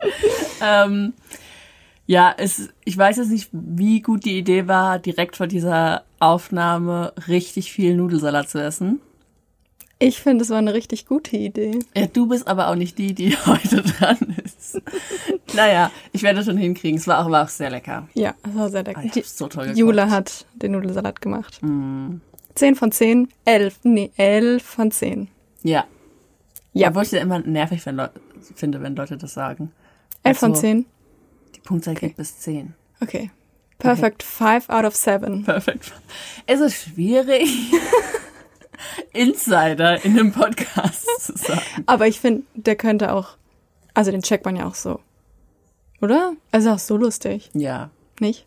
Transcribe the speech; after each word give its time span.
ähm, 0.62 1.12
ja, 2.06 2.34
es, 2.36 2.70
ich 2.84 2.96
weiß 2.96 3.18
jetzt 3.18 3.30
nicht, 3.30 3.50
wie 3.52 4.00
gut 4.00 4.24
die 4.24 4.38
Idee 4.38 4.66
war, 4.66 4.98
direkt 4.98 5.36
vor 5.36 5.46
dieser 5.46 6.04
Aufnahme 6.20 7.12
richtig 7.28 7.70
viel 7.70 7.94
Nudelsalat 7.94 8.48
zu 8.48 8.62
essen. 8.62 9.00
Ich 10.00 10.20
finde, 10.20 10.44
es 10.44 10.50
war 10.50 10.58
eine 10.58 10.74
richtig 10.74 11.06
gute 11.06 11.36
Idee. 11.36 11.80
Ja, 11.94 12.06
du 12.06 12.28
bist 12.28 12.46
aber 12.46 12.68
auch 12.68 12.76
nicht 12.76 12.98
die, 12.98 13.14
die 13.14 13.36
heute 13.46 13.82
dran 13.82 14.36
ist. 14.44 14.80
naja, 15.54 15.90
ich 16.12 16.22
werde 16.22 16.44
schon 16.44 16.56
hinkriegen. 16.56 16.98
Es 16.98 17.06
war 17.08 17.24
auch, 17.24 17.30
war 17.30 17.44
auch 17.44 17.48
sehr 17.48 17.70
lecker. 17.70 18.08
Ja, 18.14 18.34
es 18.42 18.54
war 18.54 18.70
sehr 18.70 18.84
lecker. 18.84 19.00
Ah, 19.04 19.10
ich 19.12 19.28
so 19.28 19.48
toll 19.48 19.64
gekocht. 19.64 19.78
Jule 19.78 20.10
hat 20.10 20.46
den 20.54 20.72
Nudelsalat 20.72 21.20
gemacht. 21.20 21.58
Mm. 21.62 22.20
10 22.54 22.74
von 22.74 22.92
10, 22.92 23.28
11, 23.44 23.80
nee, 23.84 24.10
11 24.16 24.62
von 24.62 24.90
10. 24.90 25.28
Ja. 25.62 25.84
Ja. 26.72 26.88
Obwohl 26.88 27.02
ich 27.02 27.10
ja 27.10 27.20
immer 27.20 27.40
nervig 27.40 27.84
wenn 27.84 28.00
finde, 28.54 28.80
wenn 28.82 28.96
Leute 28.96 29.16
das 29.16 29.34
sagen. 29.34 29.72
11 30.24 30.38
von 30.38 30.50
Also, 30.50 30.60
10. 30.62 30.86
Die 31.54 31.60
Punktzahl 31.60 31.94
Okay. 31.94 32.08
geht 32.08 32.16
bis 32.16 32.38
10. 32.40 32.74
Okay. 33.00 33.30
Perfect. 33.78 34.22
5 34.22 34.68
out 34.70 34.84
of 34.84 34.96
7. 34.96 35.44
Perfekt. 35.44 35.92
Es 36.46 36.60
ist 36.60 36.74
schwierig, 36.82 37.48
Insider 39.12 40.04
in 40.04 40.18
einem 40.18 40.32
Podcast 40.32 41.06
zu 41.20 41.36
sagen. 41.36 41.60
Aber 41.86 42.06
ich 42.06 42.20
finde, 42.20 42.42
der 42.54 42.76
könnte 42.76 43.12
auch, 43.12 43.36
also 43.94 44.10
den 44.10 44.22
checkt 44.22 44.44
man 44.44 44.56
ja 44.56 44.66
auch 44.66 44.74
so. 44.74 45.00
Oder? 46.00 46.32
Also 46.52 46.70
auch 46.70 46.78
so 46.78 46.96
lustig, 46.96 47.50
Ja, 47.54 47.90
nicht? 48.20 48.46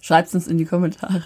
schreibt's 0.00 0.34
uns 0.34 0.46
in 0.48 0.58
die 0.58 0.64
Kommentare. 0.64 1.22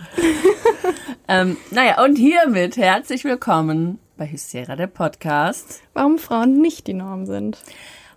ähm, 1.29 1.57
naja, 1.71 2.03
und 2.05 2.17
hiermit 2.17 2.77
herzlich 2.77 3.25
willkommen 3.25 3.99
bei 4.17 4.31
Hysteria, 4.31 4.77
der 4.77 4.87
Podcast. 4.87 5.83
Warum 5.95 6.19
Frauen 6.19 6.61
nicht 6.61 6.87
die 6.87 6.95
Norm 6.95 7.27
sind. 7.27 7.59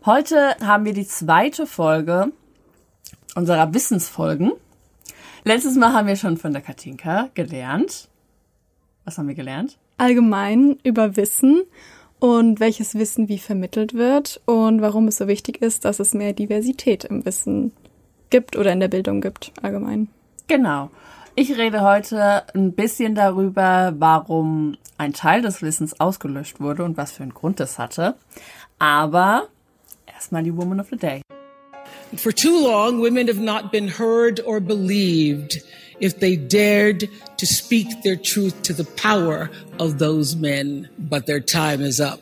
Heute 0.09 0.55
haben 0.65 0.85
wir 0.85 0.93
die 0.93 1.05
zweite 1.05 1.67
Folge 1.67 2.31
unserer 3.35 3.75
Wissensfolgen. 3.75 4.53
Letztes 5.43 5.75
Mal 5.75 5.93
haben 5.93 6.07
wir 6.07 6.15
schon 6.15 6.37
von 6.37 6.51
der 6.51 6.63
Katinka 6.63 7.29
gelernt. 7.35 8.09
Was 9.05 9.19
haben 9.19 9.27
wir 9.27 9.35
gelernt? 9.35 9.77
Allgemein 9.99 10.79
über 10.81 11.15
Wissen 11.15 11.61
und 12.17 12.59
welches 12.59 12.95
Wissen 12.95 13.29
wie 13.29 13.37
vermittelt 13.37 13.93
wird 13.93 14.41
und 14.45 14.81
warum 14.81 15.09
es 15.09 15.17
so 15.17 15.27
wichtig 15.27 15.61
ist, 15.61 15.85
dass 15.85 15.99
es 15.99 16.15
mehr 16.15 16.33
Diversität 16.33 17.03
im 17.03 17.23
Wissen 17.23 17.71
gibt 18.31 18.55
oder 18.55 18.73
in 18.73 18.79
der 18.79 18.87
Bildung 18.87 19.21
gibt, 19.21 19.51
allgemein. 19.61 20.07
Genau. 20.47 20.89
Ich 21.35 21.55
rede 21.55 21.81
heute 21.81 22.45
ein 22.55 22.73
bisschen 22.73 23.13
darüber, 23.13 23.93
warum 23.99 24.75
ein 24.97 25.13
Teil 25.13 25.43
des 25.43 25.61
Wissens 25.61 25.99
ausgelöscht 25.99 26.59
wurde 26.59 26.83
und 26.83 26.97
was 26.97 27.11
für 27.11 27.21
einen 27.21 27.35
Grund 27.35 27.59
das 27.59 27.77
hatte. 27.77 28.15
Aber 28.79 29.49
erstmal 30.13 30.43
die 30.43 30.55
Woman 30.55 30.79
of 30.79 30.87
the 30.89 30.97
Day. 30.97 31.21
For 32.17 32.31
too 32.31 32.59
long, 32.59 33.01
women 33.01 33.27
have 33.27 33.39
not 33.39 33.71
been 33.71 33.87
heard 33.87 34.41
or 34.45 34.59
believed 34.59 35.61
if 35.99 36.19
they 36.19 36.35
dared 36.35 37.07
to 37.37 37.45
speak 37.45 37.87
their 38.03 38.15
truth 38.15 38.61
to 38.63 38.73
the 38.73 38.85
power 38.85 39.49
of 39.77 39.99
those 39.99 40.35
men. 40.35 40.89
But 40.97 41.25
their 41.27 41.39
time 41.39 41.81
is 41.81 41.99
up. 41.99 42.19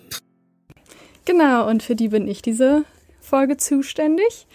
Genau, 1.26 1.68
und 1.70 1.84
für 1.84 1.96
die 1.96 2.10
bin 2.10 2.28
ich 2.28 2.42
diese 2.42 2.86
Folge 3.22 3.58
zuständig. 3.58 4.48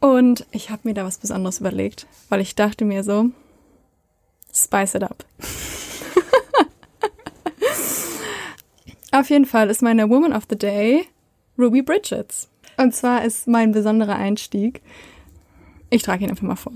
Und 0.00 0.46
ich 0.52 0.70
habe 0.70 0.82
mir 0.84 0.94
da 0.94 1.04
was 1.04 1.18
Besonderes 1.18 1.60
überlegt, 1.60 2.06
weil 2.28 2.40
ich 2.40 2.54
dachte 2.54 2.84
mir 2.84 3.02
so, 3.02 3.30
spice 4.52 4.96
it 4.96 5.02
up. 5.02 5.24
Auf 9.12 9.30
jeden 9.30 9.46
Fall 9.46 9.70
ist 9.70 9.80
meine 9.82 10.10
Woman 10.10 10.32
of 10.32 10.44
the 10.50 10.58
Day 10.58 11.06
Ruby 11.56 11.82
Bridges. 11.82 12.48
Und 12.76 12.94
zwar 12.94 13.24
ist 13.24 13.46
mein 13.46 13.72
besonderer 13.72 14.16
Einstieg. 14.16 14.82
Ich 15.90 16.02
trage 16.02 16.24
ihn 16.24 16.30
einfach 16.30 16.42
mal 16.42 16.56
vor. 16.56 16.72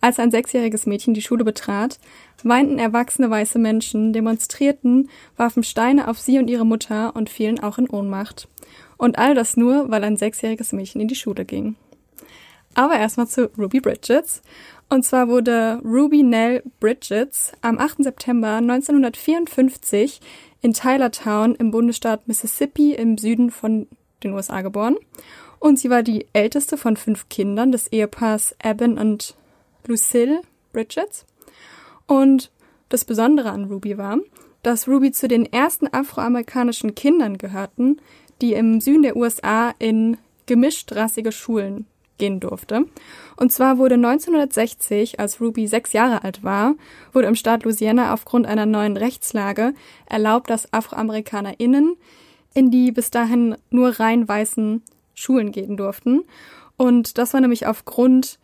Als 0.00 0.18
ein 0.18 0.30
sechsjähriges 0.30 0.84
Mädchen 0.84 1.14
die 1.14 1.22
Schule 1.22 1.44
betrat, 1.44 1.98
weinten 2.42 2.78
erwachsene 2.78 3.30
weiße 3.30 3.58
Menschen, 3.58 4.12
demonstrierten, 4.12 5.08
warfen 5.36 5.62
Steine 5.62 6.08
auf 6.08 6.18
sie 6.20 6.38
und 6.38 6.50
ihre 6.50 6.66
Mutter 6.66 7.16
und 7.16 7.30
fielen 7.30 7.60
auch 7.60 7.78
in 7.78 7.88
Ohnmacht. 7.88 8.46
Und 8.98 9.18
all 9.18 9.34
das 9.34 9.56
nur, 9.56 9.90
weil 9.90 10.04
ein 10.04 10.18
sechsjähriges 10.18 10.72
Mädchen 10.72 11.00
in 11.00 11.08
die 11.08 11.14
Schule 11.14 11.46
ging. 11.46 11.76
Aber 12.74 12.98
erstmal 12.98 13.28
zu 13.28 13.50
Ruby 13.56 13.80
Bridges. 13.80 14.42
Und 14.90 15.04
zwar 15.04 15.28
wurde 15.28 15.80
Ruby 15.84 16.22
Nell 16.22 16.62
Bridges 16.80 17.52
am 17.62 17.78
8. 17.78 18.04
September 18.04 18.56
1954 18.56 20.20
in 20.60 20.74
Tylertown 20.74 21.54
im 21.54 21.70
Bundesstaat 21.70 22.28
Mississippi 22.28 22.94
im 22.94 23.16
Süden 23.16 23.50
von 23.50 23.86
den 24.24 24.34
USA 24.34 24.62
geboren. 24.62 24.96
Und 25.58 25.78
sie 25.78 25.90
war 25.90 26.02
die 26.02 26.26
älteste 26.32 26.76
von 26.76 26.96
fünf 26.96 27.28
Kindern 27.28 27.72
des 27.72 27.90
Ehepaars 27.90 28.54
Eben 28.62 28.98
und 28.98 29.36
Lucille 29.86 30.40
Bridges. 30.72 31.24
Und 32.06 32.50
das 32.88 33.04
Besondere 33.04 33.50
an 33.50 33.64
Ruby 33.64 33.96
war, 33.96 34.18
dass 34.62 34.88
Ruby 34.88 35.12
zu 35.12 35.28
den 35.28 35.50
ersten 35.50 35.86
afroamerikanischen 35.92 36.94
Kindern 36.94 37.38
gehörten, 37.38 37.98
die 38.40 38.54
im 38.54 38.80
Süden 38.80 39.02
der 39.02 39.16
USA 39.16 39.74
in 39.78 40.16
gemischtrassige 40.46 41.32
Schulen 41.32 41.86
gehen 42.18 42.40
durfte. 42.40 42.86
Und 43.36 43.52
zwar 43.52 43.78
wurde 43.78 43.94
1960, 43.96 45.18
als 45.18 45.40
Ruby 45.40 45.66
sechs 45.66 45.92
Jahre 45.92 46.22
alt 46.24 46.44
war, 46.44 46.74
wurde 47.12 47.28
im 47.28 47.34
Staat 47.34 47.64
Louisiana 47.64 48.12
aufgrund 48.12 48.46
einer 48.46 48.66
neuen 48.66 48.96
Rechtslage 48.96 49.74
erlaubt, 50.06 50.50
dass 50.50 50.72
AfroamerikanerInnen 50.72 51.96
in 52.54 52.70
die 52.70 52.92
bis 52.92 53.10
dahin 53.10 53.56
nur 53.70 54.00
rein 54.00 54.26
weißen 54.26 54.82
Schulen 55.14 55.52
gehen 55.52 55.76
durften. 55.76 56.24
Und 56.76 57.18
das 57.18 57.34
war 57.34 57.40
nämlich 57.40 57.66
aufgrund 57.66 58.38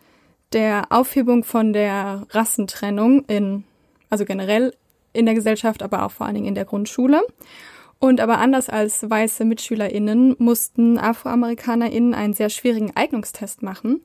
der 0.53 0.87
Aufhebung 0.91 1.45
von 1.45 1.73
der 1.73 2.27
Rassentrennung 2.31 3.25
in, 3.27 3.65
also 4.09 4.25
generell 4.25 4.75
in 5.13 5.27
der 5.27 5.35
Gesellschaft, 5.35 5.83
aber 5.83 6.05
auch 6.05 6.11
vor 6.11 6.27
allen 6.27 6.35
Dingen 6.35 6.49
in 6.49 6.55
der 6.55 6.65
Grundschule. 6.65 7.23
Und 7.99 8.21
aber 8.21 8.39
anders 8.39 8.69
als 8.69 9.09
weiße 9.09 9.45
MitschülerInnen 9.45 10.37
mussten 10.39 10.99
AfroamerikanerInnen 10.99 12.15
einen 12.15 12.33
sehr 12.33 12.49
schwierigen 12.49 12.97
Eignungstest 12.97 13.63
machen. 13.63 14.01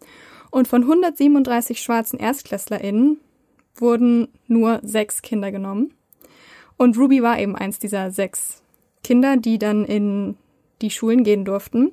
Und 0.52 0.68
von 0.68 0.84
137 0.84 1.82
schwarzen 1.82 2.20
ErstklässlerInnen 2.20 3.20
wurden 3.76 4.28
nur 4.48 4.80
sechs 4.84 5.22
Kinder 5.22 5.52
genommen. 5.52 5.94
Und 6.78 6.98
Ruby 6.98 7.24
war 7.24 7.40
eben 7.40 7.56
eins 7.56 7.80
dieser 7.80 8.12
sechs 8.12 8.62
Kinder, 9.06 9.38
die 9.38 9.60
dann 9.60 9.86
in 9.86 10.36
die 10.82 10.90
Schulen 10.90 11.24
gehen 11.24 11.46
durften. 11.46 11.92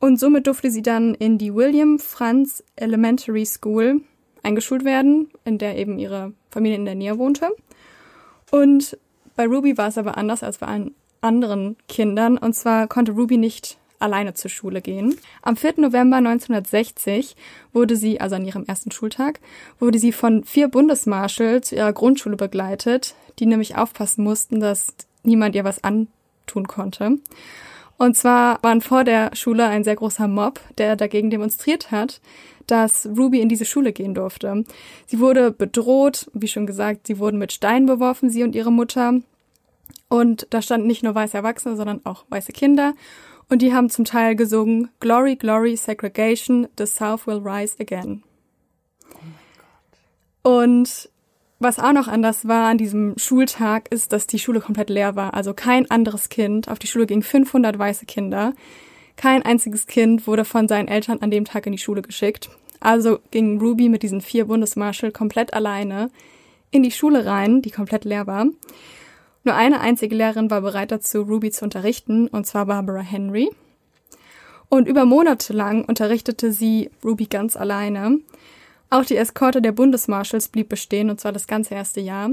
Und 0.00 0.18
somit 0.18 0.48
durfte 0.48 0.68
sie 0.68 0.82
dann 0.82 1.14
in 1.14 1.38
die 1.38 1.54
William 1.54 2.00
Franz 2.00 2.64
Elementary 2.74 3.46
School 3.46 4.00
eingeschult 4.42 4.84
werden, 4.84 5.30
in 5.44 5.58
der 5.58 5.78
eben 5.78 6.00
ihre 6.00 6.32
Familie 6.50 6.76
in 6.76 6.86
der 6.86 6.96
Nähe 6.96 7.18
wohnte. 7.18 7.50
Und 8.50 8.98
bei 9.36 9.46
Ruby 9.46 9.78
war 9.78 9.88
es 9.88 9.96
aber 9.96 10.18
anders 10.18 10.42
als 10.42 10.58
bei 10.58 10.66
allen 10.66 10.94
anderen 11.20 11.76
Kindern. 11.88 12.36
Und 12.36 12.54
zwar 12.54 12.88
konnte 12.88 13.12
Ruby 13.12 13.36
nicht 13.36 13.78
alleine 14.00 14.34
zur 14.34 14.50
Schule 14.50 14.82
gehen. 14.82 15.16
Am 15.40 15.56
4. 15.56 15.74
November 15.76 16.16
1960 16.16 17.36
wurde 17.72 17.94
sie, 17.94 18.20
also 18.20 18.34
an 18.34 18.44
ihrem 18.44 18.64
ersten 18.64 18.90
Schultag, 18.90 19.38
wurde 19.78 20.00
sie 20.00 20.10
von 20.10 20.42
vier 20.42 20.66
Bundesmarschall 20.66 21.62
zu 21.62 21.76
ihrer 21.76 21.92
Grundschule 21.92 22.36
begleitet, 22.36 23.14
die 23.38 23.46
nämlich 23.46 23.76
aufpassen 23.76 24.24
mussten, 24.24 24.58
dass 24.58 24.94
niemand 25.22 25.54
ihr 25.54 25.64
was 25.64 25.82
antun 26.44 26.68
konnte. 26.68 27.18
Und 27.96 28.16
zwar 28.16 28.58
waren 28.62 28.80
vor 28.80 29.04
der 29.04 29.34
Schule 29.34 29.66
ein 29.66 29.84
sehr 29.84 29.96
großer 29.96 30.28
Mob, 30.28 30.60
der 30.78 30.96
dagegen 30.96 31.30
demonstriert 31.30 31.90
hat, 31.90 32.20
dass 32.66 33.06
Ruby 33.06 33.40
in 33.40 33.48
diese 33.48 33.64
Schule 33.64 33.92
gehen 33.92 34.14
durfte. 34.14 34.64
Sie 35.06 35.20
wurde 35.20 35.52
bedroht, 35.52 36.28
wie 36.32 36.48
schon 36.48 36.66
gesagt, 36.66 37.06
sie 37.06 37.18
wurden 37.18 37.38
mit 37.38 37.52
Steinen 37.52 37.86
beworfen, 37.86 38.30
sie 38.30 38.42
und 38.42 38.54
ihre 38.54 38.72
Mutter. 38.72 39.20
Und 40.08 40.46
da 40.50 40.60
standen 40.60 40.86
nicht 40.86 41.02
nur 41.02 41.14
weiße 41.14 41.36
Erwachsene, 41.36 41.76
sondern 41.76 42.00
auch 42.04 42.24
weiße 42.30 42.52
Kinder. 42.52 42.94
Und 43.48 43.62
die 43.62 43.74
haben 43.74 43.90
zum 43.90 44.04
Teil 44.04 44.34
gesungen 44.34 44.88
Glory, 45.00 45.36
Glory, 45.36 45.76
Segregation, 45.76 46.66
the 46.78 46.86
South 46.86 47.26
will 47.26 47.40
rise 47.44 47.76
again. 47.78 48.22
Und 50.42 51.08
was 51.64 51.80
auch 51.80 51.92
noch 51.92 52.06
anders 52.06 52.46
war 52.46 52.68
an 52.68 52.78
diesem 52.78 53.14
Schultag, 53.16 53.90
ist, 53.90 54.12
dass 54.12 54.28
die 54.28 54.38
Schule 54.38 54.60
komplett 54.60 54.90
leer 54.90 55.16
war. 55.16 55.34
Also 55.34 55.54
kein 55.54 55.90
anderes 55.90 56.28
Kind. 56.28 56.68
Auf 56.68 56.78
die 56.78 56.86
Schule 56.86 57.06
gingen 57.06 57.22
500 57.22 57.76
weiße 57.76 58.06
Kinder. 58.06 58.52
Kein 59.16 59.42
einziges 59.42 59.86
Kind 59.86 60.26
wurde 60.26 60.44
von 60.44 60.68
seinen 60.68 60.88
Eltern 60.88 61.18
an 61.20 61.30
dem 61.30 61.44
Tag 61.44 61.66
in 61.66 61.72
die 61.72 61.78
Schule 61.78 62.02
geschickt. 62.02 62.50
Also 62.80 63.18
ging 63.30 63.58
Ruby 63.58 63.88
mit 63.88 64.02
diesen 64.02 64.20
vier 64.20 64.44
Bundesmarschall 64.44 65.10
komplett 65.10 65.54
alleine 65.54 66.10
in 66.70 66.82
die 66.82 66.90
Schule 66.90 67.24
rein, 67.24 67.62
die 67.62 67.70
komplett 67.70 68.04
leer 68.04 68.26
war. 68.26 68.46
Nur 69.42 69.54
eine 69.54 69.80
einzige 69.80 70.14
Lehrerin 70.14 70.50
war 70.50 70.60
bereit 70.60 70.90
dazu, 70.92 71.22
Ruby 71.22 71.50
zu 71.50 71.64
unterrichten, 71.64 72.28
und 72.28 72.46
zwar 72.46 72.66
Barbara 72.66 73.00
Henry. 73.00 73.50
Und 74.68 74.88
über 74.88 75.04
Monate 75.04 75.52
lang 75.52 75.84
unterrichtete 75.84 76.52
sie 76.52 76.90
Ruby 77.02 77.26
ganz 77.26 77.56
alleine. 77.56 78.18
Auch 78.90 79.04
die 79.04 79.16
Eskorte 79.16 79.60
der 79.60 79.72
Bundesmarschalls 79.72 80.48
blieb 80.48 80.68
bestehen, 80.68 81.10
und 81.10 81.20
zwar 81.20 81.32
das 81.32 81.46
ganze 81.46 81.74
erste 81.74 82.00
Jahr. 82.00 82.30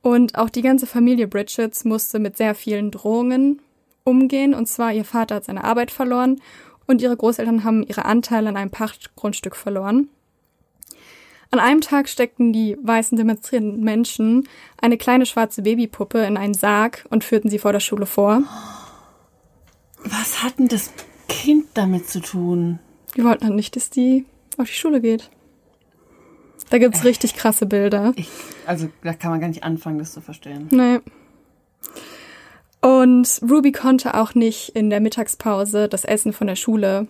Und 0.00 0.36
auch 0.36 0.50
die 0.50 0.62
ganze 0.62 0.86
Familie 0.86 1.28
Bridgets 1.28 1.84
musste 1.84 2.18
mit 2.18 2.36
sehr 2.36 2.54
vielen 2.54 2.90
Drohungen 2.90 3.60
umgehen. 4.04 4.54
Und 4.54 4.66
zwar 4.66 4.92
ihr 4.92 5.04
Vater 5.04 5.36
hat 5.36 5.44
seine 5.44 5.64
Arbeit 5.64 5.90
verloren 5.90 6.40
und 6.86 7.00
ihre 7.00 7.16
Großeltern 7.16 7.64
haben 7.64 7.82
ihre 7.82 8.04
Anteile 8.04 8.48
an 8.48 8.56
einem 8.56 8.70
Pachtgrundstück 8.70 9.56
verloren. 9.56 10.08
An 11.50 11.60
einem 11.60 11.82
Tag 11.82 12.08
steckten 12.08 12.52
die 12.52 12.78
weißen 12.82 13.16
demonstrierenden 13.16 13.84
Menschen 13.84 14.48
eine 14.80 14.96
kleine 14.96 15.26
schwarze 15.26 15.62
Babypuppe 15.62 16.24
in 16.24 16.38
einen 16.38 16.54
Sarg 16.54 17.04
und 17.10 17.24
führten 17.24 17.50
sie 17.50 17.58
vor 17.58 17.72
der 17.72 17.80
Schule 17.80 18.06
vor. 18.06 18.42
Was 20.02 20.42
hat 20.42 20.58
denn 20.58 20.68
das 20.68 20.90
Kind 21.28 21.66
damit 21.74 22.08
zu 22.08 22.20
tun? 22.20 22.78
Die 23.16 23.22
wollten 23.22 23.44
halt 23.44 23.54
nicht, 23.54 23.76
dass 23.76 23.90
die 23.90 24.24
auf 24.56 24.66
die 24.66 24.74
Schule 24.74 25.02
geht. 25.02 25.28
Da 26.72 26.78
gibt's 26.78 27.04
richtig 27.04 27.34
krasse 27.34 27.66
Bilder. 27.66 28.14
Ich, 28.16 28.30
also 28.64 28.88
da 29.04 29.12
kann 29.12 29.30
man 29.30 29.40
gar 29.40 29.48
nicht 29.48 29.62
anfangen, 29.62 29.98
das 29.98 30.14
zu 30.14 30.22
verstehen. 30.22 30.68
Nee. 30.70 31.00
Und 32.80 33.42
Ruby 33.42 33.72
konnte 33.72 34.14
auch 34.14 34.34
nicht 34.34 34.70
in 34.70 34.88
der 34.88 35.00
Mittagspause 35.00 35.86
das 35.86 36.06
Essen 36.06 36.32
von 36.32 36.46
der 36.46 36.56
Schule 36.56 37.08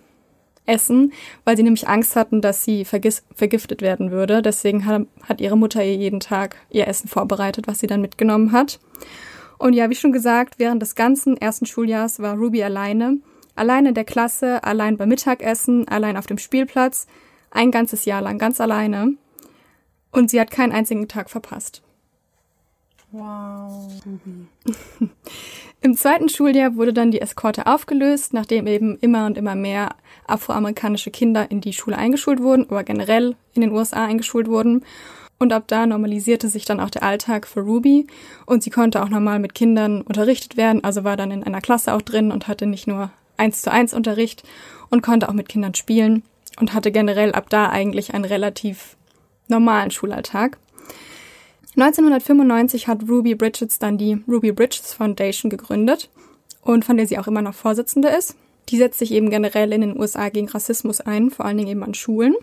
essen, 0.66 1.12
weil 1.44 1.56
sie 1.56 1.62
nämlich 1.62 1.86
Angst 1.86 2.16
hatten, 2.16 2.40
dass 2.40 2.64
sie 2.64 2.84
vergiftet 2.84 3.82
werden 3.82 4.10
würde. 4.10 4.42
Deswegen 4.42 4.84
hat, 4.84 5.06
hat 5.28 5.40
ihre 5.40 5.56
Mutter 5.56 5.84
ihr 5.84 5.94
jeden 5.94 6.18
Tag 6.18 6.56
ihr 6.68 6.88
Essen 6.88 7.06
vorbereitet, 7.06 7.68
was 7.68 7.78
sie 7.78 7.86
dann 7.86 8.00
mitgenommen 8.00 8.50
hat. 8.50 8.80
Und 9.58 9.74
ja, 9.74 9.88
wie 9.90 9.94
schon 9.94 10.10
gesagt, 10.10 10.58
während 10.58 10.82
des 10.82 10.96
ganzen 10.96 11.36
ersten 11.36 11.66
Schuljahres 11.66 12.18
war 12.18 12.34
Ruby 12.34 12.64
alleine. 12.64 13.18
Allein 13.54 13.86
in 13.86 13.94
der 13.94 14.02
Klasse, 14.02 14.64
allein 14.64 14.96
beim 14.96 15.08
Mittagessen, 15.08 15.86
allein 15.86 16.16
auf 16.16 16.26
dem 16.26 16.38
Spielplatz. 16.38 17.06
Ein 17.52 17.70
ganzes 17.70 18.06
Jahr 18.06 18.22
lang, 18.22 18.38
ganz 18.38 18.60
alleine. 18.60 19.14
Und 20.12 20.30
sie 20.30 20.40
hat 20.40 20.50
keinen 20.50 20.72
einzigen 20.72 21.08
Tag 21.08 21.30
verpasst. 21.30 21.82
Wow. 23.10 23.90
Im 25.82 25.96
zweiten 25.96 26.28
Schuljahr 26.28 26.76
wurde 26.76 26.92
dann 26.92 27.10
die 27.10 27.20
Eskorte 27.20 27.66
aufgelöst, 27.66 28.32
nachdem 28.32 28.66
eben 28.66 28.96
immer 29.00 29.26
und 29.26 29.36
immer 29.36 29.54
mehr 29.54 29.96
afroamerikanische 30.26 31.10
Kinder 31.10 31.50
in 31.50 31.60
die 31.60 31.72
Schule 31.72 31.98
eingeschult 31.98 32.40
wurden, 32.40 32.64
oder 32.64 32.84
generell 32.84 33.36
in 33.54 33.62
den 33.62 33.72
USA 33.72 34.04
eingeschult 34.04 34.48
wurden. 34.48 34.84
Und 35.38 35.52
ab 35.52 35.64
da 35.66 35.86
normalisierte 35.86 36.48
sich 36.48 36.64
dann 36.64 36.78
auch 36.78 36.88
der 36.88 37.02
Alltag 37.02 37.48
für 37.48 37.60
Ruby 37.60 38.06
und 38.46 38.62
sie 38.62 38.70
konnte 38.70 39.02
auch 39.02 39.08
normal 39.08 39.40
mit 39.40 39.54
Kindern 39.56 40.02
unterrichtet 40.02 40.56
werden, 40.56 40.84
also 40.84 41.02
war 41.02 41.16
dann 41.16 41.32
in 41.32 41.42
einer 41.42 41.60
Klasse 41.60 41.92
auch 41.92 42.02
drin 42.02 42.30
und 42.30 42.46
hatte 42.46 42.66
nicht 42.66 42.86
nur 42.86 43.10
eins 43.36 43.60
zu 43.60 43.72
eins 43.72 43.92
Unterricht 43.92 44.44
und 44.88 45.02
konnte 45.02 45.28
auch 45.28 45.32
mit 45.32 45.48
Kindern 45.48 45.74
spielen 45.74 46.22
und 46.60 46.74
hatte 46.74 46.92
generell 46.92 47.32
ab 47.32 47.50
da 47.50 47.70
eigentlich 47.70 48.14
einen 48.14 48.24
relativ 48.24 48.96
normalen 49.52 49.92
Schulalltag. 49.92 50.58
1995 51.76 52.88
hat 52.88 53.08
Ruby 53.08 53.34
Bridges 53.34 53.78
dann 53.78 53.96
die 53.96 54.22
Ruby 54.28 54.52
Bridges 54.52 54.92
Foundation 54.94 55.48
gegründet 55.48 56.10
und 56.62 56.84
von 56.84 56.96
der 56.96 57.06
sie 57.06 57.18
auch 57.18 57.28
immer 57.28 57.42
noch 57.42 57.54
Vorsitzende 57.54 58.08
ist. 58.08 58.34
Die 58.68 58.76
setzt 58.76 58.98
sich 58.98 59.12
eben 59.12 59.30
generell 59.30 59.72
in 59.72 59.80
den 59.80 59.98
USA 59.98 60.28
gegen 60.28 60.48
Rassismus 60.48 61.00
ein, 61.00 61.30
vor 61.30 61.44
allen 61.44 61.56
Dingen 61.56 61.70
eben 61.70 61.82
an 61.82 61.94
Schulen. 61.94 62.34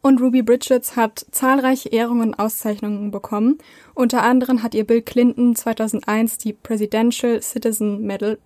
Und 0.00 0.20
Ruby 0.20 0.42
Bridges 0.42 0.96
hat 0.96 1.24
zahlreiche 1.30 1.90
Ehrungen 1.90 2.30
und 2.30 2.38
Auszeichnungen 2.38 3.12
bekommen. 3.12 3.58
Unter 3.94 4.22
anderem 4.22 4.64
hat 4.64 4.74
ihr 4.74 4.84
Bill 4.84 5.00
Clinton 5.00 5.54
2001 5.54 6.38
die 6.38 6.52
Presidential 6.52 7.40
Citizen 7.40 8.02
Medal 8.02 8.38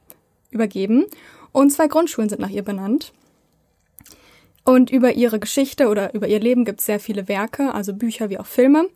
übergeben 0.51 1.07
und 1.53 1.71
zwei 1.71 1.89
Grundschulen 1.89 2.29
sind 2.29 2.41
nach 2.41 2.51
ihr 2.51 2.63
benannt. 2.63 3.13
Und 4.67 4.91
über 4.91 5.13
ihre 5.13 5.39
Geschichte 5.39 5.89
oder 5.89 6.13
über 6.13 6.27
ihr 6.27 6.41
Leben 6.41 6.65
gibt 6.65 6.81
es 6.81 6.87
sehr 6.87 6.99
viele 6.99 7.29
Werke, 7.29 7.73
also 7.73 7.95
Bücher 7.95 8.31
wie 8.31 8.39
auch 8.39 8.47
Filme. 8.47 8.89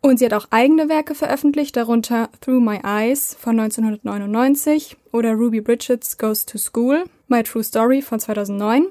Und 0.00 0.18
sie 0.18 0.24
hat 0.24 0.32
auch 0.32 0.46
eigene 0.50 0.88
Werke 0.88 1.14
veröffentlicht, 1.14 1.76
darunter 1.76 2.30
Through 2.40 2.60
My 2.60 2.80
Eyes 2.82 3.36
von 3.38 3.60
1999 3.60 4.96
oder 5.12 5.34
Ruby 5.34 5.60
Bridges 5.60 6.16
Goes 6.16 6.46
to 6.46 6.56
School, 6.56 7.04
My 7.28 7.42
True 7.42 7.62
Story 7.62 8.00
von 8.00 8.18
2009 8.18 8.86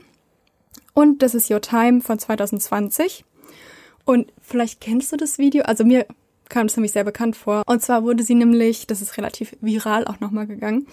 und 0.94 1.19
This 1.19 1.33
Is 1.33 1.50
Your 1.50 1.62
Time 1.62 2.01
von 2.01 2.19
2020. 2.19 3.25
Und 4.06 4.31
vielleicht 4.39 4.81
kennst 4.81 5.12
du 5.12 5.18
das 5.18 5.39
Video, 5.39 5.63
also 5.63 5.83
mir 5.83 6.06
kam 6.48 6.68
es 6.68 6.77
nämlich 6.77 6.92
sehr 6.92 7.04
bekannt 7.04 7.36
vor. 7.36 7.63
Und 7.65 7.81
zwar 7.81 8.04
wurde 8.04 8.21
sie 8.21 8.36
nämlich, 8.36 8.86
das 8.86 9.01
ist 9.01 9.18
relativ 9.18 9.56
viral 9.62 10.06
auch 10.06 10.19
nochmal 10.19 10.45
gegangen, 10.45 10.86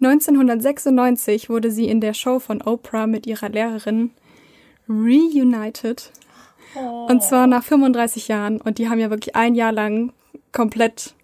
1996 0.00 1.50
wurde 1.50 1.70
sie 1.70 1.88
in 1.88 2.00
der 2.00 2.14
Show 2.14 2.40
von 2.40 2.62
Oprah 2.62 3.06
mit 3.06 3.26
ihrer 3.26 3.50
Lehrerin 3.50 4.10
reunited 4.88 6.12
und 6.74 7.22
zwar 7.22 7.46
nach 7.46 7.64
35 7.64 8.28
Jahren. 8.28 8.60
Und 8.60 8.78
die 8.78 8.88
haben 8.88 8.98
ja 8.98 9.10
wirklich 9.10 9.36
ein 9.36 9.54
Jahr 9.54 9.72
lang 9.72 10.12
komplett 10.52 11.14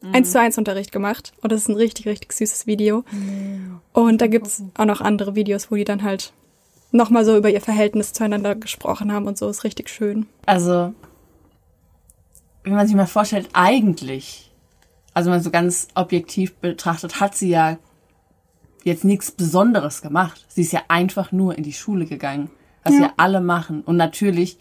mhm. 0.00 0.14
eins 0.14 0.32
zu 0.32 0.40
eins 0.40 0.58
Unterricht 0.58 0.92
gemacht. 0.92 1.32
Und 1.42 1.52
das 1.52 1.62
ist 1.62 1.68
ein 1.68 1.76
richtig, 1.76 2.06
richtig 2.06 2.32
süßes 2.32 2.66
Video. 2.66 3.04
Mhm. 3.10 3.80
Und 3.92 4.20
da 4.20 4.26
gibt's 4.26 4.62
auch 4.76 4.84
noch 4.84 5.00
andere 5.00 5.34
Videos, 5.34 5.70
wo 5.70 5.76
die 5.76 5.84
dann 5.84 6.02
halt 6.02 6.32
nochmal 6.90 7.24
so 7.24 7.36
über 7.36 7.50
ihr 7.50 7.60
Verhältnis 7.60 8.12
zueinander 8.12 8.54
gesprochen 8.54 9.12
haben 9.12 9.26
und 9.26 9.38
so. 9.38 9.48
Ist 9.48 9.64
richtig 9.64 9.88
schön. 9.88 10.26
Also, 10.46 10.94
wenn 12.64 12.74
man 12.74 12.86
sich 12.86 12.96
mal 12.96 13.06
vorstellt, 13.06 13.50
eigentlich, 13.52 14.50
also 15.14 15.26
wenn 15.26 15.36
man 15.36 15.44
so 15.44 15.50
ganz 15.50 15.88
objektiv 15.94 16.54
betrachtet, 16.56 17.20
hat 17.20 17.36
sie 17.36 17.50
ja 17.50 17.78
jetzt 18.84 19.04
nichts 19.04 19.30
Besonderes 19.30 20.02
gemacht. 20.02 20.46
Sie 20.48 20.62
ist 20.62 20.72
ja 20.72 20.82
einfach 20.88 21.30
nur 21.30 21.56
in 21.56 21.62
die 21.62 21.72
Schule 21.72 22.06
gegangen, 22.06 22.50
was 22.88 22.94
ja. 22.94 23.00
wir 23.00 23.12
alle 23.16 23.40
machen. 23.40 23.82
Und 23.82 23.96
natürlich 23.96 24.58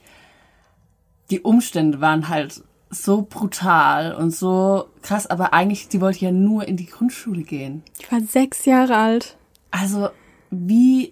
die 1.30 1.42
Umstände 1.42 2.02
waren 2.02 2.30
halt 2.30 2.64
so 2.90 3.28
brutal 3.30 4.16
und 4.16 4.32
so 4.32 4.86
krass, 5.02 5.28
aber 5.28 5.54
eigentlich, 5.54 5.88
sie 5.90 6.00
wollte 6.00 6.24
ja 6.24 6.32
nur 6.32 6.68
in 6.68 6.78
die 6.78 6.86
Grundschule 6.86 7.44
gehen. 7.44 7.84
Ich 8.00 8.12
war 8.12 8.22
sechs 8.22 8.66
Jahre 8.66 8.96
alt. 8.96 9.38
Also, 9.72 10.10
wie 10.52 11.12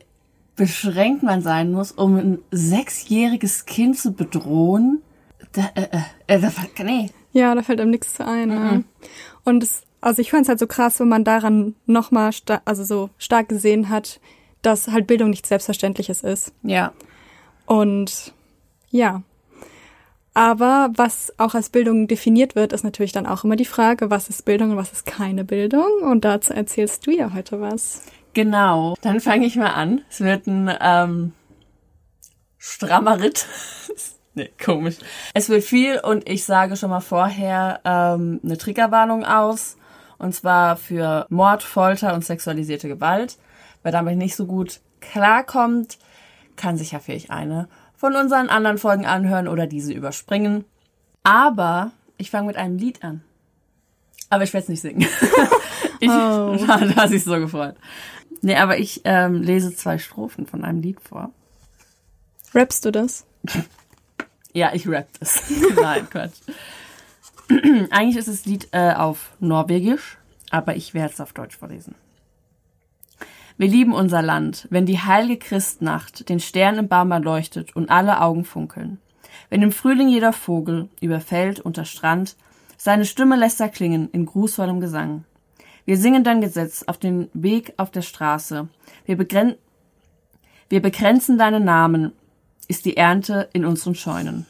beschränkt 0.56 1.24
man 1.24 1.42
sein 1.42 1.72
muss, 1.72 1.92
um 1.92 2.16
ein 2.16 2.40
sechsjähriges 2.52 3.66
Kind 3.66 4.00
zu 4.00 4.13
bedrohen. 4.13 5.01
Da, 5.51 5.70
äh, 5.75 6.00
äh, 6.28 6.38
äh 6.38 6.39
da, 6.39 6.51
nee. 6.84 7.10
Ja, 7.34 7.54
da 7.54 7.62
fällt 7.62 7.82
einem 7.82 7.92
nichts 7.92 8.13
zu 8.13 8.25
ein. 8.25 8.50
Mhm. 8.50 8.56
Ja. 8.56 8.82
Und 9.44 9.63
es, 9.63 9.84
also 10.00 10.22
ich 10.22 10.32
fand 10.32 10.44
es 10.44 10.50
halt 10.50 10.60
so 10.60 10.68
krass, 10.68 11.01
wenn 11.01 11.10
man 11.10 11.25
daran 11.25 11.75
nochmal, 11.86 12.32
also 12.63 12.84
so 12.86 13.10
stark 13.18 13.50
gesehen 13.50 13.89
hat, 13.89 14.22
dass 14.62 14.88
halt 14.88 15.08
Bildung 15.08 15.30
nichts 15.30 15.50
Selbstverständliches 15.50 16.24
ist. 16.24 16.54
Ja. 16.63 16.94
Und 17.65 18.34
ja, 18.89 19.24
aber 20.36 20.89
was 20.95 21.34
auch 21.38 21.55
als 21.55 21.69
Bildung 21.69 22.07
definiert 22.07 22.55
wird, 22.55 22.74
ist 22.74 22.84
natürlich 22.84 23.13
dann 23.13 23.25
auch 23.25 23.45
immer 23.45 23.55
die 23.55 23.63
Frage, 23.63 24.10
was 24.10 24.27
ist 24.27 24.43
Bildung 24.43 24.72
und 24.72 24.77
was 24.77 24.91
ist 24.91 25.05
keine 25.05 25.45
Bildung? 25.45 25.88
Und 26.01 26.25
dazu 26.25 26.53
erzählst 26.53 27.07
du 27.07 27.12
ja 27.12 27.34
heute 27.34 27.62
was. 27.62 28.01
Genau, 28.34 28.95
dann 29.01 29.22
fange 29.22 29.45
ich 29.45 29.55
mal 29.55 29.72
an. 29.72 30.01
Es 30.10 30.19
wird 30.19 30.45
ein 30.45 30.69
ähm, 30.81 31.31
strammer 32.57 33.22
Ritt. 33.22 33.48
nee, 34.34 34.51
komisch. 34.62 34.98
Es 35.34 35.48
wird 35.48 35.63
viel 35.63 36.01
und 36.03 36.27
ich 36.29 36.43
sage 36.43 36.75
schon 36.75 36.89
mal 36.89 37.00
vorher 37.00 37.79
ähm, 37.86 38.41
eine 38.43 38.57
Triggerwarnung 38.57 39.24
aus. 39.24 39.77
Und 40.17 40.36
zwar 40.36 40.75
für 40.75 41.27
Mord, 41.29 41.63
Folter 41.63 42.13
und 42.13 42.25
sexualisierte 42.25 42.89
Gewalt. 42.89 43.38
Wer 43.84 43.93
damit 43.93 44.17
nicht 44.17 44.36
so 44.36 44.45
gut 44.45 44.81
klarkommt, 45.00 45.98
kann 46.56 46.78
sich 46.78 46.92
ja 46.92 47.00
vielleicht 47.00 47.32
eine 47.32 47.68
von 47.96 48.16
unseren 48.16 48.50
anderen 48.50 48.78
Folgen 48.78 49.06
anhören 49.06 49.48
oder 49.48 49.68
diese 49.68 49.94
überspringen. 49.94 50.66
Aber 51.24 51.92
ich 52.18 52.32
fange 52.32 52.48
mit 52.48 52.58
einem 52.58 52.78
Lied 52.78 53.04
an. 53.04 53.22
Aber 54.30 54.44
ich 54.44 54.54
werde 54.54 54.64
es 54.64 54.70
nicht 54.70 54.82
singen. 54.82 55.02
ich, 56.00 56.10
oh. 56.10 56.58
Da 56.68 56.96
hat 56.96 57.10
sich 57.10 57.24
so 57.24 57.40
gefreut. 57.40 57.76
Nee, 58.42 58.56
aber 58.58 58.78
ich 58.78 59.02
ähm, 59.06 59.42
lese 59.42 59.76
zwei 59.76 59.98
Strophen 59.98 60.46
von 60.46 60.64
einem 60.64 60.82
Lied 60.82 61.00
vor. 61.02 61.32
Rappst 62.54 62.86
du 62.86 62.92
das? 62.92 63.26
ja, 64.54 64.72
ich 64.74 64.88
rapp 64.88 65.08
das. 65.20 65.44
Nein, 65.76 66.08
Quatsch. 66.10 66.38
Eigentlich 67.90 68.18
ist 68.18 68.28
das 68.28 68.46
Lied 68.46 68.68
äh, 68.72 68.94
auf 68.94 69.32
Norwegisch, 69.40 70.18
aber 70.50 70.76
ich 70.76 70.94
werde 70.94 71.14
es 71.14 71.22
auf 71.22 71.34
Deutsch 71.34 71.58
vorlesen. 71.58 71.96
Wir 73.58 73.70
lieben 73.70 73.94
unser 73.94 74.22
Land, 74.22 74.68
wenn 74.70 74.86
die 74.86 75.00
heilige 75.00 75.40
Christnacht 75.40 76.28
den 76.28 76.42
Stern 76.42 76.78
im 76.78 76.88
Baum 76.90 77.12
erleuchtet 77.12 77.76
und 77.76 77.90
alle 77.90 78.20
Augen 78.22 78.44
funkeln. 78.44 79.00
Wenn 79.50 79.62
im 79.62 79.72
Frühling 79.72 80.10
jeder 80.10 80.34
Vogel 80.34 80.90
über 81.00 81.22
Feld 81.22 81.62
unter 81.62 81.86
Strand 81.86 82.36
seine 82.78 83.06
Stimme 83.06 83.38
lässt 83.38 83.62
erklingen 83.62 84.10
in 84.12 84.26
grußvollem 84.26 84.82
Gesang. 84.82 85.24
Wir 85.86 85.98
singen 85.98 86.24
dein 86.24 86.42
Gesetz 86.42 86.84
auf 86.84 86.98
den 86.98 87.30
Weg 87.34 87.74
auf 87.78 87.92
der 87.92 88.02
Straße. 88.02 88.68
Wir, 89.06 89.16
begren 89.16 89.56
wir 90.68 90.82
begrenzen 90.82 91.38
deinen 91.38 91.64
Namen, 91.64 92.12
ist 92.68 92.86
die 92.86 92.98
Ernte 92.98 93.50
in 93.54 93.66
unseren 93.66 93.96
Scheunen. 93.96 94.46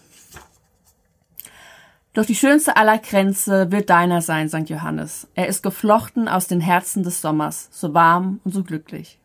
Doch 2.16 2.26
die 2.26 2.34
schönste 2.34 2.78
aller 2.78 2.98
Kränze 2.98 3.74
wird 3.74 3.90
deiner 3.90 4.22
sein, 4.22 4.48
St. 4.48 4.70
Johannes. 4.70 5.28
Er 5.36 5.48
ist 5.48 5.62
geflochten 5.62 6.30
aus 6.30 6.48
den 6.48 6.62
Herzen 6.62 7.04
des 7.04 7.20
Sommers, 7.20 7.68
so 7.72 7.94
warm 7.94 8.40
und 8.46 8.54
so 8.54 8.64
glücklich. 8.64 9.20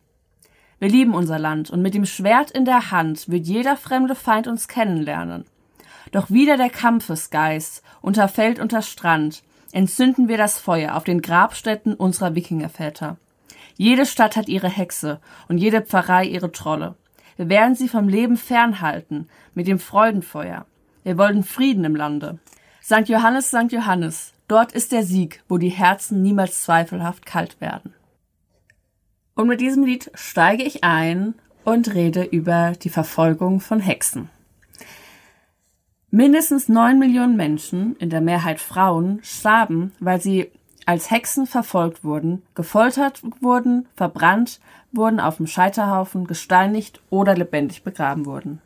Wir 0.77 0.89
lieben 0.89 1.13
unser 1.13 1.39
Land 1.39 1.69
und 1.69 1.81
mit 1.81 1.93
dem 1.93 2.05
Schwert 2.05 2.51
in 2.51 2.65
der 2.65 2.91
Hand 2.91 3.29
wird 3.29 3.47
jeder 3.47 3.77
fremde 3.77 4.13
Feind 4.13 4.47
uns 4.47 4.67
kennenlernen. 4.67 5.45
Doch 6.11 6.29
wieder 6.31 6.57
der 6.57 6.69
Kampfesgeist 6.69 7.81
unter 8.01 8.27
Feld 8.27 8.59
unter 8.59 8.81
Strand 8.81 9.41
entzünden 9.71 10.27
wir 10.27 10.37
das 10.37 10.59
Feuer 10.59 10.97
auf 10.97 11.05
den 11.05 11.21
Grabstätten 11.21 11.93
unserer 11.93 12.35
Wikingerväter. 12.35 13.15
Jede 13.77 14.05
Stadt 14.05 14.35
hat 14.35 14.49
ihre 14.49 14.67
Hexe 14.67 15.21
und 15.47 15.59
jede 15.59 15.81
Pfarrei 15.81 16.25
ihre 16.25 16.51
Trolle. 16.51 16.95
Wir 17.37 17.47
werden 17.47 17.75
sie 17.75 17.87
vom 17.87 18.09
Leben 18.09 18.35
fernhalten 18.35 19.29
mit 19.53 19.67
dem 19.67 19.79
Freudenfeuer. 19.79 20.65
Wir 21.03 21.17
wollen 21.17 21.45
Frieden 21.45 21.85
im 21.85 21.95
Lande. 21.95 22.37
St. 22.91 23.07
Johannes, 23.07 23.47
St. 23.47 23.71
Johannes, 23.71 24.33
dort 24.49 24.73
ist 24.73 24.91
der 24.91 25.03
Sieg, 25.03 25.41
wo 25.47 25.57
die 25.57 25.69
Herzen 25.69 26.21
niemals 26.21 26.61
zweifelhaft 26.63 27.25
kalt 27.25 27.61
werden. 27.61 27.93
Und 29.33 29.47
mit 29.47 29.61
diesem 29.61 29.85
Lied 29.85 30.11
steige 30.13 30.63
ich 30.63 30.83
ein 30.83 31.35
und 31.63 31.93
rede 31.93 32.21
über 32.23 32.73
die 32.73 32.89
Verfolgung 32.89 33.61
von 33.61 33.79
Hexen. 33.79 34.29
Mindestens 36.09 36.67
neun 36.67 36.99
Millionen 36.99 37.37
Menschen, 37.37 37.95
in 37.95 38.09
der 38.09 38.19
Mehrheit 38.19 38.59
Frauen, 38.59 39.19
starben, 39.23 39.93
weil 40.01 40.19
sie 40.19 40.51
als 40.85 41.09
Hexen 41.09 41.47
verfolgt 41.47 42.03
wurden, 42.03 42.41
gefoltert 42.55 43.21
wurden, 43.39 43.87
verbrannt 43.95 44.59
wurden, 44.91 45.21
auf 45.21 45.37
dem 45.37 45.47
Scheiterhaufen, 45.47 46.27
gesteinigt 46.27 46.99
oder 47.09 47.35
lebendig 47.35 47.83
begraben 47.83 48.25
wurden. 48.25 48.61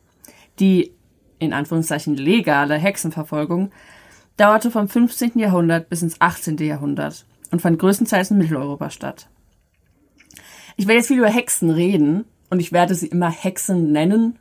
Die, 0.59 0.95
in 1.37 1.53
Anführungszeichen, 1.53 2.17
legale 2.17 2.73
Hexenverfolgung 2.73 3.71
dauerte 4.37 4.71
vom 4.71 4.87
15. 4.87 5.39
Jahrhundert 5.39 5.89
bis 5.89 6.01
ins 6.01 6.19
18. 6.19 6.57
Jahrhundert 6.57 7.25
und 7.51 7.61
fand 7.61 7.79
größtenteils 7.79 8.31
in 8.31 8.37
Mitteleuropa 8.37 8.89
statt. 8.89 9.27
Ich 10.77 10.87
werde 10.87 10.97
jetzt 10.97 11.07
viel 11.07 11.19
über 11.19 11.29
Hexen 11.29 11.69
reden 11.69 12.25
und 12.49 12.59
ich 12.59 12.71
werde 12.71 12.95
sie 12.95 13.07
immer 13.07 13.31
Hexen 13.31 13.91
nennen. 13.91 14.37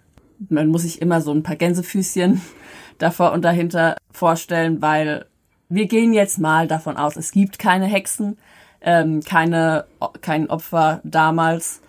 Man 0.48 0.68
muss 0.68 0.82
sich 0.82 1.00
immer 1.00 1.20
so 1.20 1.32
ein 1.32 1.42
paar 1.42 1.56
Gänsefüßchen 1.56 2.40
davor 2.98 3.32
und 3.32 3.42
dahinter 3.42 3.96
vorstellen, 4.10 4.82
weil 4.82 5.26
wir 5.68 5.86
gehen 5.86 6.12
jetzt 6.12 6.38
mal 6.38 6.68
davon 6.68 6.96
aus, 6.96 7.16
es 7.16 7.32
gibt 7.32 7.58
keine 7.58 7.86
Hexen, 7.86 8.38
ähm, 8.80 9.20
keine, 9.22 9.86
kein 10.20 10.50
Opfer 10.50 11.00
damals 11.04 11.80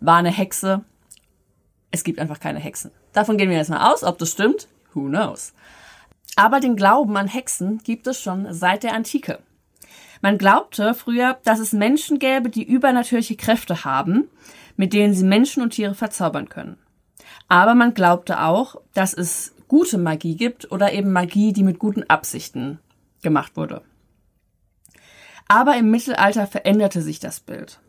war 0.00 0.18
eine 0.18 0.30
Hexe. 0.30 0.84
Es 1.90 2.04
gibt 2.04 2.18
einfach 2.18 2.40
keine 2.40 2.60
Hexen. 2.60 2.90
Davon 3.12 3.38
gehen 3.38 3.50
wir 3.50 3.56
jetzt 3.56 3.70
mal 3.70 3.92
aus, 3.92 4.04
ob 4.04 4.18
das 4.18 4.30
stimmt. 4.30 4.68
Who 4.92 5.08
knows? 5.08 5.54
Aber 6.36 6.60
den 6.60 6.76
Glauben 6.76 7.16
an 7.16 7.28
Hexen 7.28 7.78
gibt 7.78 8.06
es 8.06 8.20
schon 8.20 8.52
seit 8.52 8.82
der 8.82 8.94
Antike. 8.94 9.38
Man 10.20 10.38
glaubte 10.38 10.94
früher, 10.94 11.38
dass 11.44 11.58
es 11.58 11.72
Menschen 11.72 12.18
gäbe, 12.18 12.48
die 12.48 12.64
übernatürliche 12.64 13.36
Kräfte 13.36 13.84
haben, 13.84 14.28
mit 14.76 14.92
denen 14.92 15.14
sie 15.14 15.24
Menschen 15.24 15.62
und 15.62 15.70
Tiere 15.70 15.94
verzaubern 15.94 16.48
können. 16.48 16.78
Aber 17.48 17.74
man 17.74 17.94
glaubte 17.94 18.40
auch, 18.40 18.76
dass 18.94 19.14
es 19.14 19.54
gute 19.68 19.98
Magie 19.98 20.36
gibt 20.36 20.72
oder 20.72 20.92
eben 20.92 21.12
Magie, 21.12 21.52
die 21.52 21.62
mit 21.62 21.78
guten 21.78 22.04
Absichten 22.04 22.78
gemacht 23.22 23.56
wurde. 23.56 23.82
Aber 25.46 25.76
im 25.76 25.90
Mittelalter 25.90 26.46
veränderte 26.46 27.02
sich 27.02 27.20
das 27.20 27.40
Bild. 27.40 27.80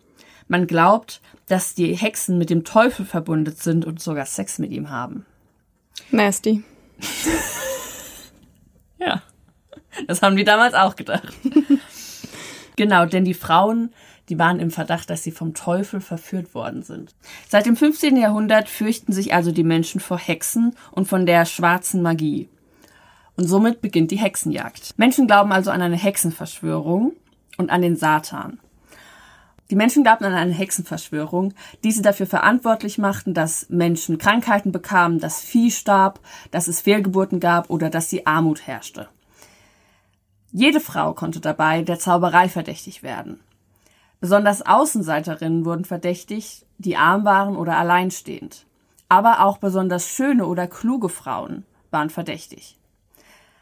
Man 0.48 0.68
glaubt, 0.68 1.22
dass 1.48 1.74
die 1.74 1.96
Hexen 1.96 2.38
mit 2.38 2.50
dem 2.50 2.64
Teufel 2.64 3.06
verbundet 3.06 3.62
sind 3.62 3.86
und 3.86 4.02
sogar 4.02 4.26
Sex 4.26 4.60
mit 4.60 4.72
ihm 4.72 4.90
haben. 4.90 5.26
Nasty. 6.12 6.64
Ja. 8.98 9.22
Das 10.08 10.22
haben 10.22 10.36
die 10.36 10.44
damals 10.44 10.74
auch 10.74 10.96
gedacht. 10.96 11.34
genau, 12.76 13.06
denn 13.06 13.26
die 13.26 13.34
Frauen, 13.34 13.94
die 14.30 14.40
waren 14.40 14.60
im 14.60 14.72
Verdacht, 14.72 15.10
dass 15.10 15.24
sie 15.24 15.32
vom 15.32 15.54
Teufel 15.54 16.02
verführt 16.02 16.54
worden 16.54 16.84
sind. 16.84 17.16
Seit 17.48 17.66
dem 17.66 17.76
15. 17.76 18.18
Jahrhundert 18.18 18.70
fürchten 18.70 19.14
sich 19.14 19.34
also 19.34 19.52
die 19.52 19.64
Menschen 19.64 20.02
vor 20.02 20.18
Hexen 20.18 20.76
und 20.92 21.08
von 21.08 21.26
der 21.26 21.46
schwarzen 21.46 22.02
Magie. 22.02 22.50
Und 23.38 23.48
somit 23.48 23.82
beginnt 23.82 24.12
die 24.12 24.18
Hexenjagd. 24.18 24.98
Menschen 24.98 25.28
glauben 25.28 25.52
also 25.52 25.72
an 25.72 25.82
eine 25.82 25.98
Hexenverschwörung 25.98 27.14
und 27.58 27.70
an 27.70 27.82
den 27.82 27.96
Satan. 27.96 28.60
Die 29.72 29.76
Menschen 29.76 30.04
glaubten 30.04 30.26
an 30.26 30.34
eine 30.34 30.54
Hexenverschwörung, 30.54 31.54
die 31.84 31.92
sie 31.92 32.04
dafür 32.04 32.28
verantwortlich 32.28 33.00
machten, 33.00 33.34
dass 33.34 33.68
Menschen 33.70 34.20
Krankheiten 34.20 34.72
bekamen, 34.72 35.20
dass 35.20 35.42
Vieh 35.42 35.72
starb, 35.72 36.20
dass 36.52 36.68
es 36.68 36.82
Fehlgeburten 36.82 37.40
gab 37.40 37.70
oder 37.72 37.90
dass 37.90 38.08
die 38.08 38.28
Armut 38.28 38.68
herrschte. 38.68 39.08
Jede 40.52 40.80
Frau 40.80 41.14
konnte 41.14 41.42
dabei 41.42 41.82
der 41.82 42.00
Zauberei 42.00 42.48
verdächtig 42.48 43.02
werden. 43.02 43.40
Besonders 44.22 44.66
Außenseiterinnen 44.66 45.66
wurden 45.66 45.84
verdächtig, 45.84 46.66
die 46.78 46.96
arm 46.96 47.26
waren 47.26 47.56
oder 47.56 47.78
alleinstehend. 47.78 48.66
Aber 49.10 49.44
auch 49.44 49.58
besonders 49.58 50.08
schöne 50.08 50.46
oder 50.46 50.68
kluge 50.68 51.10
Frauen 51.10 51.66
waren 51.92 52.10
verdächtig. 52.10 52.78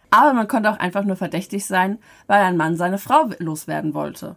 Aber 0.10 0.34
man 0.34 0.48
konnte 0.48 0.70
auch 0.70 0.78
einfach 0.78 1.04
nur 1.04 1.16
verdächtig 1.16 1.66
sein, 1.66 1.98
weil 2.28 2.44
ein 2.44 2.58
Mann 2.58 2.78
seine 2.78 3.00
Frau 3.00 3.30
loswerden 3.40 3.94
wollte. 3.94 4.36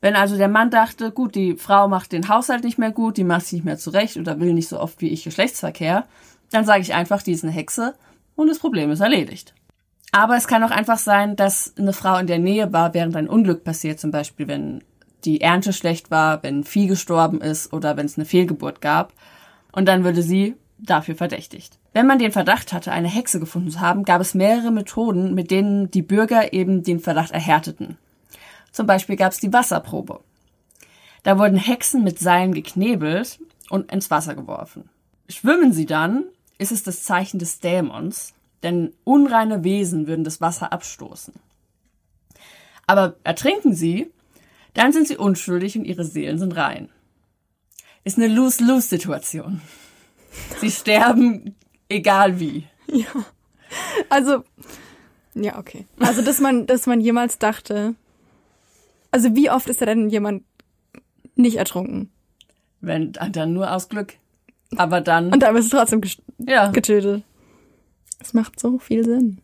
Wenn 0.00 0.14
also 0.14 0.36
der 0.36 0.48
Mann 0.48 0.70
dachte, 0.70 1.10
gut, 1.10 1.34
die 1.34 1.56
Frau 1.56 1.88
macht 1.88 2.12
den 2.12 2.28
Haushalt 2.28 2.64
nicht 2.64 2.78
mehr 2.78 2.92
gut, 2.92 3.16
die 3.16 3.24
macht 3.24 3.42
sich 3.42 3.54
nicht 3.54 3.64
mehr 3.64 3.78
zurecht 3.78 4.16
oder 4.16 4.38
will 4.38 4.52
nicht 4.52 4.68
so 4.68 4.78
oft 4.78 5.00
wie 5.00 5.08
ich 5.08 5.24
Geschlechtsverkehr, 5.24 6.04
dann 6.50 6.64
sage 6.64 6.82
ich 6.82 6.94
einfach, 6.94 7.22
die 7.22 7.32
ist 7.32 7.44
eine 7.44 7.52
Hexe 7.52 7.94
und 8.34 8.48
das 8.48 8.58
Problem 8.58 8.90
ist 8.90 9.00
erledigt. 9.00 9.54
Aber 10.12 10.36
es 10.36 10.46
kann 10.46 10.62
auch 10.62 10.70
einfach 10.70 10.98
sein, 10.98 11.36
dass 11.36 11.74
eine 11.76 11.92
Frau 11.92 12.16
in 12.18 12.26
der 12.26 12.38
Nähe 12.38 12.72
war, 12.72 12.94
während 12.94 13.16
ein 13.16 13.28
Unglück 13.28 13.64
passiert, 13.64 13.98
zum 13.98 14.10
Beispiel 14.10 14.48
wenn 14.48 14.82
die 15.24 15.40
Ernte 15.40 15.72
schlecht 15.72 16.10
war, 16.10 16.42
wenn 16.42 16.64
Vieh 16.64 16.86
gestorben 16.86 17.40
ist 17.40 17.72
oder 17.72 17.96
wenn 17.96 18.06
es 18.06 18.16
eine 18.16 18.24
Fehlgeburt 18.24 18.80
gab. 18.80 19.12
Und 19.72 19.86
dann 19.88 20.04
würde 20.04 20.22
sie 20.22 20.54
dafür 20.78 21.16
verdächtigt. 21.16 21.78
Wenn 21.92 22.06
man 22.06 22.18
den 22.18 22.32
Verdacht 22.32 22.72
hatte, 22.72 22.92
eine 22.92 23.08
Hexe 23.08 23.40
gefunden 23.40 23.70
zu 23.70 23.80
haben, 23.80 24.04
gab 24.04 24.20
es 24.20 24.34
mehrere 24.34 24.70
Methoden, 24.70 25.34
mit 25.34 25.50
denen 25.50 25.90
die 25.90 26.02
Bürger 26.02 26.52
eben 26.52 26.82
den 26.82 27.00
Verdacht 27.00 27.32
erhärteten. 27.32 27.96
Zum 28.76 28.86
Beispiel 28.86 29.16
gab 29.16 29.32
es 29.32 29.40
die 29.40 29.54
Wasserprobe. 29.54 30.20
Da 31.22 31.38
wurden 31.38 31.56
Hexen 31.56 32.04
mit 32.04 32.18
Seilen 32.18 32.52
geknebelt 32.52 33.38
und 33.70 33.90
ins 33.90 34.10
Wasser 34.10 34.34
geworfen. 34.34 34.90
Schwimmen 35.30 35.72
sie 35.72 35.86
dann, 35.86 36.24
ist 36.58 36.72
es 36.72 36.82
das 36.82 37.02
Zeichen 37.02 37.38
des 37.38 37.60
Dämons, 37.60 38.34
denn 38.62 38.92
unreine 39.02 39.64
Wesen 39.64 40.06
würden 40.06 40.24
das 40.24 40.42
Wasser 40.42 40.74
abstoßen. 40.74 41.32
Aber 42.86 43.16
ertrinken 43.24 43.74
sie, 43.74 44.12
dann 44.74 44.92
sind 44.92 45.08
sie 45.08 45.16
unschuldig 45.16 45.78
und 45.78 45.86
ihre 45.86 46.04
Seelen 46.04 46.38
sind 46.38 46.54
rein. 46.54 46.90
Ist 48.04 48.18
eine 48.18 48.28
Lose-Lose-Situation. 48.28 49.62
Sie 50.60 50.70
sterben 50.70 51.54
egal 51.88 52.40
wie. 52.40 52.66
Ja. 52.88 53.24
Also, 54.10 54.44
ja, 55.32 55.58
okay. 55.58 55.86
Also, 55.98 56.20
dass 56.20 56.40
man, 56.40 56.66
dass 56.66 56.86
man 56.86 57.00
jemals 57.00 57.38
dachte, 57.38 57.94
also 59.16 59.34
wie 59.34 59.50
oft 59.50 59.66
ist 59.70 59.80
da 59.80 59.86
denn 59.86 60.10
jemand 60.10 60.44
nicht 61.36 61.56
ertrunken? 61.56 62.10
Wenn, 62.82 63.12
dann 63.12 63.54
nur 63.54 63.72
aus 63.72 63.88
Glück. 63.88 64.12
Aber 64.76 65.00
dann. 65.00 65.32
Und 65.32 65.42
dann 65.42 65.56
ist 65.56 65.66
es 65.66 65.70
trotzdem 65.70 66.02
ja. 66.36 66.70
getötet. 66.70 67.24
Es 68.20 68.34
macht 68.34 68.60
so 68.60 68.78
viel 68.78 69.04
Sinn. 69.04 69.38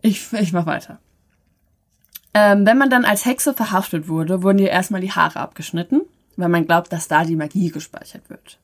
Ich, 0.00 0.32
ich 0.32 0.54
mach 0.54 0.64
weiter. 0.64 0.98
Ähm, 2.32 2.64
wenn 2.64 2.78
man 2.78 2.88
dann 2.88 3.04
als 3.04 3.26
Hexe 3.26 3.52
verhaftet 3.52 4.08
wurde, 4.08 4.42
wurden 4.42 4.58
ihr 4.58 4.70
erstmal 4.70 5.02
die 5.02 5.12
Haare 5.12 5.40
abgeschnitten, 5.40 6.00
weil 6.38 6.48
man 6.48 6.64
glaubt, 6.64 6.90
dass 6.90 7.06
da 7.06 7.24
die 7.24 7.36
Magie 7.36 7.70
gespeichert 7.70 8.30
wird. 8.30 8.58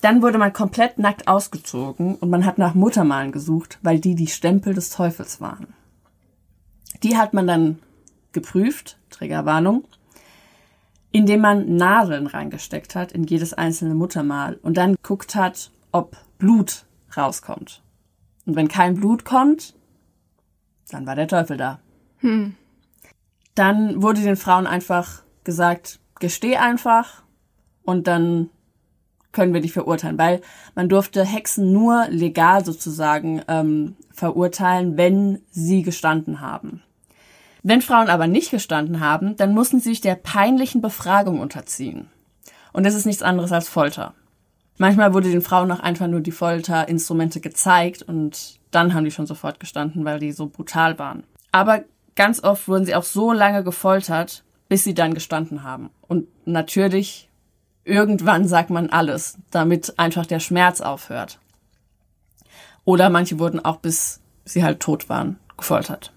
Dann 0.00 0.22
wurde 0.22 0.38
man 0.38 0.52
komplett 0.52 0.98
nackt 0.98 1.28
ausgezogen 1.28 2.16
und 2.16 2.30
man 2.30 2.44
hat 2.46 2.58
nach 2.58 2.74
Muttermalen 2.74 3.30
gesucht, 3.30 3.78
weil 3.82 4.00
die 4.00 4.16
die 4.16 4.26
Stempel 4.26 4.74
des 4.74 4.90
Teufels 4.90 5.40
waren. 5.40 5.68
Die 7.04 7.16
hat 7.16 7.32
man 7.32 7.46
dann 7.46 7.78
geprüft, 8.32 8.98
Triggerwarnung, 9.10 9.84
indem 11.10 11.40
man 11.40 11.76
Nadeln 11.76 12.26
reingesteckt 12.26 12.94
hat 12.94 13.12
in 13.12 13.24
jedes 13.24 13.52
einzelne 13.52 13.94
Muttermal 13.94 14.58
und 14.62 14.76
dann 14.76 14.96
guckt 15.02 15.34
hat, 15.34 15.70
ob 15.92 16.16
Blut 16.38 16.84
rauskommt. 17.16 17.82
Und 18.46 18.56
wenn 18.56 18.68
kein 18.68 18.94
Blut 18.94 19.24
kommt, 19.24 19.74
dann 20.90 21.06
war 21.06 21.14
der 21.14 21.28
Teufel 21.28 21.56
da. 21.56 21.80
Hm. 22.18 22.56
Dann 23.54 24.02
wurde 24.02 24.22
den 24.22 24.36
Frauen 24.36 24.66
einfach 24.66 25.22
gesagt, 25.44 26.00
gesteh 26.18 26.56
einfach 26.56 27.22
und 27.82 28.06
dann 28.06 28.48
können 29.32 29.54
wir 29.54 29.60
dich 29.60 29.72
verurteilen, 29.72 30.18
weil 30.18 30.40
man 30.74 30.88
durfte 30.88 31.24
Hexen 31.24 31.72
nur 31.72 32.06
legal 32.08 32.64
sozusagen 32.64 33.42
ähm, 33.48 33.96
verurteilen, 34.10 34.96
wenn 34.96 35.40
sie 35.50 35.82
gestanden 35.82 36.40
haben. 36.40 36.82
Wenn 37.62 37.82
Frauen 37.82 38.08
aber 38.08 38.26
nicht 38.26 38.50
gestanden 38.50 39.00
haben, 39.00 39.36
dann 39.36 39.54
mussten 39.54 39.80
sie 39.80 39.90
sich 39.90 40.00
der 40.00 40.16
peinlichen 40.16 40.80
Befragung 40.80 41.40
unterziehen. 41.40 42.08
Und 42.72 42.84
das 42.84 42.94
ist 42.94 43.06
nichts 43.06 43.22
anderes 43.22 43.52
als 43.52 43.68
Folter. 43.68 44.14
Manchmal 44.78 45.14
wurde 45.14 45.30
den 45.30 45.42
Frauen 45.42 45.70
auch 45.70 45.80
einfach 45.80 46.08
nur 46.08 46.20
die 46.20 46.32
Folterinstrumente 46.32 47.40
gezeigt 47.40 48.02
und 48.02 48.58
dann 48.70 48.94
haben 48.94 49.04
die 49.04 49.10
schon 49.10 49.26
sofort 49.26 49.60
gestanden, 49.60 50.04
weil 50.04 50.18
die 50.18 50.32
so 50.32 50.46
brutal 50.46 50.98
waren. 50.98 51.24
Aber 51.52 51.84
ganz 52.16 52.42
oft 52.42 52.66
wurden 52.66 52.86
sie 52.86 52.94
auch 52.94 53.04
so 53.04 53.32
lange 53.32 53.62
gefoltert, 53.62 54.42
bis 54.68 54.82
sie 54.82 54.94
dann 54.94 55.14
gestanden 55.14 55.62
haben. 55.62 55.90
Und 56.08 56.26
natürlich, 56.46 57.28
irgendwann 57.84 58.48
sagt 58.48 58.70
man 58.70 58.90
alles, 58.90 59.38
damit 59.50 59.98
einfach 59.98 60.26
der 60.26 60.40
Schmerz 60.40 60.80
aufhört. 60.80 61.38
Oder 62.84 63.10
manche 63.10 63.38
wurden 63.38 63.64
auch 63.64 63.76
bis 63.76 64.20
sie 64.44 64.64
halt 64.64 64.80
tot 64.80 65.08
waren, 65.08 65.38
gefoltert. 65.56 66.12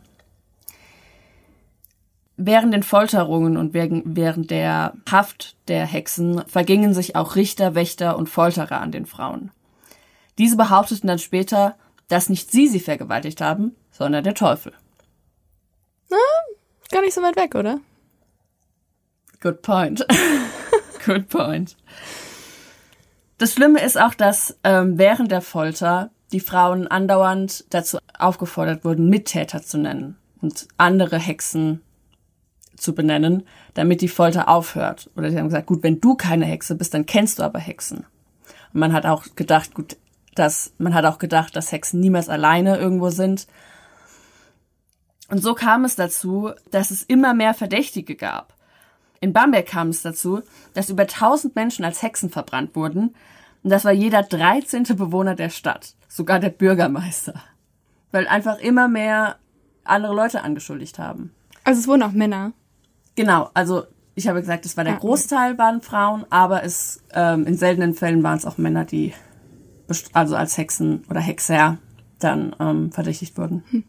Während 2.37 2.73
den 2.73 2.83
Folterungen 2.83 3.55
und 3.55 3.73
während 3.73 4.51
der 4.51 4.93
Haft 5.09 5.55
der 5.69 5.85
Hexen 5.85 6.43
vergingen 6.47 6.93
sich 6.93 7.15
auch 7.15 7.35
Richter, 7.37 7.75
Wächter 7.75 8.17
und 8.17 8.27
Folterer 8.27 8.81
an 8.81 8.91
den 8.91 9.05
Frauen. 9.05 9.51
Diese 10.37 10.57
behaupteten 10.57 11.07
dann 11.07 11.19
später, 11.19 11.77
dass 12.09 12.27
nicht 12.27 12.51
sie 12.51 12.67
sie 12.67 12.81
vergewaltigt 12.81 13.39
haben, 13.39 13.73
sondern 13.89 14.25
der 14.25 14.33
Teufel. 14.33 14.73
Na, 16.09 16.17
gar 16.91 17.01
nicht 17.01 17.13
so 17.13 17.21
weit 17.21 17.37
weg, 17.37 17.55
oder? 17.55 17.79
Good 19.39 19.61
point. 19.61 20.05
Good 21.05 21.29
point. 21.29 21.77
Das 23.37 23.53
Schlimme 23.53 23.81
ist 23.81 23.99
auch, 23.99 24.13
dass 24.13 24.57
ähm, 24.63 24.97
während 24.97 25.31
der 25.31 25.41
Folter 25.41 26.09
die 26.31 26.39
Frauen 26.39 26.87
andauernd 26.87 27.65
dazu 27.69 27.99
aufgefordert 28.17 28.83
wurden, 28.83 29.09
Mittäter 29.09 29.61
zu 29.61 29.77
nennen 29.77 30.17
und 30.41 30.67
andere 30.77 31.17
Hexen 31.17 31.81
zu 32.77 32.95
benennen, 32.95 33.43
damit 33.73 34.01
die 34.01 34.07
Folter 34.07 34.49
aufhört. 34.49 35.09
Oder 35.15 35.31
sie 35.31 35.37
haben 35.37 35.47
gesagt, 35.47 35.67
gut, 35.67 35.83
wenn 35.83 36.01
du 36.01 36.15
keine 36.15 36.45
Hexe 36.45 36.75
bist, 36.75 36.93
dann 36.93 37.05
kennst 37.05 37.39
du 37.39 37.43
aber 37.43 37.59
Hexen. 37.59 38.05
Und 38.73 38.79
man 38.79 38.93
hat 38.93 39.05
auch 39.05 39.23
gedacht, 39.35 39.73
gut, 39.73 39.97
dass, 40.35 40.73
man 40.77 40.93
hat 40.93 41.05
auch 41.05 41.17
gedacht, 41.17 41.55
dass 41.55 41.71
Hexen 41.71 41.99
niemals 41.99 42.29
alleine 42.29 42.77
irgendwo 42.77 43.09
sind. 43.09 43.47
Und 45.29 45.41
so 45.41 45.55
kam 45.55 45.85
es 45.85 45.95
dazu, 45.95 46.51
dass 46.71 46.91
es 46.91 47.01
immer 47.01 47.33
mehr 47.33 47.53
Verdächtige 47.53 48.15
gab. 48.15 48.53
In 49.21 49.33
Bamberg 49.33 49.65
kam 49.65 49.89
es 49.89 50.01
dazu, 50.01 50.41
dass 50.73 50.89
über 50.89 51.03
1000 51.03 51.55
Menschen 51.55 51.85
als 51.85 52.03
Hexen 52.03 52.29
verbrannt 52.29 52.75
wurden. 52.75 53.15
Und 53.63 53.69
das 53.69 53.85
war 53.85 53.91
jeder 53.91 54.21
13. 54.21 54.83
Bewohner 54.95 55.35
der 55.35 55.49
Stadt. 55.49 55.95
Sogar 56.07 56.39
der 56.39 56.49
Bürgermeister. 56.49 57.41
Weil 58.11 58.27
einfach 58.27 58.59
immer 58.59 58.87
mehr 58.87 59.37
andere 59.83 60.13
Leute 60.13 60.43
angeschuldigt 60.43 60.99
haben. 60.99 61.33
Also 61.63 61.79
es 61.79 61.87
wurden 61.87 62.03
auch 62.03 62.11
Männer. 62.11 62.53
Genau, 63.15 63.49
also 63.53 63.83
ich 64.15 64.27
habe 64.27 64.39
gesagt, 64.39 64.65
es 64.65 64.77
war 64.77 64.83
der 64.83 64.95
Großteil 64.95 65.57
waren 65.57 65.81
Frauen, 65.81 66.25
aber 66.29 66.63
es 66.63 67.01
ähm, 67.13 67.45
in 67.45 67.57
seltenen 67.57 67.93
Fällen 67.93 68.23
waren 68.23 68.37
es 68.37 68.45
auch 68.45 68.57
Männer, 68.57 68.85
die 68.85 69.13
also 70.13 70.35
als 70.35 70.57
Hexen 70.57 71.03
oder 71.09 71.19
Hexer 71.19 71.77
dann 72.19 72.55
ähm, 72.59 72.91
verdächtigt 72.91 73.37
wurden. 73.37 73.63
Hm. 73.71 73.83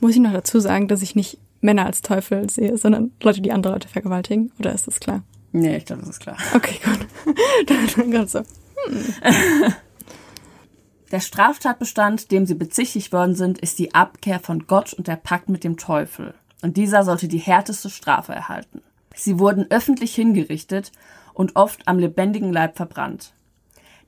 Muss 0.00 0.12
ich 0.12 0.20
noch 0.20 0.32
dazu 0.32 0.60
sagen, 0.60 0.88
dass 0.88 1.02
ich 1.02 1.14
nicht 1.14 1.38
Männer 1.60 1.86
als 1.86 2.02
Teufel 2.02 2.50
sehe, 2.50 2.76
sondern 2.76 3.12
Leute, 3.22 3.40
die 3.40 3.52
andere 3.52 3.72
Leute 3.72 3.88
vergewaltigen? 3.88 4.52
Oder 4.58 4.72
ist 4.72 4.86
das 4.86 5.00
klar? 5.00 5.22
Nee, 5.52 5.76
ich 5.76 5.86
glaube, 5.86 6.02
das 6.02 6.10
ist 6.10 6.20
klar. 6.20 6.36
Okay, 6.54 6.78
gut. 6.84 7.34
dann 7.96 8.10
ganz 8.10 8.32
so. 8.32 8.40
Hm. 8.40 9.74
Der 11.12 11.20
Straftatbestand, 11.20 12.30
dem 12.30 12.46
sie 12.46 12.54
bezichtigt 12.54 13.12
worden 13.12 13.34
sind, 13.34 13.58
ist 13.58 13.78
die 13.78 13.94
Abkehr 13.94 14.40
von 14.40 14.66
Gott 14.66 14.94
und 14.94 15.08
der 15.08 15.16
Pakt 15.16 15.50
mit 15.50 15.62
dem 15.62 15.76
Teufel 15.76 16.34
und 16.62 16.76
dieser 16.76 17.02
sollte 17.04 17.28
die 17.28 17.38
härteste 17.38 17.90
Strafe 17.90 18.32
erhalten. 18.32 18.80
Sie 19.14 19.38
wurden 19.38 19.66
öffentlich 19.70 20.14
hingerichtet 20.14 20.92
und 21.34 21.56
oft 21.56 21.86
am 21.86 21.98
lebendigen 21.98 22.52
Leib 22.52 22.76
verbrannt. 22.76 23.34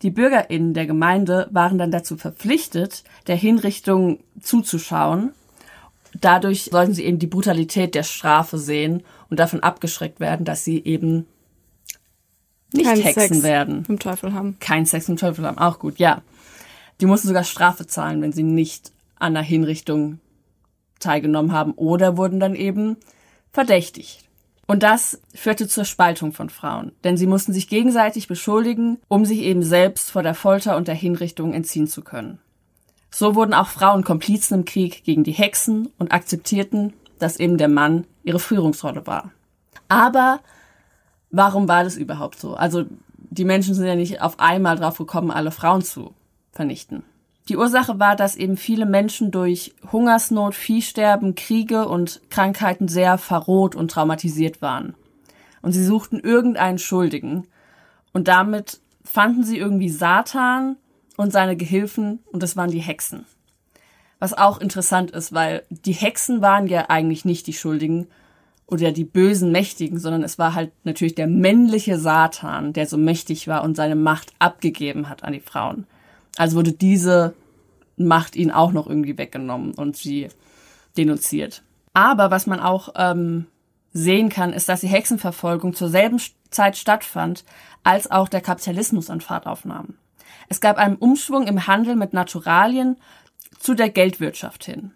Die 0.03 0.11
Bürgerinnen 0.11 0.75
der 0.75 0.87
Gemeinde 0.87 1.49
waren 1.51 1.79
dann 1.79 1.91
dazu 1.91 2.17
verpflichtet, 2.17 3.05
der 3.27 3.37
Hinrichtung 3.37 4.21
zuzuschauen. 4.41 5.33
Dadurch 6.21 6.65
sollten 6.65 6.95
sie 6.95 7.05
eben 7.05 7.19
die 7.19 7.27
Brutalität 7.27 7.95
der 7.95 8.03
Strafe 8.03 8.59
sehen 8.59 9.03
und 9.31 9.41
davon 9.41 9.61
abgeschreckt 9.61 10.21
werden, 10.21 10.45
dass 10.45 10.65
sie 10.65 10.83
eben 10.85 11.27
nicht 12.73 12.87
Kein 12.87 13.01
Hexen 13.01 13.29
Sex 13.35 13.43
werden. 13.43 13.85
Im 13.89 13.99
Teufel 13.99 14.33
haben. 14.33 14.57
Kein 14.61 14.85
Sex 14.85 15.09
im 15.09 15.17
Teufel 15.17 15.47
haben, 15.47 15.59
auch 15.59 15.79
gut, 15.79 15.99
ja. 15.99 16.23
Die 17.01 17.07
mussten 17.07 17.29
sogar 17.29 17.45
Strafe 17.45 17.87
zahlen, 17.87 18.21
wenn 18.21 18.33
sie 18.33 18.43
nicht 18.43 18.93
an 19.17 19.35
der 19.35 19.43
Hinrichtung 19.43 20.19
teilgenommen 21.05 21.53
haben 21.53 21.73
oder 21.73 22.17
wurden 22.17 22.41
dann 22.41 22.55
eben 22.55 22.97
verdächtigt. 23.53 24.25
Und 24.67 24.83
das 24.83 25.21
führte 25.35 25.69
zur 25.69 25.85
Spaltung 25.85 26.33
von 26.33 26.49
Frauen, 26.49 26.93
denn 27.05 27.17
sie 27.17 27.27
mussten 27.27 27.53
sich 27.53 27.69
gegenseitig 27.69 28.29
beschuldigen, 28.29 28.99
um 29.09 29.25
sich 29.25 29.41
eben 29.41 29.63
selbst 29.63 30.11
vor 30.11 30.23
der 30.23 30.35
Folter 30.35 30.77
und 30.77 30.89
der 30.89 30.95
Hinrichtung 30.95 31.53
entziehen 31.53 31.87
zu 31.87 32.03
können. 32.03 32.39
So 33.11 33.35
wurden 33.35 33.55
auch 33.55 33.69
Frauen 33.69 34.03
Komplizen 34.03 34.55
im 34.55 34.65
Krieg 34.65 35.05
gegen 35.05 35.23
die 35.23 35.33
Hexen 35.33 35.91
und 35.99 36.13
akzeptierten, 36.13 36.95
dass 37.19 37.39
eben 37.39 37.59
der 37.59 37.69
Mann 37.69 38.07
ihre 38.25 38.41
Führungsrolle 38.41 39.07
war. 39.07 39.31
Aber 39.89 40.41
warum 41.31 41.69
war 41.69 41.85
das 41.85 41.97
überhaupt 41.97 42.41
so? 42.41 42.55
Also 42.55 42.85
die 43.19 43.45
Menschen 43.45 43.75
sind 43.75 43.87
ja 43.87 43.95
nicht 43.95 44.23
auf 44.23 44.41
einmal 44.41 44.77
drauf 44.77 44.99
gekommen, 44.99 45.31
alle 45.31 45.51
Frauen 45.51 45.83
zu 45.83 46.15
vernichten. 46.53 47.05
Die 47.49 47.57
Ursache 47.59 47.99
war, 47.99 48.17
dass 48.17 48.37
eben 48.37 48.57
viele 48.57 48.87
Menschen 48.87 49.31
durch 49.31 49.75
Hungersnot, 49.93 50.55
Viehsterben, 50.55 51.35
Kriege 51.35 51.87
und 51.87 52.23
Krankheiten 52.31 52.89
sehr 52.89 53.19
verroht 53.19 53.75
und 53.75 53.91
traumatisiert 53.91 54.63
waren. 54.63 54.95
Und 55.61 55.73
sie 55.73 55.85
suchten 55.85 56.19
irgendeinen 56.19 56.79
Schuldigen. 56.79 57.47
Und 58.15 58.29
damit 58.29 58.81
fanden 59.05 59.45
sie 59.45 59.59
irgendwie 59.59 59.91
Satan 59.91 60.77
und 61.19 61.33
seine 61.33 61.57
Gehilfen 61.57 62.21
und 62.33 62.43
das 62.43 62.57
waren 62.57 62.71
die 62.71 62.81
Hexen. 62.81 63.27
Was 64.19 64.33
auch 64.33 64.59
interessant 64.59 65.11
ist, 65.11 65.35
weil 65.35 65.65
die 65.69 65.93
Hexen 65.93 66.41
waren 66.41 66.67
ja 66.67 66.89
eigentlich 66.89 67.27
nicht 67.27 67.47
die 67.47 67.53
Schuldigen 67.53 68.07
oder 68.67 68.91
die 68.91 69.05
bösen 69.05 69.53
Mächtigen, 69.53 69.99
sondern 69.99 70.23
es 70.23 70.39
war 70.39 70.55
halt 70.55 70.73
natürlich 70.85 71.15
der 71.15 71.27
männliche 71.27 71.99
Satan, 71.99 72.73
der 72.73 72.87
so 72.87 72.97
mächtig 72.97 73.49
war 73.49 73.63
und 73.63 73.77
seine 73.77 73.97
Macht 73.97 74.33
abgegeben 74.39 75.11
hat 75.11 75.25
an 75.25 75.35
die 75.35 75.41
Frauen. 75.41 75.87
Also 76.37 76.57
wurde 76.57 76.73
diese 76.73 77.35
Macht 77.97 78.35
ihnen 78.35 78.51
auch 78.51 78.73
noch 78.73 78.89
irgendwie 78.89 79.17
weggenommen 79.17 79.75
und 79.75 79.97
sie 79.97 80.29
denunziert. 80.97 81.63
Aber 81.93 82.31
was 82.31 82.47
man 82.47 82.59
auch 82.59 82.89
ähm, 82.97 83.47
sehen 83.93 84.29
kann, 84.29 84.53
ist, 84.53 84.69
dass 84.69 84.81
die 84.81 84.89
Hexenverfolgung 84.89 85.75
zur 85.75 85.89
selben 85.89 86.21
Zeit 86.51 86.77
stattfand, 86.77 87.45
als 87.85 88.11
auch 88.11 88.29
der 88.29 88.41
Kapitalismus 88.41 89.11
an 89.11 89.21
Fahrt 89.21 89.47
aufnahm. 89.47 89.95
Es 90.49 90.61
gab 90.61 90.77
einen 90.77 90.97
Umschwung 90.97 91.47
im 91.47 91.67
Handel 91.67 91.97
mit 91.97 92.13
Naturalien 92.13 92.97
zu 93.59 93.75
der 93.75 93.91
Geldwirtschaft 93.91 94.65
hin. 94.65 94.93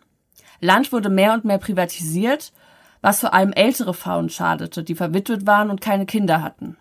Land 0.61 0.92
wurde 0.92 1.09
mehr 1.09 1.35
und 1.35 1.44
mehr 1.44 1.59
privatisiert, 1.59 2.53
was 3.01 3.20
vor 3.20 3.33
allem 3.33 3.53
ältere 3.53 3.94
Frauen 3.94 4.29
schadete, 4.29 4.83
die 4.83 4.96
verwitwet 4.96 5.46
waren 5.46 5.70
und 5.70 5.81
keine 5.81 6.07
Kinder 6.07 6.42
hatten. 6.42 6.77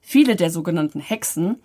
Viele 0.00 0.36
der 0.36 0.50
sogenannten 0.50 1.00
Hexen 1.00 1.56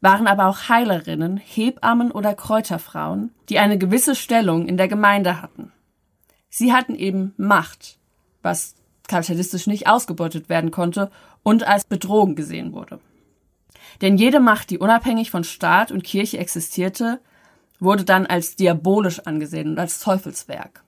waren 0.00 0.26
aber 0.26 0.46
auch 0.46 0.68
Heilerinnen, 0.68 1.36
Hebammen 1.36 2.10
oder 2.10 2.34
Kräuterfrauen, 2.34 3.30
die 3.48 3.58
eine 3.58 3.78
gewisse 3.78 4.14
Stellung 4.14 4.66
in 4.66 4.76
der 4.76 4.88
Gemeinde 4.88 5.40
hatten. 5.42 5.72
Sie 6.48 6.72
hatten 6.72 6.94
eben 6.94 7.34
Macht, 7.36 7.98
was 8.42 8.74
kapitalistisch 9.08 9.66
nicht 9.66 9.88
ausgebeutet 9.88 10.48
werden 10.48 10.70
konnte 10.70 11.10
und 11.42 11.66
als 11.66 11.84
Bedrohung 11.84 12.34
gesehen 12.34 12.72
wurde. 12.72 12.98
Denn 14.00 14.16
jede 14.16 14.40
Macht, 14.40 14.70
die 14.70 14.78
unabhängig 14.78 15.30
von 15.30 15.44
Staat 15.44 15.90
und 15.90 16.04
Kirche 16.04 16.38
existierte, 16.38 17.20
wurde 17.78 18.04
dann 18.04 18.26
als 18.26 18.56
diabolisch 18.56 19.20
angesehen 19.20 19.68
und 19.70 19.78
als 19.78 20.00
Teufelswerk. 20.00 20.82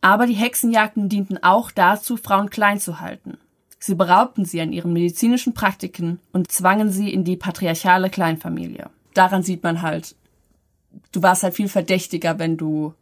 Aber 0.00 0.26
die 0.26 0.34
Hexenjagden 0.34 1.08
dienten 1.08 1.42
auch 1.42 1.70
dazu, 1.70 2.16
Frauen 2.16 2.50
klein 2.50 2.80
zu 2.80 3.00
halten. 3.00 3.38
Sie 3.78 3.94
beraubten 3.94 4.44
sie 4.44 4.60
an 4.60 4.72
ihren 4.72 4.92
medizinischen 4.92 5.54
Praktiken 5.54 6.18
und 6.32 6.50
zwangen 6.50 6.90
sie 6.90 7.12
in 7.12 7.24
die 7.24 7.36
patriarchale 7.36 8.10
Kleinfamilie. 8.10 8.90
Daran 9.14 9.42
sieht 9.42 9.62
man 9.62 9.82
halt, 9.82 10.16
du 11.12 11.22
warst 11.22 11.42
halt 11.42 11.54
viel 11.54 11.68
verdächtiger, 11.68 12.38
wenn 12.38 12.56
du 12.56 12.94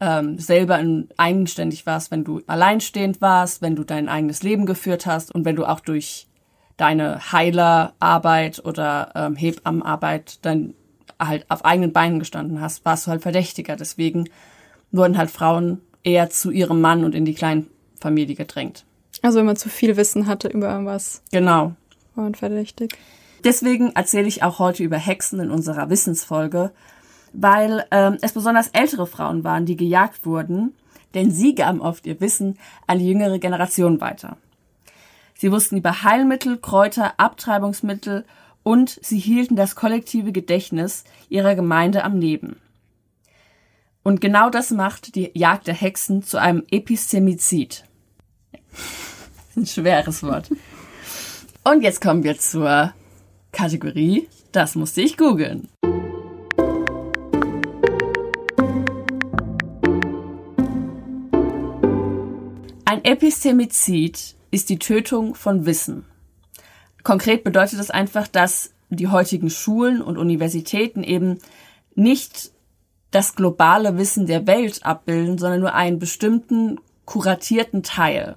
ähm, 0.00 0.38
selber 0.38 0.82
eigenständig 1.16 1.86
warst, 1.86 2.10
wenn 2.10 2.24
du 2.24 2.42
alleinstehend 2.46 3.20
warst, 3.20 3.62
wenn 3.62 3.76
du 3.76 3.84
dein 3.84 4.08
eigenes 4.08 4.42
Leben 4.42 4.66
geführt 4.66 5.06
hast 5.06 5.34
und 5.34 5.44
wenn 5.44 5.56
du 5.56 5.64
auch 5.64 5.80
durch 5.80 6.26
deine 6.76 7.32
Heilerarbeit 7.32 8.64
oder 8.64 9.12
ähm, 9.14 9.36
Hebammenarbeit 9.36 10.44
dann 10.44 10.74
halt 11.18 11.46
auf 11.48 11.64
eigenen 11.64 11.92
Beinen 11.92 12.18
gestanden 12.18 12.60
hast, 12.60 12.84
warst 12.84 13.06
du 13.06 13.12
halt 13.12 13.22
verdächtiger. 13.22 13.76
Deswegen 13.76 14.28
wurden 14.90 15.16
halt 15.16 15.30
Frauen 15.30 15.80
eher 16.02 16.30
zu 16.30 16.50
ihrem 16.50 16.80
Mann 16.80 17.04
und 17.04 17.14
in 17.14 17.24
die 17.24 17.34
Kleinfamilie 17.34 18.34
gedrängt. 18.34 18.84
Also 19.22 19.38
wenn 19.38 19.46
man 19.46 19.56
zu 19.56 19.68
viel 19.68 19.96
Wissen 19.96 20.26
hatte 20.26 20.48
über 20.48 20.70
irgendwas. 20.70 21.22
Genau. 21.30 21.74
War 22.14 22.24
man 22.24 22.34
verdächtig. 22.34 22.98
Deswegen 23.44 23.92
erzähle 23.92 24.28
ich 24.28 24.42
auch 24.42 24.58
heute 24.58 24.82
über 24.82 24.98
Hexen 24.98 25.40
in 25.40 25.50
unserer 25.50 25.90
Wissensfolge, 25.90 26.72
weil 27.32 27.84
ähm, 27.90 28.18
es 28.20 28.32
besonders 28.32 28.68
ältere 28.68 29.06
Frauen 29.06 29.42
waren, 29.42 29.66
die 29.66 29.76
gejagt 29.76 30.26
wurden, 30.26 30.74
denn 31.14 31.30
sie 31.30 31.54
gaben 31.54 31.80
oft 31.80 32.06
ihr 32.06 32.20
Wissen 32.20 32.58
an 32.86 32.98
die 32.98 33.08
jüngere 33.08 33.38
Generation 33.38 34.00
weiter. 34.00 34.36
Sie 35.34 35.50
wussten 35.50 35.76
über 35.76 36.02
Heilmittel, 36.02 36.58
Kräuter, 36.58 37.14
Abtreibungsmittel 37.18 38.24
und 38.62 38.98
sie 39.02 39.18
hielten 39.18 39.56
das 39.56 39.74
kollektive 39.74 40.30
Gedächtnis 40.30 41.04
ihrer 41.28 41.54
Gemeinde 41.54 42.04
am 42.04 42.18
Leben. 42.18 42.56
Und 44.04 44.20
genau 44.20 44.50
das 44.50 44.70
macht 44.70 45.14
die 45.14 45.30
Jagd 45.34 45.66
der 45.66 45.74
Hexen 45.74 46.22
zu 46.22 46.38
einem 46.38 46.64
Epistemizid. 46.70 47.84
Ein 49.56 49.66
schweres 49.66 50.22
Wort. 50.22 50.50
Und 51.64 51.82
jetzt 51.82 52.00
kommen 52.00 52.24
wir 52.24 52.38
zur 52.38 52.92
Kategorie, 53.52 54.28
das 54.50 54.74
musste 54.74 55.02
ich 55.02 55.16
googeln. 55.16 55.68
Ein 62.84 63.04
Epistemizid 63.04 64.36
ist 64.50 64.68
die 64.68 64.78
Tötung 64.78 65.34
von 65.34 65.66
Wissen. 65.66 66.04
Konkret 67.02 67.44
bedeutet 67.44 67.78
das 67.78 67.90
einfach, 67.90 68.28
dass 68.28 68.72
die 68.90 69.08
heutigen 69.08 69.50
Schulen 69.50 70.02
und 70.02 70.18
Universitäten 70.18 71.02
eben 71.02 71.38
nicht 71.94 72.52
das 73.10 73.34
globale 73.34 73.98
Wissen 73.98 74.26
der 74.26 74.46
Welt 74.46 74.84
abbilden, 74.84 75.38
sondern 75.38 75.60
nur 75.60 75.74
einen 75.74 75.98
bestimmten 75.98 76.80
kuratierten 77.04 77.82
Teil. 77.82 78.36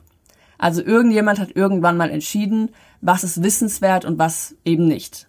Also 0.58 0.82
irgendjemand 0.82 1.40
hat 1.40 1.56
irgendwann 1.56 1.98
mal 1.98 2.10
entschieden, 2.10 2.70
was 3.02 3.24
ist 3.24 3.44
wissenswert 3.44 4.06
und 4.06 4.18
was 4.18 4.56
eben 4.64 4.88
nicht. 4.88 5.28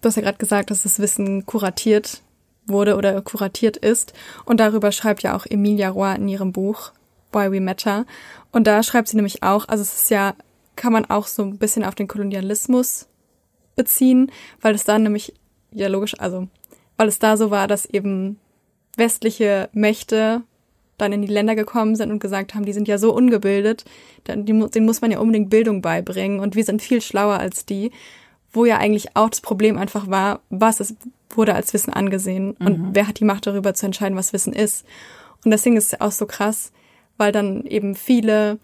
Du 0.00 0.08
hast 0.08 0.16
ja 0.16 0.22
gerade 0.22 0.38
gesagt, 0.38 0.70
dass 0.70 0.82
das 0.82 0.98
Wissen 0.98 1.46
kuratiert 1.46 2.22
wurde 2.66 2.96
oder 2.96 3.20
kuratiert 3.22 3.76
ist. 3.76 4.12
Und 4.44 4.60
darüber 4.60 4.92
schreibt 4.92 5.22
ja 5.22 5.36
auch 5.36 5.46
Emilia 5.46 5.90
Roy 5.90 6.16
in 6.16 6.28
ihrem 6.28 6.52
Buch 6.52 6.92
Why 7.32 7.50
We 7.50 7.60
Matter. 7.60 8.04
Und 8.50 8.66
da 8.66 8.82
schreibt 8.82 9.08
sie 9.08 9.16
nämlich 9.16 9.42
auch, 9.42 9.68
also 9.68 9.82
es 9.82 10.02
ist 10.02 10.10
ja, 10.10 10.34
kann 10.76 10.92
man 10.92 11.04
auch 11.06 11.26
so 11.26 11.42
ein 11.42 11.58
bisschen 11.58 11.84
auf 11.84 11.94
den 11.94 12.08
Kolonialismus 12.08 13.08
beziehen, 13.76 14.30
weil 14.60 14.74
es 14.74 14.84
da 14.84 14.98
nämlich, 14.98 15.34
ja 15.70 15.88
logisch, 15.88 16.18
also, 16.18 16.48
weil 16.96 17.08
es 17.08 17.18
da 17.18 17.36
so 17.36 17.50
war, 17.50 17.68
dass 17.68 17.86
eben 17.86 18.38
westliche 18.96 19.70
Mächte 19.72 20.42
dann 21.02 21.12
in 21.12 21.22
die 21.22 21.32
Länder 21.32 21.54
gekommen 21.54 21.96
sind 21.96 22.10
und 22.10 22.20
gesagt 22.20 22.54
haben, 22.54 22.64
die 22.64 22.72
sind 22.72 22.88
ja 22.88 22.98
so 22.98 23.14
ungebildet, 23.14 23.84
denen 24.26 24.86
muss 24.86 25.00
man 25.00 25.10
ja 25.10 25.18
unbedingt 25.18 25.50
Bildung 25.50 25.82
beibringen 25.82 26.40
und 26.40 26.56
wir 26.56 26.64
sind 26.64 26.80
viel 26.80 27.00
schlauer 27.00 27.38
als 27.38 27.66
die, 27.66 27.90
wo 28.52 28.64
ja 28.64 28.78
eigentlich 28.78 29.16
auch 29.16 29.28
das 29.28 29.40
Problem 29.40 29.78
einfach 29.78 30.08
war, 30.08 30.40
was 30.50 30.80
es 30.80 30.94
wurde 31.30 31.54
als 31.54 31.72
Wissen 31.74 31.92
angesehen 31.92 32.52
und 32.58 32.78
mhm. 32.78 32.88
wer 32.92 33.08
hat 33.08 33.18
die 33.18 33.24
Macht 33.24 33.46
darüber 33.46 33.74
zu 33.74 33.86
entscheiden, 33.86 34.16
was 34.16 34.32
Wissen 34.32 34.52
ist. 34.52 34.84
Und 35.44 35.50
deswegen 35.50 35.76
ist 35.76 35.92
es 35.92 36.00
auch 36.00 36.12
so 36.12 36.26
krass, 36.26 36.72
weil 37.16 37.32
dann 37.32 37.64
eben 37.64 37.94
viele 37.94 38.58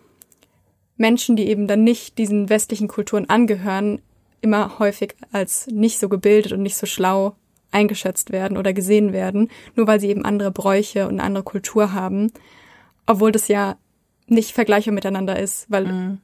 Menschen, 0.97 1.37
die 1.37 1.49
eben 1.49 1.67
dann 1.67 1.85
nicht 1.85 2.19
diesen 2.19 2.51
westlichen 2.51 2.89
Kulturen 2.89 3.29
angehören, 3.31 4.01
immer 4.41 4.79
häufig 4.79 5.15
als 5.33 5.67
nicht 5.69 5.99
so 5.99 6.09
gebildet 6.09 6.53
und 6.53 6.63
nicht 6.63 6.77
so 6.77 6.87
schlau 6.87 7.35
eingeschätzt 7.71 8.33
werden 8.33 8.57
oder 8.57 8.73
gesehen 8.73 9.13
werden, 9.13 9.51
nur 9.75 9.87
weil 9.87 10.01
sie 10.01 10.09
eben 10.09 10.25
andere 10.25 10.51
Bräuche 10.51 11.07
und 11.07 11.15
eine 11.15 11.23
andere 11.23 11.45
Kultur 11.45 11.93
haben, 11.93 12.33
obwohl 13.07 13.33
das 13.33 13.49
ja 13.49 13.77
nicht 14.27 14.53
vergleichbar 14.53 14.95
miteinander 14.95 15.39
ist, 15.39 15.67
weil 15.71 15.87
mhm. 15.87 16.19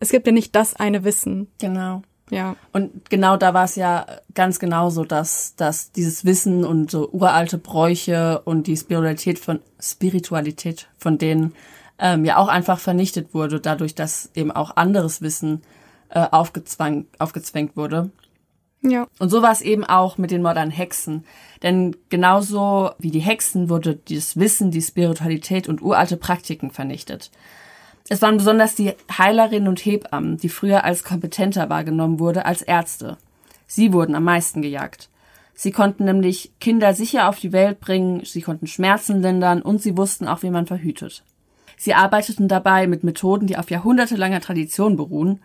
es 0.00 0.10
gibt 0.10 0.26
ja 0.26 0.32
nicht 0.32 0.54
das 0.54 0.76
eine 0.76 1.04
Wissen. 1.04 1.48
Genau. 1.60 2.02
Ja. 2.30 2.56
Und 2.72 3.08
genau 3.08 3.36
da 3.36 3.54
war 3.54 3.64
es 3.64 3.76
ja 3.76 4.04
ganz 4.34 4.58
genauso, 4.58 5.04
dass, 5.04 5.54
dass 5.54 5.92
dieses 5.92 6.24
Wissen 6.24 6.64
und 6.64 6.90
so 6.90 7.08
uralte 7.12 7.56
Bräuche 7.56 8.40
und 8.44 8.66
die 8.66 8.76
Spiritualität 8.76 9.38
von 9.38 9.60
Spiritualität 9.78 10.88
von 10.98 11.18
denen 11.18 11.54
ähm, 11.98 12.24
ja 12.24 12.36
auch 12.38 12.48
einfach 12.48 12.78
vernichtet 12.78 13.32
wurde, 13.32 13.60
dadurch, 13.60 13.94
dass 13.94 14.30
eben 14.34 14.50
auch 14.50 14.76
anderes 14.76 15.22
Wissen 15.22 15.62
äh, 16.08 16.26
aufgezwang, 16.30 17.06
aufgezwängt 17.18 17.76
wurde. 17.76 18.10
Ja. 18.90 19.06
Und 19.18 19.30
so 19.30 19.42
war 19.42 19.52
es 19.52 19.62
eben 19.62 19.84
auch 19.84 20.18
mit 20.18 20.30
den 20.30 20.42
modernen 20.42 20.70
Hexen. 20.70 21.24
Denn 21.62 21.96
genauso 22.08 22.90
wie 22.98 23.10
die 23.10 23.20
Hexen 23.20 23.68
wurde 23.68 23.96
dieses 23.96 24.38
Wissen, 24.38 24.70
die 24.70 24.82
Spiritualität 24.82 25.68
und 25.68 25.82
uralte 25.82 26.16
Praktiken 26.16 26.70
vernichtet. 26.70 27.30
Es 28.08 28.22
waren 28.22 28.36
besonders 28.36 28.74
die 28.74 28.92
Heilerinnen 29.10 29.68
und 29.68 29.84
Hebammen, 29.84 30.36
die 30.36 30.48
früher 30.48 30.84
als 30.84 31.02
kompetenter 31.02 31.68
wahrgenommen 31.68 32.20
wurde 32.20 32.46
als 32.46 32.62
Ärzte. 32.62 33.18
Sie 33.66 33.92
wurden 33.92 34.14
am 34.14 34.24
meisten 34.24 34.62
gejagt. 34.62 35.08
Sie 35.54 35.72
konnten 35.72 36.04
nämlich 36.04 36.52
Kinder 36.60 36.94
sicher 36.94 37.28
auf 37.28 37.40
die 37.40 37.52
Welt 37.52 37.80
bringen, 37.80 38.22
sie 38.24 38.42
konnten 38.42 38.66
Schmerzen 38.66 39.22
lindern 39.22 39.62
und 39.62 39.80
sie 39.82 39.96
wussten 39.96 40.28
auch, 40.28 40.42
wie 40.42 40.50
man 40.50 40.66
verhütet. 40.66 41.24
Sie 41.78 41.94
arbeiteten 41.94 42.46
dabei 42.46 42.86
mit 42.86 43.04
Methoden, 43.04 43.46
die 43.46 43.56
auf 43.56 43.70
jahrhundertelanger 43.70 44.40
Tradition 44.40 44.96
beruhen 44.96 45.40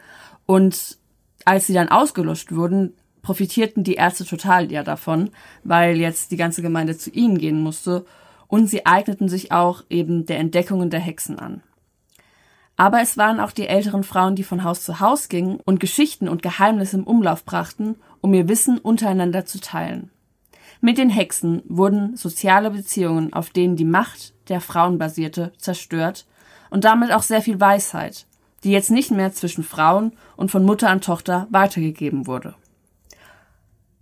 und 0.46 0.98
als 1.46 1.66
sie 1.66 1.74
dann 1.74 1.90
ausgelöscht 1.90 2.54
wurden, 2.54 2.94
profitierten 3.22 3.84
die 3.84 3.96
Ärzte 3.96 4.26
total 4.26 4.72
ja 4.72 4.84
davon, 4.84 5.30
weil 5.64 5.98
jetzt 5.98 6.32
die 6.32 6.38
ganze 6.38 6.62
Gemeinde 6.62 6.98
zu 6.98 7.10
ihnen 7.10 7.38
gehen 7.38 7.62
musste 7.62 8.06
und 8.48 8.68
sie 8.68 8.86
eigneten 8.86 9.30
sich 9.30 9.52
auch 9.52 9.84
eben 9.90 10.26
der 10.26 10.40
Entdeckungen 10.40 10.90
der 10.90 11.00
Hexen 11.00 11.40
an. 11.40 11.64
Aber 12.76 13.02
es 13.02 13.16
waren 13.18 13.40
auch 13.40 13.52
die 13.52 13.68
älteren 13.68 14.04
Frauen, 14.04 14.36
die 14.36 14.44
von 14.44 14.64
Haus 14.64 14.84
zu 14.84 15.00
Haus 15.00 15.30
gingen 15.30 15.60
und 15.66 15.80
Geschichten 15.80 16.28
und 16.28 16.42
Geheimnisse 16.42 16.98
im 16.98 17.04
Umlauf 17.04 17.46
brachten, 17.46 17.96
um 18.22 18.34
ihr 18.34 18.50
Wissen 18.50 18.78
untereinander 18.78 19.46
zu 19.46 19.60
teilen. 19.60 20.10
Mit 20.80 20.98
den 20.98 21.10
Hexen 21.10 21.62
wurden 21.68 22.18
soziale 22.18 22.72
Beziehungen, 22.72 23.34
auf 23.34 23.52
denen 23.52 23.76
die 23.76 23.86
Macht 23.86 24.34
der 24.50 24.62
Frauen 24.62 24.98
basierte, 24.98 25.54
zerstört 25.58 26.26
und 26.72 26.84
damit 26.84 27.12
auch 27.12 27.22
sehr 27.22 27.44
viel 27.44 27.60
Weisheit, 27.60 28.26
die 28.64 28.72
jetzt 28.72 28.90
nicht 28.90 29.12
mehr 29.12 29.32
zwischen 29.32 29.64
Frauen 29.64 30.14
und 30.36 30.50
von 30.50 30.66
Mutter 30.66 30.90
an 30.90 31.02
Tochter 31.02 31.48
weitergegeben 31.52 32.26
wurde. 32.26 32.56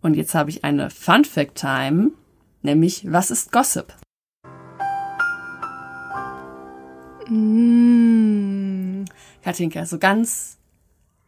Und 0.02 0.16
jetzt 0.16 0.34
habe 0.34 0.50
ich 0.50 0.64
eine 0.64 0.90
Fun 0.90 1.26
Fact 1.26 1.56
Time, 1.56 2.12
nämlich 2.62 3.12
was 3.12 3.32
ist 3.32 3.52
Gossip? 3.52 3.94
Mm. 7.28 9.04
Katinka, 9.44 9.86
so 9.86 10.00
ganz, 10.00 10.58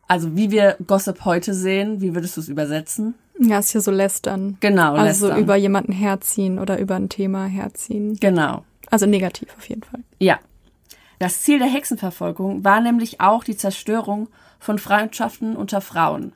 also 0.08 0.36
wie 0.36 0.52
wir 0.52 0.78
Gossip 0.88 1.26
heute 1.26 1.54
sehen, 1.54 2.02
wie 2.02 2.16
würdest 2.16 2.38
du 2.38 2.42
es 2.42 2.50
übersetzen? 2.50 3.16
Ja, 3.40 3.60
ist 3.60 3.74
ja 3.74 3.82
so 3.82 3.92
lästern. 3.92 4.58
Genau, 4.60 4.94
also 4.94 5.28
lästern. 5.28 5.44
über 5.44 5.56
jemanden 5.56 5.92
herziehen 5.92 6.60
oder 6.60 6.80
über 6.80 6.96
ein 6.96 7.10
Thema 7.10 7.46
herziehen. 7.46 8.18
Genau. 8.20 8.64
Also 8.90 9.06
negativ 9.06 9.50
auf 9.58 9.68
jeden 9.68 9.84
Fall. 9.84 10.02
Ja. 10.20 10.40
Das 11.20 11.42
Ziel 11.42 11.60
der 11.60 11.68
Hexenverfolgung 11.68 12.64
war 12.64 12.82
nämlich 12.82 13.22
auch 13.22 13.44
die 13.44 13.56
Zerstörung 13.58 14.28
von 14.60 14.80
Freundschaften 14.80 15.56
unter 15.56 15.82
Frauen. 15.82 16.34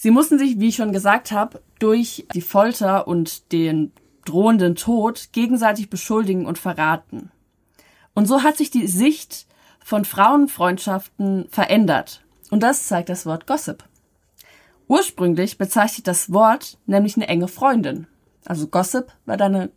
Sie 0.00 0.12
mussten 0.12 0.38
sich, 0.38 0.60
wie 0.60 0.68
ich 0.68 0.76
schon 0.76 0.92
gesagt 0.92 1.32
habe, 1.32 1.60
durch 1.80 2.24
die 2.32 2.40
Folter 2.40 3.08
und 3.08 3.50
den 3.50 3.90
drohenden 4.24 4.76
Tod 4.76 5.30
gegenseitig 5.32 5.90
beschuldigen 5.90 6.46
und 6.46 6.56
verraten. 6.56 7.32
Und 8.14 8.26
so 8.26 8.44
hat 8.44 8.56
sich 8.56 8.70
die 8.70 8.86
Sicht 8.86 9.48
von 9.84 10.04
Frauenfreundschaften 10.04 11.48
verändert. 11.50 12.22
Und 12.48 12.62
das 12.62 12.86
zeigt 12.86 13.08
das 13.08 13.26
Wort 13.26 13.48
Gossip. 13.48 13.82
Ursprünglich 14.86 15.58
bezeichnet 15.58 16.06
das 16.06 16.32
Wort 16.32 16.78
nämlich 16.86 17.16
eine 17.16 17.26
enge 17.26 17.48
Freundin. 17.48 18.06
Also 18.44 18.68
Gossip 18.68 19.08
war 19.26 19.36
deine 19.36 19.72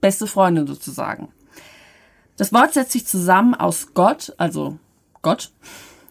beste 0.00 0.28
Freundin 0.28 0.68
sozusagen. 0.68 1.32
Das 2.36 2.52
Wort 2.52 2.74
setzt 2.74 2.92
sich 2.92 3.04
zusammen 3.04 3.56
aus 3.56 3.94
Gott, 3.94 4.32
also 4.38 4.78
Gott, 5.22 5.50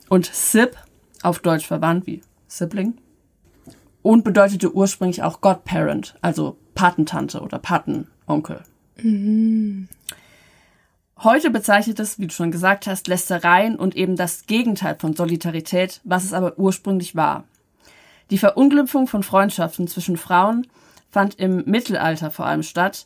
und 0.10 0.26
Sib, 0.26 0.76
auf 1.24 1.40
Deutsch 1.40 1.68
verwandt 1.68 2.06
wie 2.06 2.22
Sibling, 2.50 2.98
und 4.02 4.24
bedeutete 4.24 4.74
ursprünglich 4.74 5.24
auch 5.24 5.42
Godparent, 5.42 6.16
also 6.22 6.58
Patentante 6.76 7.42
oder 7.42 7.60
Patenonkel. 7.60 8.62
Mhm. 8.98 9.88
Heute 11.22 11.50
bezeichnet 11.50 12.00
es, 12.00 12.18
wie 12.18 12.28
du 12.28 12.34
schon 12.34 12.52
gesagt 12.52 12.88
hast, 12.88 13.10
Lästereien 13.10 13.76
und 13.76 13.96
eben 13.96 14.16
das 14.16 14.46
Gegenteil 14.46 14.96
von 14.98 15.14
Solidarität, 15.14 16.00
was 16.06 16.24
es 16.24 16.32
aber 16.32 16.58
ursprünglich 16.58 17.16
war. 17.16 17.44
Die 18.30 18.38
Verunglimpfung 18.38 19.08
von 19.08 19.24
Freundschaften 19.24 19.88
zwischen 19.88 20.16
Frauen 20.16 20.68
fand 21.12 21.36
im 21.40 21.64
Mittelalter 21.66 22.32
vor 22.32 22.46
allem 22.46 22.64
statt, 22.64 23.06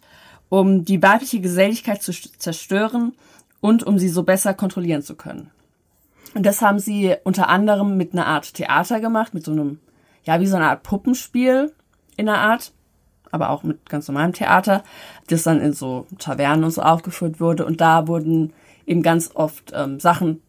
um 0.49 0.85
die 0.85 1.01
weibliche 1.01 1.39
Geselligkeit 1.39 2.03
zu 2.03 2.11
zerstören 2.11 3.13
und 3.61 3.81
um 3.81 3.97
sie 3.97 4.09
so 4.09 4.21
besser 4.21 4.53
kontrollieren 4.53 5.01
zu 5.01 5.15
können. 5.15 5.49
Und 6.35 6.45
das 6.45 6.61
haben 6.61 6.79
sie 6.79 7.15
unter 7.23 7.47
anderem 7.47 7.97
mit 7.97 8.13
einer 8.13 8.27
Art 8.27 8.53
Theater 8.53 8.99
gemacht, 8.99 9.33
mit 9.33 9.45
so 9.45 9.51
einem 9.51 9.79
ja, 10.23 10.39
wie 10.39 10.47
so 10.47 10.55
eine 10.55 10.69
Art 10.69 10.83
Puppenspiel 10.83 11.73
in 12.17 12.25
der 12.25 12.37
Art, 12.37 12.73
aber 13.31 13.49
auch 13.49 13.63
mit 13.63 13.89
ganz 13.89 14.07
normalem 14.07 14.33
Theater, 14.33 14.83
das 15.27 15.43
dann 15.43 15.59
in 15.59 15.73
so 15.73 16.05
Tavernen 16.19 16.63
und 16.63 16.71
so 16.71 16.81
aufgeführt 16.81 17.39
wurde. 17.39 17.65
Und 17.65 17.81
da 17.81 18.07
wurden 18.07 18.53
eben 18.85 19.01
ganz 19.01 19.31
oft 19.33 19.71
ähm, 19.75 19.99
Sachen, 19.99 20.41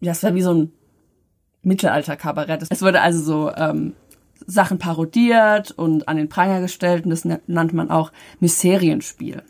ja, 0.00 0.12
es 0.12 0.22
war 0.22 0.34
wie 0.34 0.42
so 0.42 0.54
ein 0.54 0.72
Mittelalter-Kabarett. 1.62 2.66
Es 2.70 2.82
wurde 2.82 3.00
also 3.00 3.20
so 3.20 3.52
ähm, 3.54 3.94
Sachen 4.46 4.78
parodiert 4.78 5.72
und 5.72 6.08
an 6.08 6.16
den 6.16 6.28
Pranger 6.28 6.60
gestellt 6.60 7.04
und 7.04 7.10
das 7.10 7.24
nannte 7.46 7.74
man 7.74 7.90
auch 7.90 8.12
Mysterienspiel. 8.40 9.42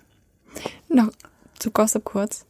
Noch 0.89 1.11
zu 1.59 1.71
Gossip 1.71 2.05
kurz. 2.05 2.47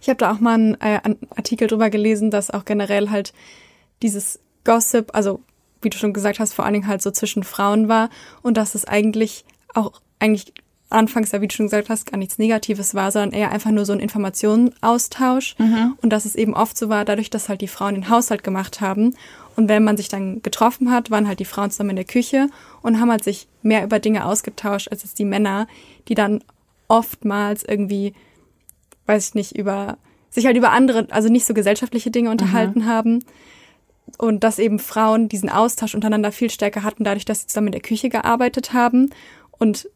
Ich 0.00 0.08
habe 0.08 0.18
da 0.18 0.32
auch 0.32 0.40
mal 0.40 0.54
einen, 0.54 0.74
äh, 0.74 1.00
einen 1.02 1.18
Artikel 1.34 1.68
drüber 1.68 1.90
gelesen, 1.90 2.30
dass 2.30 2.50
auch 2.50 2.64
generell 2.64 3.10
halt 3.10 3.32
dieses 4.02 4.40
Gossip, 4.68 5.14
also 5.14 5.40
wie 5.80 5.88
du 5.88 5.96
schon 5.96 6.12
gesagt 6.12 6.40
hast, 6.40 6.52
vor 6.52 6.66
allen 6.66 6.74
Dingen 6.74 6.88
halt 6.88 7.00
so 7.00 7.10
zwischen 7.10 7.42
Frauen 7.42 7.88
war. 7.88 8.10
Und 8.42 8.58
dass 8.58 8.74
es 8.74 8.84
eigentlich 8.84 9.46
auch 9.74 9.92
eigentlich 10.18 10.52
anfangs, 10.90 11.32
ja, 11.32 11.40
wie 11.40 11.48
du 11.48 11.54
schon 11.54 11.66
gesagt 11.66 11.88
hast, 11.88 12.10
gar 12.10 12.18
nichts 12.18 12.38
Negatives 12.38 12.94
war, 12.94 13.10
sondern 13.10 13.32
eher 13.32 13.50
einfach 13.50 13.70
nur 13.70 13.86
so 13.86 13.94
ein 13.94 14.00
Informationenaustausch 14.00 15.56
und 16.02 16.10
dass 16.10 16.24
es 16.24 16.34
eben 16.34 16.54
oft 16.54 16.76
so 16.76 16.88
war, 16.88 17.04
dadurch, 17.04 17.30
dass 17.30 17.48
halt 17.48 17.60
die 17.60 17.68
Frauen 17.68 17.94
den 17.94 18.08
Haushalt 18.08 18.42
gemacht 18.42 18.80
haben. 18.80 19.14
Und 19.56 19.68
wenn 19.68 19.84
man 19.84 19.96
sich 19.96 20.08
dann 20.08 20.42
getroffen 20.42 20.90
hat, 20.90 21.10
waren 21.10 21.28
halt 21.28 21.40
die 21.40 21.44
Frauen 21.44 21.70
zusammen 21.70 21.90
in 21.90 21.96
der 21.96 22.04
Küche 22.04 22.48
und 22.82 23.00
haben 23.00 23.10
halt 23.10 23.24
sich 23.24 23.48
mehr 23.62 23.84
über 23.84 23.98
Dinge 23.98 24.24
ausgetauscht 24.24 24.88
als 24.90 25.02
jetzt 25.02 25.18
die 25.18 25.24
Männer, 25.24 25.66
die 26.08 26.14
dann 26.14 26.42
oftmals 26.88 27.64
irgendwie, 27.64 28.14
weiß 29.06 29.28
ich 29.28 29.34
nicht, 29.34 29.56
über 29.56 29.98
sich 30.30 30.46
halt 30.46 30.56
über 30.56 30.72
andere, 30.72 31.06
also 31.10 31.28
nicht 31.28 31.46
so 31.46 31.54
gesellschaftliche 31.54 32.10
Dinge 32.10 32.30
unterhalten 32.30 32.86
haben 32.86 33.24
und 34.16 34.44
dass 34.44 34.58
eben 34.58 34.78
Frauen 34.78 35.28
diesen 35.28 35.50
Austausch 35.50 35.94
untereinander 35.94 36.32
viel 36.32 36.50
stärker 36.50 36.82
hatten, 36.82 37.04
dadurch, 37.04 37.24
dass 37.24 37.40
sie 37.40 37.46
zusammen 37.48 37.68
in 37.68 37.72
der 37.72 37.82
Küche 37.82 38.08
gearbeitet 38.08 38.72
haben 38.72 39.10
und 39.50 39.88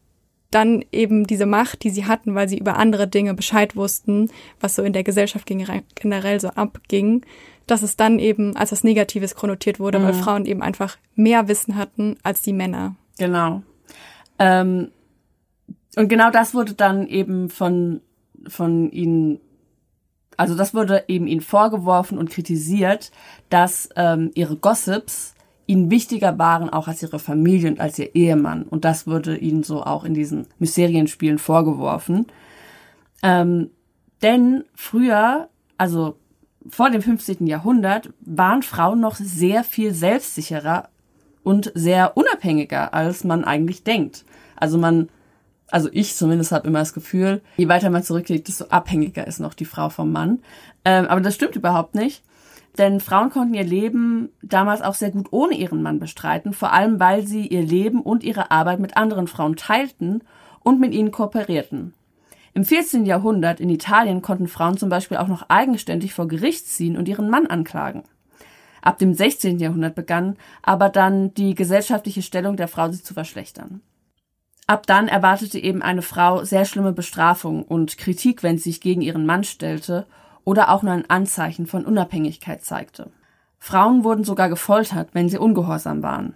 dann 0.51 0.85
eben 0.91 1.25
diese 1.25 1.47
Macht, 1.47 1.83
die 1.83 1.89
sie 1.89 2.05
hatten, 2.05 2.35
weil 2.35 2.47
sie 2.47 2.59
über 2.59 2.77
andere 2.77 3.07
Dinge 3.07 3.33
Bescheid 3.33 3.75
wussten, 3.75 4.29
was 4.59 4.75
so 4.75 4.83
in 4.83 4.93
der 4.93 5.03
Gesellschaft 5.03 5.47
genere- 5.47 5.83
generell 5.95 6.39
so 6.39 6.49
abging, 6.49 7.25
dass 7.65 7.81
es 7.81 7.95
dann 7.95 8.19
eben 8.19 8.55
als 8.55 8.71
was 8.71 8.83
Negatives 8.83 9.35
konnotiert 9.35 9.79
wurde, 9.79 10.03
weil 10.03 10.13
Frauen 10.13 10.45
eben 10.45 10.61
einfach 10.61 10.97
mehr 11.15 11.47
Wissen 11.47 11.75
hatten 11.75 12.17
als 12.21 12.41
die 12.41 12.53
Männer. 12.53 12.95
Genau. 13.17 13.63
Ähm, 14.37 14.91
und 15.95 16.07
genau 16.07 16.29
das 16.29 16.53
wurde 16.53 16.73
dann 16.73 17.07
eben 17.07 17.49
von, 17.49 18.01
von 18.47 18.91
ihnen, 18.91 19.39
also 20.37 20.55
das 20.55 20.73
wurde 20.73 21.03
eben 21.07 21.27
ihnen 21.27 21.41
vorgeworfen 21.41 22.17
und 22.17 22.29
kritisiert, 22.29 23.11
dass 23.49 23.89
ähm, 23.95 24.31
ihre 24.33 24.55
Gossips 24.55 25.33
ihnen 25.65 25.89
wichtiger 25.89 26.37
waren 26.37 26.69
auch 26.69 26.87
als 26.87 27.01
ihre 27.01 27.19
Familie 27.19 27.69
und 27.69 27.79
als 27.79 27.97
ihr 27.97 28.15
Ehemann. 28.15 28.63
Und 28.63 28.85
das 28.85 29.07
wurde 29.07 29.37
ihnen 29.37 29.63
so 29.63 29.83
auch 29.83 30.03
in 30.03 30.13
diesen 30.13 30.47
Mysterienspielen 30.59 31.39
vorgeworfen. 31.39 32.27
Ähm, 33.21 33.69
denn 34.21 34.65
früher, 34.75 35.49
also 35.77 36.17
vor 36.69 36.89
dem 36.89 37.01
15. 37.01 37.47
Jahrhundert, 37.47 38.09
waren 38.21 38.63
Frauen 38.63 38.99
noch 38.99 39.15
sehr 39.15 39.63
viel 39.63 39.93
selbstsicherer 39.93 40.89
und 41.43 41.71
sehr 41.75 42.15
unabhängiger, 42.15 42.93
als 42.93 43.23
man 43.23 43.43
eigentlich 43.43 43.83
denkt. 43.83 44.25
Also 44.55 44.77
man, 44.77 45.09
also 45.73 45.89
ich 45.91 46.15
zumindest 46.15 46.51
habe 46.51 46.67
immer 46.67 46.79
das 46.79 46.93
Gefühl, 46.93 47.41
je 47.57 47.67
weiter 47.67 47.89
man 47.89 48.03
zurückgeht, 48.03 48.47
desto 48.47 48.65
abhängiger 48.65 49.25
ist 49.25 49.39
noch 49.39 49.55
die 49.55 49.65
Frau 49.65 49.89
vom 49.89 50.11
Mann. 50.11 50.39
Ähm, 50.85 51.07
aber 51.07 51.19
das 51.19 51.33
stimmt 51.33 51.55
überhaupt 51.55 51.95
nicht. 51.95 52.23
Denn 52.77 52.99
Frauen 52.99 53.31
konnten 53.31 53.55
ihr 53.55 53.63
Leben 53.63 54.29
damals 54.43 54.83
auch 54.83 54.93
sehr 54.93 55.09
gut 55.09 55.29
ohne 55.31 55.55
ihren 55.55 55.81
Mann 55.81 55.99
bestreiten, 55.99 56.53
vor 56.53 56.73
allem 56.73 56.99
weil 56.99 57.25
sie 57.25 57.47
ihr 57.47 57.63
Leben 57.63 58.01
und 58.01 58.23
ihre 58.23 58.51
Arbeit 58.51 58.79
mit 58.79 58.97
anderen 58.97 59.25
Frauen 59.25 59.55
teilten 59.55 60.23
und 60.59 60.79
mit 60.79 60.93
ihnen 60.93 61.11
kooperierten. 61.11 61.95
Im 62.53 62.65
14. 62.65 63.07
Jahrhundert 63.07 63.59
in 63.59 63.69
Italien 63.69 64.21
konnten 64.21 64.47
Frauen 64.47 64.77
zum 64.77 64.89
Beispiel 64.89 65.17
auch 65.17 65.27
noch 65.27 65.49
eigenständig 65.49 66.13
vor 66.13 66.27
Gericht 66.27 66.67
ziehen 66.67 66.97
und 66.97 67.07
ihren 67.07 67.31
Mann 67.31 67.47
anklagen. 67.47 68.03
Ab 68.83 68.99
dem 68.99 69.15
16. 69.15 69.57
Jahrhundert 69.57 69.95
begann 69.95 70.35
aber 70.61 70.89
dann 70.89 71.33
die 71.33 71.55
gesellschaftliche 71.55 72.21
Stellung 72.21 72.57
der 72.57 72.67
Frau 72.67 72.91
sich 72.91 73.03
zu 73.03 73.15
verschlechtern. 73.15 73.81
Ab 74.65 74.87
dann 74.87 75.07
erwartete 75.07 75.59
eben 75.59 75.81
eine 75.81 76.01
Frau 76.01 76.43
sehr 76.43 76.65
schlimme 76.65 76.93
Bestrafung 76.93 77.63
und 77.63 77.97
Kritik, 77.97 78.43
wenn 78.43 78.57
sie 78.57 78.71
sich 78.71 78.81
gegen 78.81 79.01
ihren 79.01 79.25
Mann 79.25 79.43
stellte 79.43 80.05
oder 80.45 80.69
auch 80.69 80.83
nur 80.83 80.93
ein 80.93 81.09
Anzeichen 81.09 81.67
von 81.67 81.85
Unabhängigkeit 81.85 82.63
zeigte. 82.63 83.11
Frauen 83.59 84.03
wurden 84.03 84.23
sogar 84.23 84.49
gefoltert, 84.49 85.09
wenn 85.13 85.29
sie 85.29 85.37
ungehorsam 85.37 86.01
waren. 86.03 86.33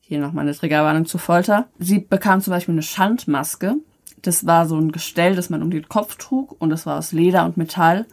Hier 0.00 0.20
nochmal 0.20 0.44
eine 0.44 0.54
Triggerwarnung 0.54 1.06
zu 1.06 1.18
Folter. 1.18 1.66
Sie 1.78 1.98
bekam 1.98 2.40
zum 2.40 2.52
Beispiel 2.52 2.74
eine 2.74 2.82
Schandmaske. 2.82 3.76
Das 4.22 4.46
war 4.46 4.66
so 4.66 4.76
ein 4.76 4.92
Gestell, 4.92 5.34
das 5.34 5.50
man 5.50 5.62
um 5.62 5.70
den 5.70 5.88
Kopf 5.88 6.16
trug 6.16 6.54
und 6.60 6.70
das 6.70 6.86
war 6.86 6.98
aus 6.98 7.12
Leder 7.12 7.44
und 7.44 7.56
Metall. 7.56 8.06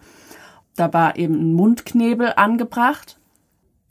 Da 0.76 0.92
war 0.92 1.18
eben 1.18 1.36
ein 1.36 1.54
Mundknebel 1.54 2.34
angebracht. 2.36 3.20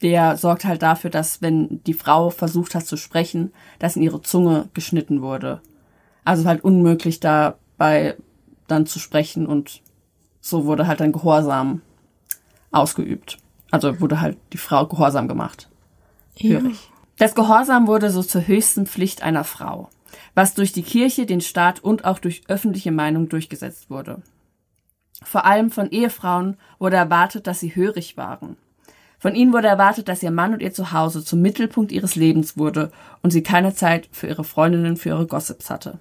Der 0.02 0.36
sorgt 0.36 0.64
halt 0.64 0.82
dafür, 0.82 1.10
dass 1.10 1.42
wenn 1.42 1.82
die 1.84 1.94
Frau 1.94 2.30
versucht 2.30 2.74
hat 2.74 2.86
zu 2.86 2.96
sprechen, 2.96 3.52
dass 3.78 3.96
in 3.96 4.02
ihre 4.02 4.20
Zunge 4.20 4.68
geschnitten 4.74 5.22
wurde. 5.22 5.60
Also 6.24 6.44
halt 6.44 6.64
unmöglich 6.64 7.20
dabei 7.20 8.16
dann 8.66 8.86
zu 8.86 8.98
sprechen 8.98 9.46
und 9.46 9.80
so 10.40 10.64
wurde 10.66 10.86
halt 10.86 11.00
dann 11.00 11.12
Gehorsam 11.12 11.82
ausgeübt. 12.72 13.38
Also 13.70 14.00
wurde 14.00 14.20
halt 14.20 14.38
die 14.52 14.58
Frau 14.58 14.86
gehorsam 14.86 15.28
gemacht. 15.28 15.68
Hörig. 16.38 16.90
Das 17.18 17.34
Gehorsam 17.34 17.86
wurde 17.86 18.10
so 18.10 18.22
zur 18.22 18.46
höchsten 18.46 18.86
Pflicht 18.86 19.22
einer 19.22 19.44
Frau, 19.44 19.88
was 20.34 20.54
durch 20.54 20.72
die 20.72 20.82
Kirche, 20.82 21.26
den 21.26 21.40
Staat 21.40 21.80
und 21.80 22.04
auch 22.04 22.18
durch 22.18 22.42
öffentliche 22.48 22.90
Meinung 22.90 23.28
durchgesetzt 23.28 23.90
wurde. 23.90 24.22
Vor 25.22 25.44
allem 25.44 25.70
von 25.70 25.90
Ehefrauen 25.90 26.56
wurde 26.78 26.96
erwartet, 26.96 27.46
dass 27.46 27.60
sie 27.60 27.76
hörig 27.76 28.16
waren. 28.16 28.56
Von 29.22 29.36
ihnen 29.36 29.52
wurde 29.52 29.68
erwartet, 29.68 30.08
dass 30.08 30.24
ihr 30.24 30.32
Mann 30.32 30.52
und 30.52 30.62
ihr 30.62 30.72
Zuhause 30.72 31.24
zum 31.24 31.40
Mittelpunkt 31.42 31.92
ihres 31.92 32.16
Lebens 32.16 32.56
wurde 32.56 32.90
und 33.22 33.30
sie 33.30 33.44
keine 33.44 33.72
Zeit 33.72 34.08
für 34.10 34.26
ihre 34.26 34.42
Freundinnen, 34.42 34.96
für 34.96 35.10
ihre 35.10 35.28
Gossips 35.28 35.70
hatte. 35.70 36.00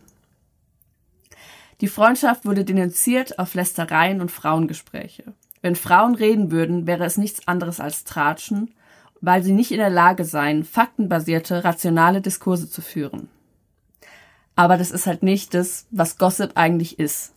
Die 1.82 1.88
Freundschaft 1.88 2.46
wurde 2.46 2.66
denunziert 2.66 3.38
auf 3.38 3.54
Lästereien 3.54 4.22
und 4.22 4.32
Frauengespräche. 4.32 5.34
Wenn 5.62 5.76
Frauen 5.76 6.16
reden 6.16 6.50
würden, 6.50 6.88
wäre 6.88 7.06
es 7.06 7.18
nichts 7.18 7.48
anderes 7.48 7.80
als 7.80 8.06
Tratschen, 8.06 8.74
weil 9.20 9.44
sie 9.44 9.54
nicht 9.54 9.72
in 9.72 9.78
der 9.78 9.92
Lage 9.92 10.26
seien, 10.26 10.64
faktenbasierte, 10.64 11.64
rationale 11.64 12.22
Diskurse 12.22 12.72
zu 12.72 12.82
führen. 12.82 13.30
Aber 14.56 14.78
das 14.78 14.90
ist 14.90 15.06
halt 15.06 15.22
nicht 15.22 15.54
das, 15.54 15.86
was 15.92 16.18
Gossip 16.18 16.54
eigentlich 16.56 16.98
ist. 16.98 17.34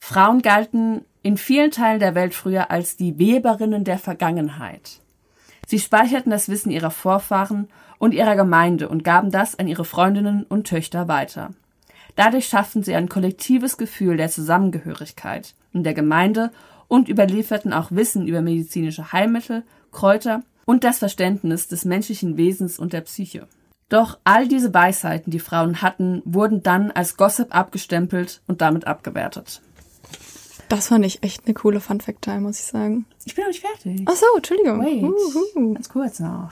Frauen 0.00 0.42
galten 0.42 1.04
in 1.24 1.38
vielen 1.38 1.70
Teilen 1.70 2.00
der 2.00 2.14
Welt 2.14 2.34
früher 2.34 2.70
als 2.70 2.98
die 2.98 3.18
Weberinnen 3.18 3.82
der 3.82 3.98
Vergangenheit. 3.98 5.00
Sie 5.66 5.80
speicherten 5.80 6.30
das 6.30 6.50
Wissen 6.50 6.70
ihrer 6.70 6.90
Vorfahren 6.90 7.68
und 7.98 8.12
ihrer 8.12 8.36
Gemeinde 8.36 8.90
und 8.90 9.04
gaben 9.04 9.30
das 9.30 9.58
an 9.58 9.66
ihre 9.66 9.86
Freundinnen 9.86 10.44
und 10.44 10.66
Töchter 10.66 11.08
weiter. 11.08 11.50
Dadurch 12.14 12.44
schafften 12.44 12.82
sie 12.82 12.94
ein 12.94 13.08
kollektives 13.08 13.78
Gefühl 13.78 14.18
der 14.18 14.28
Zusammengehörigkeit 14.28 15.54
in 15.72 15.82
der 15.82 15.94
Gemeinde 15.94 16.52
und 16.88 17.08
überlieferten 17.08 17.72
auch 17.72 17.90
Wissen 17.90 18.28
über 18.28 18.42
medizinische 18.42 19.12
Heilmittel, 19.12 19.64
Kräuter 19.92 20.42
und 20.66 20.84
das 20.84 20.98
Verständnis 20.98 21.68
des 21.68 21.86
menschlichen 21.86 22.36
Wesens 22.36 22.78
und 22.78 22.92
der 22.92 23.00
Psyche. 23.00 23.48
Doch 23.88 24.18
all 24.24 24.46
diese 24.46 24.74
Weisheiten, 24.74 25.30
die 25.30 25.40
Frauen 25.40 25.80
hatten, 25.80 26.20
wurden 26.26 26.62
dann 26.62 26.90
als 26.90 27.16
Gossip 27.16 27.54
abgestempelt 27.56 28.42
und 28.46 28.60
damit 28.60 28.86
abgewertet. 28.86 29.62
Das 30.68 30.88
fand 30.88 31.04
ich 31.04 31.22
echt 31.22 31.46
eine 31.46 31.54
coole 31.54 31.80
Fun 31.80 32.00
Fact 32.00 32.22
Time, 32.22 32.40
muss 32.40 32.58
ich 32.58 32.66
sagen. 32.66 33.06
Ich 33.24 33.34
bin 33.34 33.44
noch 33.44 33.50
nicht 33.50 33.64
fertig. 33.64 34.02
Ach 34.06 34.16
so, 34.16 34.26
Entschuldigung. 34.36 34.80
Wait. 34.84 35.74
Ganz 35.74 35.88
kurz 35.88 36.20
noch. 36.20 36.50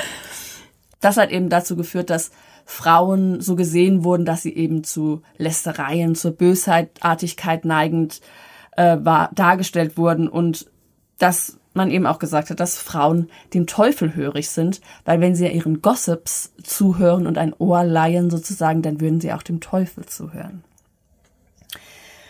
das 1.00 1.16
hat 1.16 1.30
eben 1.30 1.48
dazu 1.48 1.76
geführt, 1.76 2.10
dass 2.10 2.30
Frauen 2.64 3.40
so 3.40 3.56
gesehen 3.56 4.04
wurden, 4.04 4.24
dass 4.24 4.42
sie 4.42 4.54
eben 4.54 4.84
zu 4.84 5.22
Lästereien, 5.36 6.14
zur 6.14 6.32
Bösartigkeit 6.32 7.64
neigend 7.64 8.20
äh, 8.76 8.98
war, 9.00 9.30
dargestellt 9.34 9.96
wurden 9.96 10.28
und 10.28 10.70
dass 11.18 11.58
man 11.74 11.90
eben 11.90 12.06
auch 12.06 12.18
gesagt 12.18 12.50
hat, 12.50 12.60
dass 12.60 12.78
Frauen 12.78 13.30
dem 13.54 13.66
Teufel 13.66 14.14
hörig 14.14 14.50
sind, 14.50 14.80
weil 15.04 15.20
wenn 15.20 15.34
sie 15.34 15.48
ihren 15.48 15.80
Gossips 15.80 16.52
zuhören 16.62 17.26
und 17.26 17.38
ein 17.38 17.54
Ohr 17.58 17.84
leihen 17.84 18.30
sozusagen, 18.30 18.82
dann 18.82 19.00
würden 19.00 19.20
sie 19.20 19.32
auch 19.32 19.42
dem 19.42 19.60
Teufel 19.60 20.04
zuhören. 20.06 20.64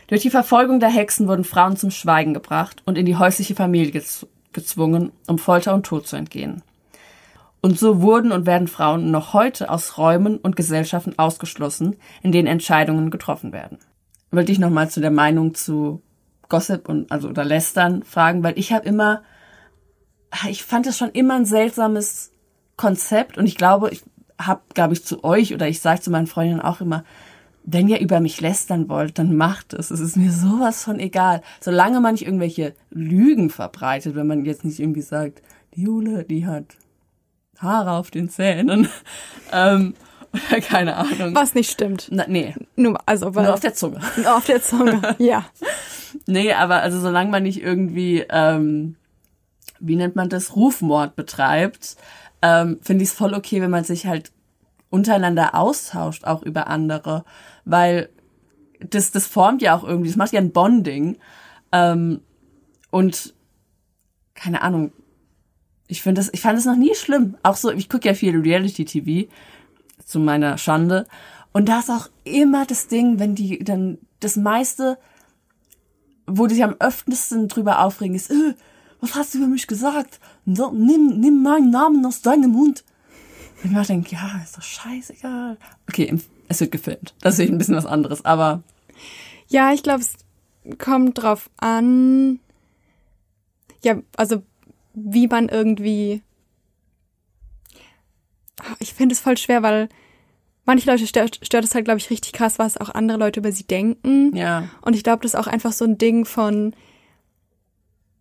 Durch 0.09 0.23
die 0.23 0.31
Verfolgung 0.31 0.81
der 0.81 0.91
Hexen 0.91 1.29
wurden 1.29 1.45
Frauen 1.45 1.77
zum 1.77 1.91
Schweigen 1.91 2.35
gebracht 2.35 2.83
und 2.85 2.99
in 2.99 3.07
die 3.07 3.17
häusliche 3.17 3.55
Familie 3.55 3.93
gez 3.93 4.27
gezwungen, 4.53 5.13
um 5.27 5.39
Folter 5.39 5.73
und 5.73 5.87
Tod 5.87 6.07
zu 6.07 6.17
entgehen. 6.17 6.63
Und 7.63 7.79
so 7.79 8.03
wurden 8.03 8.33
und 8.33 8.45
werden 8.45 8.69
Frauen 8.69 9.11
noch 9.11 9.33
heute 9.33 9.71
aus 9.71 9.97
Räumen 9.97 10.37
und 10.37 10.57
Gesellschaften 10.57 11.19
ausgeschlossen, 11.19 11.97
in 12.23 12.33
denen 12.33 12.49
Entscheidungen 12.49 13.11
getroffen 13.11 13.53
werden. 13.53 13.79
Wollte 14.31 14.53
ich 14.53 14.59
nochmal 14.59 14.91
zu 14.91 15.01
der 15.01 15.11
Meinung 15.11 15.55
zu 15.55 16.03
Gossip 16.49 16.89
und 16.89 17.11
also 17.11 17.29
oder 17.29 17.45
Lästern 17.45 18.03
fragen, 18.03 18.43
weil 18.43 18.59
ich 18.59 18.73
habe 18.73 18.85
immer, 18.85 19.23
ich 20.49 20.65
fand 20.65 20.87
es 20.87 20.99
schon 20.99 21.11
immer 21.11 21.37
ein 21.37 21.47
seltsames 21.47 22.31
Konzept 22.77 23.39
und 23.39 23.47
ich 23.47 23.57
glaube, 23.57 23.91
ich 23.91 24.03
habe, 24.39 24.61
glaube 24.75 24.95
ich, 24.95 25.05
zu 25.05 25.25
euch 25.25 25.55
oder 25.55 25.69
ich 25.69 25.81
sage 25.81 26.01
zu 26.01 26.11
meinen 26.11 26.27
Freundinnen 26.27 26.61
auch 26.61 26.81
immer, 26.81 27.05
wenn 27.65 27.89
ihr 27.89 28.01
über 28.01 28.21
mich 28.21 28.41
lästern 28.41 28.89
wollt, 28.89 29.19
dann 29.19 29.37
macht 29.37 29.73
es. 29.73 29.91
Es 29.91 30.01
ist 30.01 30.17
mir 30.17 30.33
sowas 30.33 30.83
von 30.83 30.99
egal. 30.99 31.43
Solange 31.61 32.01
man 32.01 32.13
nicht 32.13 32.27
irgendwelche 32.27 32.75
Lügen 32.91 33.51
verbreitet, 33.51 34.15
wenn 34.15 34.27
man 34.27 34.45
jetzt 34.45 34.65
nicht 34.65 34.81
irgendwie 34.81 35.03
sagt, 35.03 35.43
die 35.75 35.83
Jule, 35.83 36.25
die 36.25 36.47
hat 36.47 36.77
Haare 37.59 37.93
auf 37.93 38.11
den 38.11 38.29
Zähnen. 38.29 38.89
ähm, 39.53 39.95
Oder 40.33 40.61
keine 40.61 40.97
Ahnung. 40.97 41.35
Was 41.35 41.55
nicht 41.55 41.71
stimmt. 41.71 42.09
Na, 42.11 42.25
nee, 42.27 42.55
Nur, 42.77 42.99
also, 43.07 43.31
nur 43.31 43.53
auf 43.53 43.61
der 43.61 43.75
Zunge. 43.75 44.01
Nur 44.17 44.37
auf 44.37 44.47
der 44.47 44.63
Zunge, 44.63 45.15
ja. 45.19 45.45
Nee, 46.27 46.53
aber 46.53 46.77
also 46.83 47.01
solange 47.01 47.31
man 47.31 47.43
nicht 47.43 47.63
irgendwie, 47.63 48.25
ähm, 48.29 48.97
wie 49.79 49.97
nennt 49.97 50.17
man 50.17 50.29
das, 50.29 50.57
Rufmord 50.57 51.17
betreibt, 51.17 51.97
ähm, 52.43 52.79
finde 52.83 53.05
ich 53.05 53.11
es 53.11 53.15
voll 53.15 53.35
okay, 53.35 53.61
wenn 53.61 53.71
man 53.71 53.85
sich 53.85 54.07
halt 54.07 54.33
untereinander 54.93 55.55
austauscht, 55.55 56.25
auch 56.25 56.43
über 56.43 56.67
andere. 56.67 57.25
Weil 57.65 58.11
das, 58.79 59.11
das 59.11 59.27
formt 59.27 59.63
ja 59.63 59.75
auch 59.75 59.85
irgendwie, 59.85 60.09
das 60.09 60.17
macht 60.17 60.33
ja 60.33 60.41
ein 60.41 60.53
Bonding. 60.53 61.19
Ähm, 61.73 62.21
und 62.91 63.35
keine 64.35 64.63
Ahnung, 64.63 64.93
ich 65.89 66.03
finde 66.03 66.21
das, 66.21 66.31
ich 66.33 66.41
fand 66.41 66.59
das 66.59 66.67
noch 66.67 66.77
nie 66.77 66.95
schlimm. 66.95 67.37
Auch 67.43 67.57
so, 67.57 67.71
ich 67.71 67.89
gucke 67.89 68.07
ja 68.07 68.15
viel 68.15 68.39
Reality-TV, 68.39 69.31
zu 70.05 70.21
meiner 70.21 70.59
Schande. 70.59 71.07
Und 71.53 71.69
da 71.69 71.79
ist 71.79 71.91
auch 71.91 72.09
immer 72.25 72.67
das 72.67 72.87
Ding, 72.87 73.19
wenn 73.19 73.35
die 73.35 73.65
dann 73.65 73.99
das 74.21 74.37
meiste, 74.37 74.99
wo 76.27 76.47
die 76.47 76.55
sich 76.55 76.65
am 76.65 76.77
öftesten 76.79 77.49
drüber 77.49 77.83
aufregen, 77.83 78.15
ist, 78.15 78.31
äh, 78.31 78.55
was 79.01 79.15
hast 79.15 79.35
du 79.35 79.39
über 79.39 79.49
mich 79.49 79.67
gesagt? 79.67 80.21
Nimm, 80.45 81.19
nimm 81.19 81.43
meinen 81.43 81.71
Namen 81.71 82.05
aus 82.07 82.23
deinem 82.23 82.53
Mund. 82.53 82.85
Und 83.63 83.71
ich 83.71 83.71
mir 83.71 83.83
denke, 83.85 84.15
ja, 84.15 84.41
ist 84.43 84.57
doch 84.57 84.63
scheißegal. 84.63 85.57
Okay, 85.89 86.19
es 86.49 86.61
wird 86.61 86.73
gefilmt. 86.73 87.15
Das 87.21 87.39
ist 87.39 87.49
ein 87.49 87.59
bisschen 87.59 87.77
was 87.77 87.87
anderes, 87.87 88.25
aber 88.25 88.63
Ja, 89.49 89.73
ich 89.73 89.83
glaube, 89.83 90.01
es 90.03 90.15
kommt 90.79 91.23
drauf 91.23 91.49
an. 91.59 92.41
Ja, 93.83 93.97
also 94.17 94.43
wie 94.95 95.27
man 95.29 95.49
irgendwie. 95.49 96.23
Ah, 98.61 98.75
Ich 98.81 98.95
finde 98.95 99.15
es 99.15 99.21
voll 99.21 99.37
schwer, 99.39 99.63
weil 99.63 99.89
manche 100.65 100.91
Leute 100.91 101.07
stört, 101.07 101.41
stört 101.43 101.65
es 101.65 101.75
halt, 101.75 101.85
glaube 101.85 101.99
ich, 101.99 102.11
richtig 102.11 102.33
krass, 102.33 102.59
was 102.59 102.77
auch 102.77 102.91
andere 102.91 103.19
Leute 103.19 103.41
über 103.41 103.53
sie 103.53 103.65
denken. 103.65 104.35
ja. 104.37 104.69
Und 104.83 104.95
ich 104.95 105.03
glaube, 105.03 105.23
das 105.23 105.35
ist 105.35 105.41
auch 105.41 105.47
einfach 105.47 105.73
so 105.73 105.85
ein 105.85 105.99
Ding 105.99 106.25
von, 106.25 106.75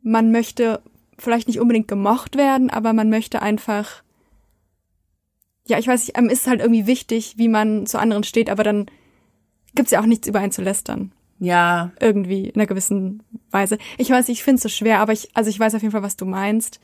man 0.01 0.31
möchte 0.31 0.81
vielleicht 1.19 1.47
nicht 1.47 1.59
unbedingt 1.59 1.87
gemocht 1.87 2.35
werden, 2.37 2.69
aber 2.71 2.93
man 2.93 3.09
möchte 3.09 3.41
einfach, 3.43 4.01
ja, 5.67 5.77
ich 5.77 5.87
weiß 5.87 6.05
nicht, 6.05 6.15
einem 6.15 6.29
ist 6.29 6.41
es 6.41 6.47
halt 6.47 6.61
irgendwie 6.61 6.87
wichtig, 6.87 7.35
wie 7.37 7.47
man 7.47 7.85
zu 7.85 7.99
anderen 7.99 8.23
steht, 8.23 8.49
aber 8.49 8.63
dann 8.63 8.87
gibt's 9.75 9.91
ja 9.91 10.01
auch 10.01 10.05
nichts 10.05 10.27
über 10.27 10.39
einen 10.39 10.51
zu 10.51 10.61
lästern. 10.61 11.11
Ja, 11.39 11.91
Irgendwie 11.99 12.49
in 12.49 12.55
einer 12.55 12.67
gewissen 12.67 13.23
Weise. 13.49 13.79
Ich 13.97 14.09
weiß, 14.09 14.29
ich 14.29 14.43
finde 14.43 14.57
es 14.57 14.63
so 14.63 14.69
schwer, 14.69 14.99
aber 14.99 15.11
ich, 15.11 15.29
also 15.33 15.49
ich 15.49 15.59
weiß 15.59 15.73
auf 15.73 15.81
jeden 15.81 15.91
Fall, 15.91 16.03
was 16.03 16.15
du 16.15 16.25
meinst. 16.25 16.79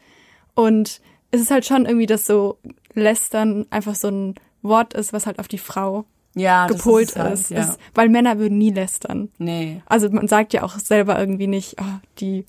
Und 0.56 1.00
es 1.30 1.42
ist 1.42 1.52
halt 1.52 1.66
schon 1.66 1.86
irgendwie, 1.86 2.08
dass 2.08 2.26
so 2.26 2.58
lästern 2.94 3.68
einfach 3.70 3.94
so 3.94 4.08
ein 4.08 4.36
Wort 4.64 4.96
ist, 4.96 5.14
was 5.14 5.28
halt 5.28 5.38
auf 5.38 5.48
die 5.48 5.60
Frau 5.60 6.06
ja, 6.34 6.68
das 6.68 6.78
gepolt 6.78 7.10
es 7.10 7.16
halt, 7.16 7.34
ist. 7.34 7.52
Ja. 7.52 7.60
Es, 7.60 7.78
weil 7.94 8.10
Männer 8.10 8.40
würden 8.40 8.58
nie 8.58 8.72
lästern. 8.72 9.30
nee. 9.38 9.82
Also 9.86 10.10
man 10.10 10.28
sagt 10.28 10.54
ja 10.54 10.64
auch 10.64 10.78
selber 10.80 11.20
irgendwie 11.20 11.48
nicht, 11.48 11.76
oh, 11.80 12.00
die 12.20 12.46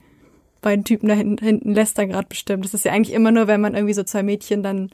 beiden 0.61 0.85
Typen 0.85 1.09
da 1.09 1.15
hinten, 1.15 1.43
hinten 1.45 1.75
lästern 1.75 2.09
gerade 2.09 2.29
bestimmt. 2.29 2.65
Das 2.65 2.75
ist 2.75 2.85
ja 2.85 2.93
eigentlich 2.93 3.15
immer 3.15 3.33
nur, 3.33 3.47
wenn 3.47 3.61
man 3.61 3.75
irgendwie 3.75 3.95
so 3.95 4.03
zwei 4.03 4.23
Mädchen 4.23 4.63
dann 4.63 4.91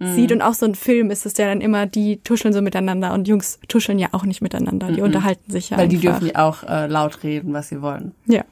Mhm. 0.00 0.14
sieht 0.14 0.32
und 0.32 0.40
auch 0.42 0.54
so 0.54 0.64
ein 0.66 0.74
Film 0.74 1.10
ist 1.10 1.26
es 1.26 1.36
ja 1.36 1.46
dann 1.46 1.60
immer, 1.60 1.86
die 1.86 2.16
tuscheln 2.22 2.52
so 2.54 2.62
miteinander 2.62 3.12
und 3.12 3.28
Jungs 3.28 3.60
tuscheln 3.68 3.98
ja 3.98 4.08
auch 4.12 4.24
nicht 4.24 4.40
miteinander, 4.40 4.90
die 4.90 5.02
unterhalten 5.02 5.52
sich 5.52 5.70
ja 5.70 5.76
Mhm. 5.76 5.80
Weil 5.82 5.88
die 5.88 5.96
einfach. 5.96 6.18
dürfen 6.20 6.34
ja 6.34 6.48
auch 6.48 6.62
äh, 6.64 6.86
laut 6.86 7.22
reden, 7.22 7.52
was 7.52 7.68
sie 7.68 7.82
wollen. 7.82 8.12
ja. 8.26 8.44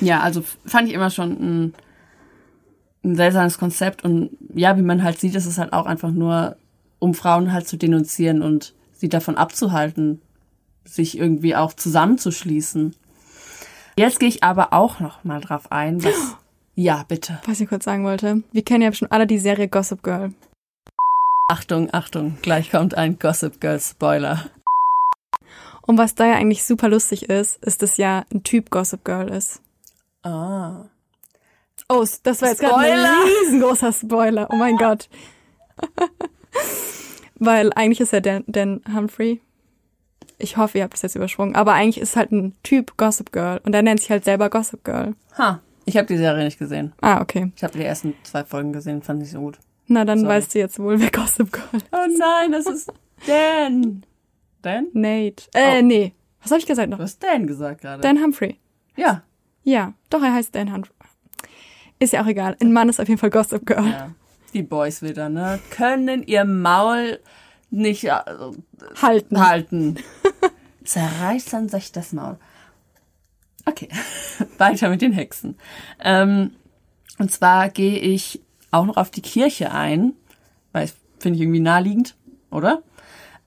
Ja, 0.00 0.20
also 0.20 0.42
fand 0.66 0.88
ich 0.88 0.94
immer 0.94 1.10
schon 1.10 1.30
ein, 1.32 1.74
ein 3.04 3.16
seltsames 3.16 3.58
Konzept 3.58 4.04
und 4.04 4.30
ja, 4.54 4.76
wie 4.76 4.82
man 4.82 5.02
halt 5.02 5.18
sieht, 5.20 5.34
ist 5.34 5.46
es 5.46 5.58
halt 5.58 5.72
auch 5.72 5.86
einfach 5.86 6.10
nur, 6.10 6.56
um 6.98 7.14
Frauen 7.14 7.52
halt 7.52 7.66
zu 7.68 7.76
denunzieren 7.76 8.42
und 8.42 8.74
sie 8.92 9.08
davon 9.08 9.36
abzuhalten, 9.36 10.20
sich 10.84 11.18
irgendwie 11.18 11.54
auch 11.56 11.72
zusammenzuschließen. 11.72 12.94
Jetzt 13.96 14.20
gehe 14.20 14.28
ich 14.28 14.42
aber 14.44 14.72
auch 14.72 15.00
noch 15.00 15.24
mal 15.24 15.40
drauf 15.40 15.70
ein, 15.70 16.02
was 16.02 16.14
ja 16.74 17.04
bitte. 17.06 17.40
Was 17.46 17.60
ich 17.60 17.68
kurz 17.68 17.84
sagen 17.84 18.04
wollte. 18.04 18.42
Wir 18.52 18.62
kennen 18.62 18.82
ja 18.82 18.90
bestimmt 18.90 19.12
alle 19.12 19.26
die 19.26 19.38
Serie 19.38 19.68
Gossip 19.68 20.02
Girl. 20.02 20.32
Achtung, 21.48 21.92
Achtung, 21.92 22.38
gleich 22.40 22.70
kommt 22.70 22.94
ein 22.94 23.18
Gossip 23.18 23.60
Girl 23.60 23.80
Spoiler. 23.80 24.46
Und 25.82 25.98
was 25.98 26.14
da 26.14 26.26
ja 26.26 26.34
eigentlich 26.34 26.64
super 26.64 26.88
lustig 26.88 27.28
ist, 27.28 27.62
ist, 27.62 27.82
dass 27.82 27.96
ja 27.96 28.24
ein 28.32 28.42
Typ 28.42 28.70
Gossip 28.70 29.04
Girl 29.04 29.28
ist. 29.28 29.60
Ah. 30.22 30.86
Oh, 31.88 32.06
das 32.22 32.40
war 32.40 32.48
jetzt 32.48 32.60
gerade 32.60 32.78
ein 32.78 33.04
riesengroßer 33.42 33.92
Spoiler. 33.92 34.48
Oh 34.50 34.56
mein 34.56 34.76
Gott. 34.76 35.08
Weil 37.34 37.72
eigentlich 37.74 38.00
ist 38.00 38.12
er 38.12 38.20
Dan, 38.20 38.44
Dan 38.46 38.80
Humphrey. 38.94 39.40
Ich 40.38 40.56
hoffe, 40.56 40.78
ihr 40.78 40.84
habt 40.84 40.94
das 40.94 41.02
jetzt 41.02 41.16
übersprungen. 41.16 41.56
Aber 41.56 41.74
eigentlich 41.74 42.00
ist 42.00 42.16
halt 42.16 42.30
ein 42.30 42.54
Typ 42.62 42.96
Gossip 42.96 43.32
Girl. 43.32 43.60
Und 43.64 43.74
er 43.74 43.82
nennt 43.82 44.00
sich 44.00 44.10
halt 44.10 44.24
selber 44.24 44.48
Gossip 44.48 44.84
Girl. 44.84 45.14
Ha, 45.36 45.60
ich 45.84 45.96
habe 45.96 46.06
die 46.06 46.16
Serie 46.16 46.44
nicht 46.44 46.58
gesehen. 46.58 46.92
Ah, 47.00 47.20
okay. 47.20 47.52
Ich 47.56 47.62
habe 47.64 47.76
die 47.78 47.84
ersten 47.84 48.14
zwei 48.22 48.44
Folgen 48.44 48.72
gesehen, 48.72 49.02
fand 49.02 49.22
ich 49.22 49.30
so 49.30 49.40
gut. 49.40 49.58
Na, 49.86 50.04
dann 50.04 50.20
Sorry. 50.20 50.30
weißt 50.34 50.54
du 50.54 50.58
jetzt 50.60 50.78
wohl, 50.78 51.00
wer 51.00 51.10
Gossip 51.10 51.52
Girl 51.52 51.64
ist. 51.72 51.86
Oh 51.92 52.06
nein, 52.18 52.52
das 52.52 52.66
ist 52.66 52.92
Dan. 53.26 54.04
Dan? 54.62 54.86
Nate. 54.92 55.44
Äh, 55.54 55.78
Oh. 55.80 55.82
nee. 55.82 56.12
Was 56.42 56.50
habe 56.50 56.60
ich 56.60 56.66
gesagt 56.66 56.88
noch? 56.90 56.98
Du 56.98 57.02
hast 57.04 57.22
Dan 57.22 57.46
gesagt 57.46 57.80
gerade. 57.82 58.00
Dan 58.02 58.22
Humphrey. 58.22 58.58
Ja. 58.96 59.22
Ja, 59.64 59.94
doch, 60.10 60.22
er 60.22 60.32
heißt 60.34 60.54
Dan 60.54 60.72
Humphrey. 60.72 60.94
Ist 61.98 62.12
ja 62.12 62.22
auch 62.22 62.26
egal. 62.26 62.56
Ein 62.60 62.72
Mann 62.72 62.88
ist 62.88 63.00
auf 63.00 63.08
jeden 63.08 63.20
Fall 63.20 63.30
Gossip 63.30 63.64
Girl. 63.66 63.86
ja. 63.88 64.10
Die 64.54 64.62
Boys 64.62 65.02
wieder, 65.02 65.28
ne? 65.28 65.60
Können 65.70 66.22
ihr 66.24 66.44
Maul 66.44 67.20
nicht 67.70 68.04
äh, 68.04 68.10
Halten. 69.00 69.40
halten. 69.46 69.96
Zerreißt 70.84 71.52
dann 71.52 71.68
sich 71.68 71.92
das 71.92 72.12
Maul. 72.12 72.36
Okay, 73.64 73.88
weiter 74.58 74.88
mit 74.88 75.02
den 75.02 75.12
Hexen. 75.12 75.56
Ähm, 76.00 76.52
und 77.18 77.30
zwar 77.30 77.68
gehe 77.68 77.98
ich 77.98 78.40
auch 78.70 78.86
noch 78.86 78.96
auf 78.96 79.10
die 79.10 79.22
Kirche 79.22 79.72
ein, 79.72 80.14
weil 80.72 80.84
es 80.84 80.96
finde 81.18 81.36
ich 81.36 81.42
irgendwie 81.42 81.60
naheliegend, 81.60 82.16
oder? 82.50 82.82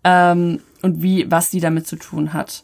Ähm, 0.04 0.62
und 0.82 1.02
wie, 1.02 1.30
was 1.30 1.50
die 1.50 1.60
damit 1.60 1.88
zu 1.88 1.96
tun 1.98 2.34
hat. 2.34 2.64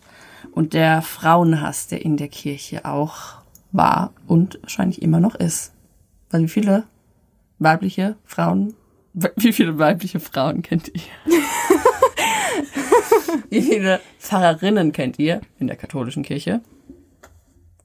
Und 0.51 0.73
der 0.73 1.01
Frauenhass, 1.01 1.87
der 1.87 2.03
in 2.03 2.17
der 2.17 2.27
Kirche 2.27 2.85
auch 2.85 3.41
war 3.71 4.13
und 4.27 4.59
wahrscheinlich 4.61 5.01
immer 5.01 5.19
noch 5.19 5.35
ist. 5.35 5.73
Weil 6.29 6.43
wie 6.43 6.49
viele 6.49 6.83
weibliche 7.59 8.15
Frauen, 8.25 8.75
wie 9.13 9.53
viele 9.53 9.77
weibliche 9.77 10.19
Frauen 10.19 10.61
kennt 10.61 10.91
ihr? 10.93 11.01
Wie 13.49 13.61
viele 13.61 13.99
Pfarrerinnen 14.17 14.93
kennt 14.93 15.19
ihr 15.19 15.41
in 15.59 15.67
der 15.67 15.75
katholischen 15.75 16.23
Kirche? 16.23 16.61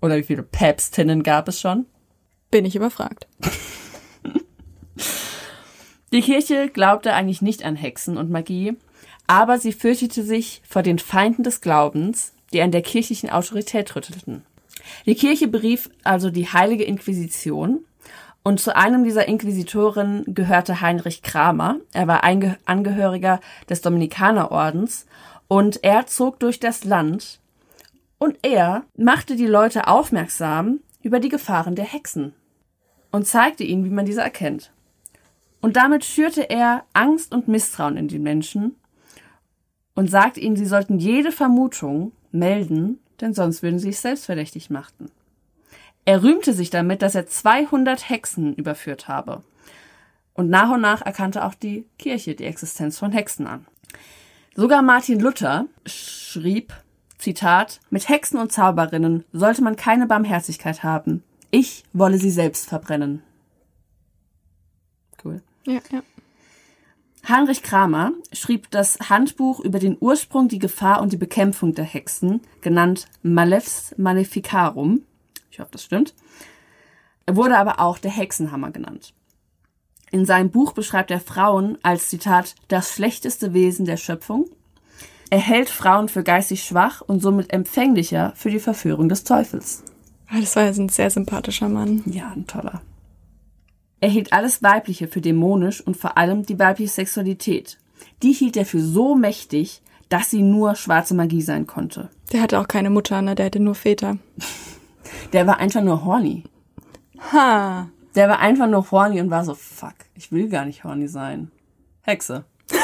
Oder 0.00 0.16
wie 0.16 0.22
viele 0.22 0.42
Päpstinnen 0.42 1.22
gab 1.22 1.48
es 1.48 1.60
schon? 1.60 1.86
Bin 2.50 2.64
ich 2.64 2.76
überfragt. 2.76 3.26
Die 6.12 6.20
Kirche 6.20 6.68
glaubte 6.68 7.12
eigentlich 7.12 7.42
nicht 7.42 7.64
an 7.64 7.76
Hexen 7.76 8.16
und 8.16 8.30
Magie, 8.30 8.76
aber 9.26 9.58
sie 9.58 9.72
fürchtete 9.72 10.22
sich 10.22 10.62
vor 10.66 10.82
den 10.82 10.98
Feinden 10.98 11.42
des 11.42 11.60
Glaubens, 11.60 12.32
die 12.52 12.62
an 12.62 12.70
der 12.70 12.82
kirchlichen 12.82 13.28
Autorität 13.28 13.94
rüttelten. 13.96 14.44
Die 15.04 15.16
Kirche 15.16 15.48
berief 15.48 15.90
also 16.04 16.30
die 16.30 16.46
Heilige 16.46 16.84
Inquisition 16.84 17.84
und 18.46 18.60
zu 18.60 18.76
einem 18.76 19.02
dieser 19.02 19.26
Inquisitoren 19.26 20.22
gehörte 20.28 20.80
Heinrich 20.80 21.22
Kramer. 21.22 21.80
Er 21.92 22.06
war 22.06 22.22
Angehöriger 22.22 23.40
des 23.68 23.80
Dominikanerordens 23.80 25.06
und 25.48 25.82
er 25.82 26.06
zog 26.06 26.38
durch 26.38 26.60
das 26.60 26.84
Land 26.84 27.40
und 28.18 28.38
er 28.42 28.84
machte 28.96 29.36
die 29.36 29.46
Leute 29.46 29.88
aufmerksam 29.88 30.80
über 31.02 31.20
die 31.20 31.28
Gefahren 31.28 31.74
der 31.74 31.84
Hexen 31.84 32.34
und 33.10 33.26
zeigte 33.26 33.64
ihnen, 33.64 33.84
wie 33.84 33.90
man 33.90 34.06
diese 34.06 34.22
erkennt. 34.22 34.72
Und 35.60 35.76
damit 35.76 36.04
schürte 36.04 36.48
er 36.48 36.84
Angst 36.92 37.34
und 37.34 37.48
Misstrauen 37.48 37.96
in 37.96 38.08
die 38.08 38.18
Menschen 38.18 38.76
und 39.94 40.10
sagte 40.10 40.40
ihnen, 40.40 40.56
sie 40.56 40.66
sollten 40.66 40.98
jede 40.98 41.32
Vermutung 41.32 42.12
melden, 42.30 43.00
denn 43.20 43.34
sonst 43.34 43.62
würden 43.62 43.78
sie 43.78 43.88
sich 43.88 44.00
selbst 44.00 44.26
verdächtig 44.26 44.70
machen. 44.70 45.10
Er 46.04 46.22
rühmte 46.22 46.52
sich 46.52 46.70
damit, 46.70 47.02
dass 47.02 47.14
er 47.14 47.26
200 47.26 48.08
Hexen 48.08 48.54
überführt 48.54 49.08
habe. 49.08 49.42
Und 50.34 50.50
nach 50.50 50.70
und 50.70 50.82
nach 50.82 51.02
erkannte 51.02 51.44
auch 51.44 51.54
die 51.54 51.86
Kirche 51.98 52.34
die 52.34 52.44
Existenz 52.44 52.98
von 52.98 53.10
Hexen 53.10 53.46
an. 53.46 53.66
Sogar 54.54 54.82
Martin 54.82 55.18
Luther 55.18 55.66
schrieb, 55.84 56.72
Zitat, 57.18 57.80
mit 57.90 58.08
Hexen 58.08 58.38
und 58.38 58.52
Zauberinnen 58.52 59.24
sollte 59.32 59.62
man 59.62 59.76
keine 59.76 60.06
Barmherzigkeit 60.06 60.82
haben. 60.82 61.22
Ich 61.50 61.84
wolle 61.92 62.18
sie 62.18 62.30
selbst 62.30 62.68
verbrennen. 62.68 63.22
Cool. 65.24 65.42
Ja, 65.64 65.80
ja. 65.90 66.02
Heinrich 67.28 67.62
Kramer 67.62 68.12
schrieb 68.32 68.70
das 68.70 68.98
Handbuch 69.10 69.58
über 69.58 69.80
den 69.80 69.96
Ursprung, 69.98 70.46
die 70.46 70.60
Gefahr 70.60 71.02
und 71.02 71.12
die 71.12 71.16
Bekämpfung 71.16 71.74
der 71.74 71.84
Hexen, 71.84 72.40
genannt 72.60 73.08
Malefic 73.22 73.98
Maleficarum. 73.98 75.02
Ich 75.50 75.58
hoffe, 75.58 75.70
das 75.72 75.82
stimmt. 75.82 76.14
Er 77.24 77.34
wurde 77.34 77.58
aber 77.58 77.80
auch 77.80 77.98
der 77.98 78.12
Hexenhammer 78.12 78.70
genannt. 78.70 79.12
In 80.12 80.24
seinem 80.24 80.50
Buch 80.50 80.72
beschreibt 80.72 81.10
er 81.10 81.18
Frauen 81.18 81.78
als 81.82 82.08
Zitat 82.10 82.54
das 82.68 82.92
schlechteste 82.92 83.52
Wesen 83.52 83.86
der 83.86 83.96
Schöpfung. 83.96 84.48
Er 85.30 85.38
hält 85.40 85.68
Frauen 85.68 86.08
für 86.08 86.22
geistig 86.22 86.62
schwach 86.62 87.00
und 87.00 87.20
somit 87.20 87.52
empfänglicher 87.52 88.32
für 88.36 88.50
die 88.50 88.60
Verführung 88.60 89.08
des 89.08 89.24
Teufels. 89.24 89.82
Ah, 90.28 90.40
Das 90.40 90.56
war 90.56 90.64
ja 90.64 90.70
ein 90.70 90.88
sehr 90.88 91.10
sympathischer 91.10 91.68
Mann. 91.68 92.02
Ja, 92.06 92.32
ein 92.34 92.46
toller. 92.46 92.80
Er 94.00 94.08
hielt 94.10 94.32
alles 94.32 94.62
Weibliche 94.62 95.08
für 95.08 95.20
dämonisch 95.20 95.80
und 95.80 95.96
vor 95.96 96.16
allem 96.16 96.44
die 96.44 96.58
weibliche 96.58 96.92
Sexualität. 96.92 97.78
Die 98.22 98.32
hielt 98.32 98.56
er 98.56 98.66
für 98.66 98.80
so 98.80 99.14
mächtig, 99.14 99.82
dass 100.08 100.30
sie 100.30 100.42
nur 100.42 100.74
schwarze 100.76 101.14
Magie 101.14 101.42
sein 101.42 101.66
konnte. 101.66 102.10
Der 102.32 102.42
hatte 102.42 102.60
auch 102.60 102.68
keine 102.68 102.90
Mutter, 102.90 103.22
ne? 103.22 103.34
Der 103.34 103.46
hatte 103.46 103.60
nur 103.60 103.74
Väter. 103.74 104.18
Der 105.32 105.46
war 105.46 105.58
einfach 105.58 105.82
nur 105.82 106.04
horny. 106.04 106.44
Ha. 107.32 107.88
Der 108.14 108.28
war 108.28 108.38
einfach 108.40 108.68
nur 108.68 108.90
horny 108.90 109.20
und 109.20 109.30
war 109.30 109.44
so, 109.44 109.54
fuck, 109.54 109.94
ich 110.14 110.30
will 110.32 110.48
gar 110.48 110.64
nicht 110.64 110.84
horny 110.84 111.08
sein. 111.08 111.50
Hexe. 112.02 112.44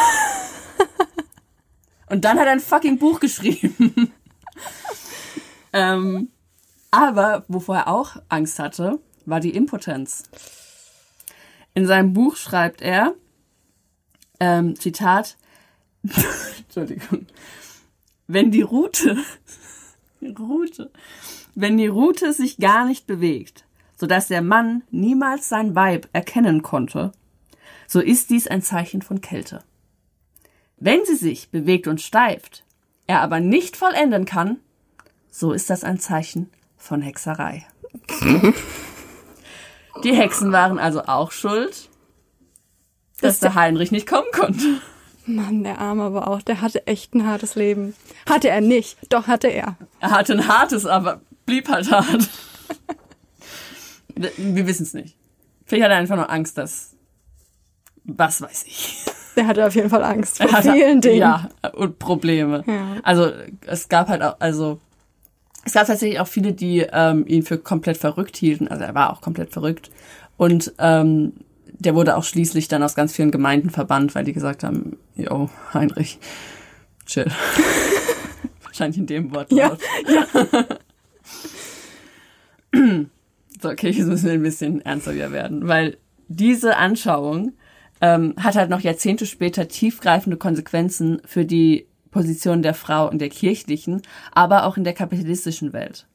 und 2.13 2.27
dann 2.27 2.39
hat 2.39 2.45
er 2.45 2.53
ein 2.53 2.61
fucking 2.61 2.99
Buch 2.99 3.21
geschrieben. 3.21 4.13
ähm, 5.73 6.29
aber 6.91 7.47
wovor 7.49 7.77
er 7.77 7.89
auch 7.89 8.17
Angst 8.29 8.59
hatte, 8.59 9.01
war 9.25 9.41
die 9.41 9.55
Impotenz. 9.57 10.25
In 11.73 11.87
seinem 11.87 12.13
Buch 12.13 12.37
schreibt 12.37 12.83
er, 12.83 13.15
ähm, 14.41 14.79
Zitat, 14.79 15.39
Entschuldigung, 16.59 17.29
wenn 18.27 18.51
die 18.51 18.61
Rute, 18.61 19.17
Rute, 20.39 20.91
wenn 21.55 21.79
die 21.79 21.87
Rute 21.87 22.35
sich 22.35 22.59
gar 22.59 22.85
nicht 22.85 23.07
bewegt, 23.07 23.65
so 23.97 24.07
dass 24.07 24.29
der 24.29 24.43
Mann 24.43 24.83
niemals 24.91 25.49
sein 25.49 25.75
Weib 25.75 26.11
erkennen 26.13 26.61
konnte, 26.61 27.13
so 27.87 28.01
ist 28.01 28.29
dies 28.29 28.49
ein 28.49 28.61
Zeichen 28.61 29.01
von 29.01 29.23
Kälte. 29.23 29.65
Wenn 30.85 31.05
sie 31.05 31.14
sich 31.14 31.51
bewegt 31.51 31.87
und 31.87 32.01
steift, 32.01 32.64
er 33.07 33.20
aber 33.20 33.39
nicht 33.39 33.76
vollenden 33.76 34.24
kann, 34.24 34.59
so 35.30 35.53
ist 35.53 35.70
das 35.70 35.85
ein 35.85 36.01
Zeichen 36.01 36.51
von 36.76 37.01
Hexerei. 37.01 37.64
Die 40.03 40.12
Hexen 40.12 40.51
waren 40.51 40.80
also 40.80 41.05
auch 41.05 41.30
schuld, 41.30 41.89
dass 43.20 43.39
der 43.39 43.55
Heinrich 43.55 43.93
nicht 43.93 44.09
kommen 44.09 44.26
konnte. 44.33 44.80
Mann, 45.24 45.62
der 45.62 45.78
Arme 45.78 46.03
aber 46.03 46.26
auch. 46.26 46.43
Der 46.43 46.61
hatte 46.61 46.85
echt 46.89 47.14
ein 47.14 47.28
hartes 47.28 47.55
Leben. 47.55 47.95
Hatte 48.28 48.49
er 48.49 48.61
nicht. 48.61 48.99
Doch, 49.09 49.28
hatte 49.28 49.47
er. 49.47 49.76
Er 50.01 50.11
hatte 50.11 50.33
ein 50.33 50.49
hartes, 50.49 50.85
aber 50.85 51.20
blieb 51.47 51.68
halt 51.68 51.93
hart. 51.93 52.28
Wir, 54.16 54.33
wir 54.37 54.66
wissen 54.66 54.83
es 54.83 54.95
nicht. 54.95 55.16
Vielleicht 55.64 55.85
hat 55.85 55.93
er 55.93 55.99
einfach 55.99 56.16
nur 56.16 56.28
Angst, 56.28 56.59
dass. 56.59 56.97
Was 58.03 58.43
weiß 58.43 58.64
ich. 58.66 59.12
Der 59.37 59.47
hatte 59.47 59.66
auf 59.66 59.74
jeden 59.74 59.91
Fall 59.91 60.05
Angst 60.05 60.39
vor 60.39 60.53
hatte, 60.53 60.72
vielen 60.72 61.01
Dingen. 61.01 61.18
Ja, 61.18 61.49
und 61.72 61.99
Probleme. 61.99 62.64
Ja. 62.66 62.97
Also 63.03 63.30
es 63.66 63.89
gab 63.89 64.09
halt 64.09 64.22
auch, 64.22 64.37
also 64.39 64.80
es 65.64 65.72
gab 65.72 65.87
tatsächlich 65.87 66.20
auch 66.20 66.26
viele, 66.26 66.53
die 66.53 66.87
ähm, 66.93 67.24
ihn 67.26 67.43
für 67.43 67.59
komplett 67.59 67.97
verrückt 67.97 68.37
hielten. 68.37 68.68
Also 68.68 68.85
er 68.85 68.95
war 68.95 69.12
auch 69.12 69.20
komplett 69.20 69.53
verrückt. 69.53 69.91
Und 70.37 70.72
ähm, 70.78 71.33
der 71.66 71.95
wurde 71.95 72.16
auch 72.16 72.24
schließlich 72.24 72.68
dann 72.68 72.83
aus 72.83 72.95
ganz 72.95 73.14
vielen 73.14 73.30
Gemeinden 73.30 73.70
verbannt, 73.70 74.14
weil 74.14 74.24
die 74.24 74.33
gesagt 74.33 74.64
haben, 74.64 74.99
yo, 75.16 75.51
Heinrich, 75.72 76.18
chill. 77.07 77.26
Wahrscheinlich 78.62 78.99
in 78.99 79.07
dem 79.07 79.35
Wort. 79.35 79.53
Ja, 79.53 79.76
So, 83.62 83.68
okay, 83.70 83.91
jetzt 83.91 84.09
müssen 84.09 84.26
wir 84.26 84.33
ein 84.33 84.43
bisschen 84.43 84.80
ernster 84.80 85.14
wieder 85.14 85.30
werden, 85.30 85.68
weil 85.68 85.97
diese 86.26 86.76
Anschauung 86.76 87.53
ähm, 88.03 88.34
hat 88.38 88.57
halt 88.57 88.68
noch 88.68 88.80
Jahrzehnte 88.80 89.24
später 89.24 89.68
tiefgreifende 89.68 90.36
Konsequenzen 90.36 91.22
für 91.24 91.46
die 91.46 91.86
Position 92.11 92.61
der 92.61 92.74
Frau 92.74 93.09
in 93.09 93.18
der 93.18 93.30
kirchlichen, 93.30 94.03
aber 94.32 94.66
auch 94.66 94.76
in 94.76 94.84
der 94.84 94.92
kapitalistischen 94.92 95.72
Welt. 95.72 96.07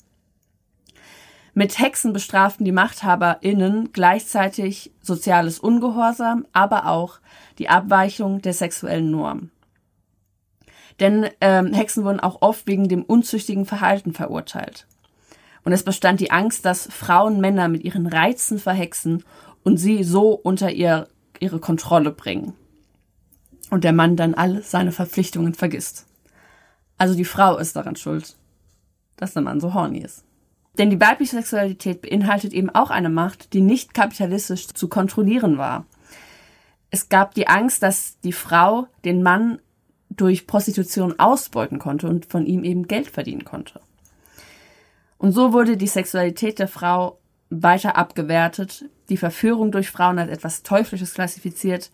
Mit 1.56 1.80
Hexen 1.80 2.14
bestraften 2.14 2.66
die 2.66 2.72
MachthaberInnen 2.72 3.92
gleichzeitig 3.92 4.92
soziales 5.02 5.58
Ungehorsam, 5.58 6.46
aber 6.54 6.86
auch 6.86 7.20
die 7.58 7.68
Abweichung 7.68 8.44
der 8.44 8.54
sexuellen 8.54 9.10
Norm. 9.10 9.50
Denn 11.00 11.28
ähm, 11.42 11.74
Hexen 11.74 12.04
wurden 12.04 12.20
auch 12.20 12.42
oft 12.42 12.68
wegen 12.68 12.90
dem 12.90 13.04
unzüchtigen 13.04 13.66
Verhalten 13.66 14.14
verurteilt. 14.14 14.86
Und 15.64 15.72
es 15.72 15.84
bestand 15.84 16.20
die 16.20 16.32
Angst, 16.32 16.64
dass 16.64 16.88
Frauen 16.92 17.42
Männer 17.42 17.70
mit 17.70 17.84
ihren 17.84 18.06
Reizen 18.06 18.60
verhexen 18.60 19.24
und 19.64 19.78
sie 19.78 20.04
so 20.04 20.32
unter 20.32 20.72
ihr, 20.72 21.08
ihre 21.40 21.60
Kontrolle 21.60 22.12
bringen. 22.12 22.54
Und 23.70 23.84
der 23.84 23.94
Mann 23.94 24.16
dann 24.16 24.34
alle 24.34 24.62
seine 24.62 24.92
Verpflichtungen 24.92 25.54
vergisst. 25.54 26.06
Also 26.98 27.16
die 27.16 27.26
Frau 27.26 27.58
ist 27.58 27.76
daran 27.76 27.96
schuld, 27.96 28.36
dass 29.18 29.34
der 29.34 29.42
Mann 29.42 29.60
so 29.60 29.74
horny 29.74 30.00
ist. 30.00 30.24
Denn 30.78 30.90
die 30.90 31.02
weibliche 31.02 31.36
Sexualität 31.36 32.02
beinhaltet 32.02 32.54
eben 32.54 32.70
auch 32.70 32.90
eine 32.90 33.10
Macht, 33.10 33.54
die 33.54 33.62
nicht 33.62 33.94
kapitalistisch 33.94 34.68
zu 34.68 34.88
kontrollieren 34.88 35.58
war. 35.58 35.86
Es 36.92 37.10
gab 37.10 37.34
die 37.34 37.48
Angst, 37.48 37.84
dass 37.84 38.20
die 38.22 38.32
Frau 38.32 38.88
den 39.04 39.24
Mann 39.24 39.60
durch 40.10 40.48
Prostitution 40.48 41.20
ausbeuten 41.20 41.80
konnte 41.80 42.08
und 42.08 42.26
von 42.26 42.46
ihm 42.46 42.64
eben 42.64 42.88
Geld 42.88 43.08
verdienen 43.08 43.44
konnte. 43.44 43.82
Und 45.18 45.32
so 45.32 45.52
wurde 45.52 45.78
die 45.78 45.88
Sexualität 45.88 46.60
der 46.60 46.68
Frau 46.68 47.20
weiter 47.50 47.96
abgewertet, 47.96 48.86
die 49.10 49.18
Verführung 49.18 49.72
durch 49.72 49.90
Frauen 49.90 50.20
als 50.20 50.30
etwas 50.30 50.64
Teuflisches 50.64 51.14
klassifiziert 51.14 51.92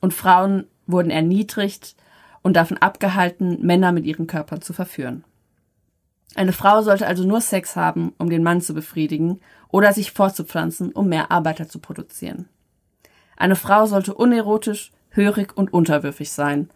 und 0.00 0.14
Frauen 0.14 0.66
wurden 0.86 1.10
erniedrigt 1.10 1.96
und 2.42 2.54
davon 2.54 2.78
abgehalten, 2.78 3.64
Männer 3.64 3.92
mit 3.92 4.04
ihren 4.04 4.26
Körpern 4.26 4.62
zu 4.62 4.72
verführen. 4.72 5.24
Eine 6.34 6.52
Frau 6.52 6.82
sollte 6.82 7.06
also 7.06 7.24
nur 7.24 7.40
Sex 7.40 7.76
haben, 7.76 8.12
um 8.18 8.30
den 8.30 8.42
Mann 8.42 8.60
zu 8.60 8.74
befriedigen 8.74 9.40
oder 9.68 9.92
sich 9.92 10.12
fortzupflanzen, 10.12 10.92
um 10.92 11.08
mehr 11.08 11.30
Arbeiter 11.30 11.68
zu 11.68 11.78
produzieren. 11.78 12.48
Eine 13.36 13.56
Frau 13.56 13.86
sollte 13.86 14.14
unerotisch, 14.14 14.92
hörig 15.10 15.56
und 15.56 15.72
unterwürfig 15.72 16.30
sein, 16.30 16.70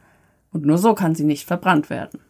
und 0.52 0.64
nur 0.64 0.78
so 0.78 0.94
kann 0.94 1.14
sie 1.14 1.24
nicht 1.24 1.46
verbrannt 1.46 1.90
werden. 1.90 2.20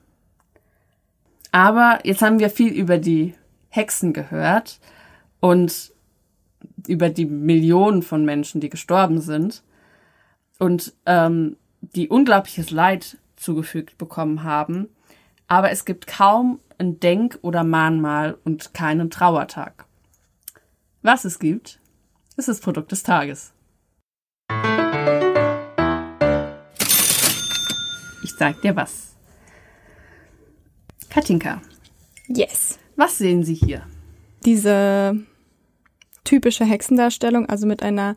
Aber 1.53 2.01
jetzt 2.05 2.23
haben 2.23 2.39
wir 2.39 2.51
viel 2.51 2.73
über 2.73 2.99
die 2.99 3.35
Hexen 3.71 4.13
gehört 4.13 4.79
und 5.41 5.93
über 6.87 7.09
die 7.09 7.25
Millionen 7.25 8.03
von 8.03 8.25
Menschen, 8.25 8.61
die 8.61 8.69
gestorben 8.69 9.21
sind 9.21 9.63
und 10.59 10.93
ähm, 11.07 11.57
die 11.81 12.09
unglaubliches 12.09 12.71
Leid 12.71 13.19
zugefügt 13.37 13.97
bekommen 13.99 14.43
haben. 14.45 14.89
Aber 15.49 15.71
es 15.71 15.85
gibt 15.85 16.07
kaum 16.07 16.61
ein 16.79 17.01
Denk- 17.01 17.39
oder 17.43 17.65
Mahnmal 17.65 18.39
und 18.45 18.75
keinen 18.75 19.11
Trauertag. 19.11 19.87
Was 21.03 21.25
es 21.25 21.39
gibt, 21.39 21.81
ist 22.37 22.49
das 22.49 22.61
Produkt 22.61 22.93
des 22.93 23.03
Tages. 23.03 23.53
Ich 28.23 28.33
sag 28.39 28.61
dir 28.63 28.77
was. 28.77 29.15
Katinka, 31.09 31.61
Yes. 32.29 32.79
was 32.97 33.19
sehen 33.19 33.43
Sie 33.43 33.55
hier? 33.55 33.83
Diese 34.45 35.19
typische 36.31 36.65
Hexendarstellung, 36.65 37.47
also 37.47 37.67
mit 37.67 37.83
einer 37.83 38.15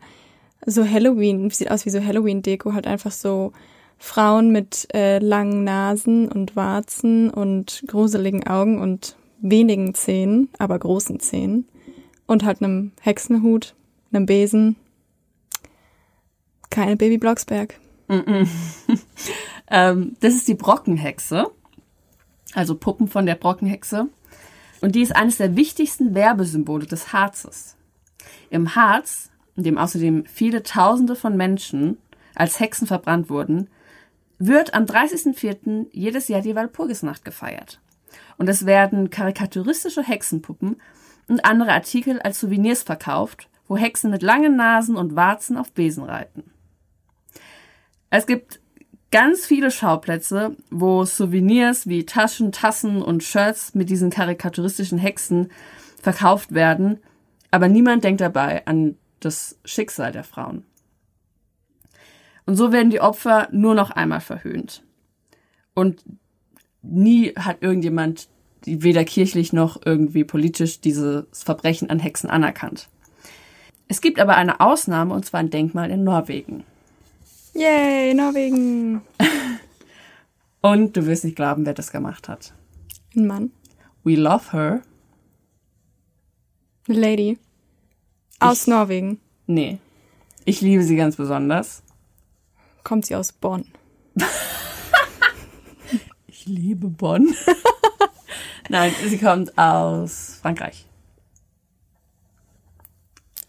so 0.64 0.88
Halloween, 0.88 1.50
sieht 1.50 1.70
aus 1.70 1.84
wie 1.84 1.90
so 1.90 2.02
Halloween-Deko, 2.02 2.72
halt 2.72 2.86
einfach 2.86 3.10
so 3.10 3.52
Frauen 3.98 4.52
mit 4.52 4.86
äh, 4.94 5.18
langen 5.18 5.64
Nasen 5.64 6.28
und 6.28 6.54
Warzen 6.54 7.28
und 7.28 7.82
gruseligen 7.88 8.46
Augen 8.46 8.80
und 8.80 9.16
wenigen 9.40 9.94
Zähnen, 9.94 10.48
aber 10.58 10.78
großen 10.78 11.18
Zähnen. 11.18 11.66
Und 12.26 12.44
halt 12.44 12.62
einem 12.62 12.92
Hexenhut, 13.00 13.74
einem 14.12 14.26
Besen. 14.26 14.76
Keine 16.70 16.96
Baby 16.96 17.18
Blocksberg. 17.18 17.78
Ähm, 19.70 20.14
das 20.20 20.34
ist 20.34 20.46
die 20.46 20.54
Brockenhexe, 20.54 21.50
also 22.52 22.74
Puppen 22.74 23.08
von 23.08 23.24
der 23.24 23.34
Brockenhexe. 23.34 24.08
Und 24.82 24.94
die 24.94 25.00
ist 25.00 25.16
eines 25.16 25.38
der 25.38 25.56
wichtigsten 25.56 26.14
Werbesymbole 26.14 26.84
des 26.84 27.14
Harzes. 27.14 27.74
Im 28.50 28.74
Harz, 28.74 29.30
in 29.56 29.64
dem 29.64 29.78
außerdem 29.78 30.26
viele 30.26 30.62
Tausende 30.62 31.16
von 31.16 31.36
Menschen 31.36 31.98
als 32.34 32.60
Hexen 32.60 32.86
verbrannt 32.86 33.30
wurden, 33.30 33.68
wird 34.38 34.74
am 34.74 34.84
30.04. 34.84 35.86
jedes 35.92 36.28
Jahr 36.28 36.40
die 36.40 36.54
Walpurgisnacht 36.54 37.24
gefeiert. 37.24 37.80
Und 38.36 38.48
es 38.48 38.66
werden 38.66 39.10
karikaturistische 39.10 40.02
Hexenpuppen 40.02 40.80
und 41.28 41.44
andere 41.44 41.72
Artikel 41.72 42.20
als 42.20 42.40
Souvenirs 42.40 42.82
verkauft, 42.82 43.48
wo 43.68 43.76
Hexen 43.76 44.10
mit 44.10 44.22
langen 44.22 44.56
Nasen 44.56 44.96
und 44.96 45.16
Warzen 45.16 45.56
auf 45.56 45.72
Besen 45.72 46.04
reiten. 46.04 46.44
Es 48.10 48.26
gibt 48.26 48.60
ganz 49.10 49.46
viele 49.46 49.70
Schauplätze, 49.70 50.56
wo 50.70 51.04
Souvenirs 51.04 51.88
wie 51.88 52.04
Taschen, 52.04 52.52
Tassen 52.52 53.00
und 53.00 53.22
Shirts 53.22 53.74
mit 53.74 53.88
diesen 53.88 54.10
karikaturistischen 54.10 54.98
Hexen 54.98 55.50
verkauft 56.02 56.52
werden, 56.52 56.98
aber 57.54 57.68
niemand 57.68 58.02
denkt 58.02 58.20
dabei 58.20 58.66
an 58.66 58.96
das 59.20 59.56
Schicksal 59.64 60.10
der 60.10 60.24
Frauen. 60.24 60.64
Und 62.46 62.56
so 62.56 62.72
werden 62.72 62.90
die 62.90 63.00
Opfer 63.00 63.46
nur 63.52 63.76
noch 63.76 63.92
einmal 63.92 64.20
verhöhnt. 64.20 64.82
Und 65.72 66.04
nie 66.82 67.32
hat 67.36 67.62
irgendjemand, 67.62 68.28
weder 68.64 69.04
kirchlich 69.04 69.52
noch 69.52 69.80
irgendwie 69.84 70.24
politisch, 70.24 70.80
dieses 70.80 71.26
Verbrechen 71.44 71.90
an 71.90 72.00
Hexen 72.00 72.28
anerkannt. 72.28 72.88
Es 73.86 74.00
gibt 74.00 74.18
aber 74.18 74.34
eine 74.34 74.58
Ausnahme, 74.58 75.14
und 75.14 75.24
zwar 75.24 75.38
ein 75.38 75.50
Denkmal 75.50 75.92
in 75.92 76.02
Norwegen. 76.02 76.64
Yay, 77.54 78.14
Norwegen. 78.14 79.02
Und 80.60 80.96
du 80.96 81.06
wirst 81.06 81.22
nicht 81.22 81.36
glauben, 81.36 81.66
wer 81.66 81.74
das 81.74 81.92
gemacht 81.92 82.28
hat. 82.28 82.52
Ein 83.14 83.28
Mann. 83.28 83.52
We 84.02 84.16
love 84.16 84.50
her. 84.50 84.82
Eine 86.88 86.98
Lady. 86.98 87.38
Aus 88.40 88.66
Norwegen. 88.66 89.20
Nee. 89.46 89.78
Ich 90.44 90.60
liebe 90.60 90.82
sie 90.82 90.96
ganz 90.96 91.16
besonders. 91.16 91.82
Kommt 92.82 93.06
sie 93.06 93.16
aus 93.16 93.32
Bonn. 93.32 93.66
Ich 96.26 96.46
liebe 96.50 96.88
Bonn. 96.88 97.34
Nein, 98.68 98.92
sie 99.06 99.16
kommt 99.16 99.56
aus 99.56 100.38
Frankreich. 100.42 100.84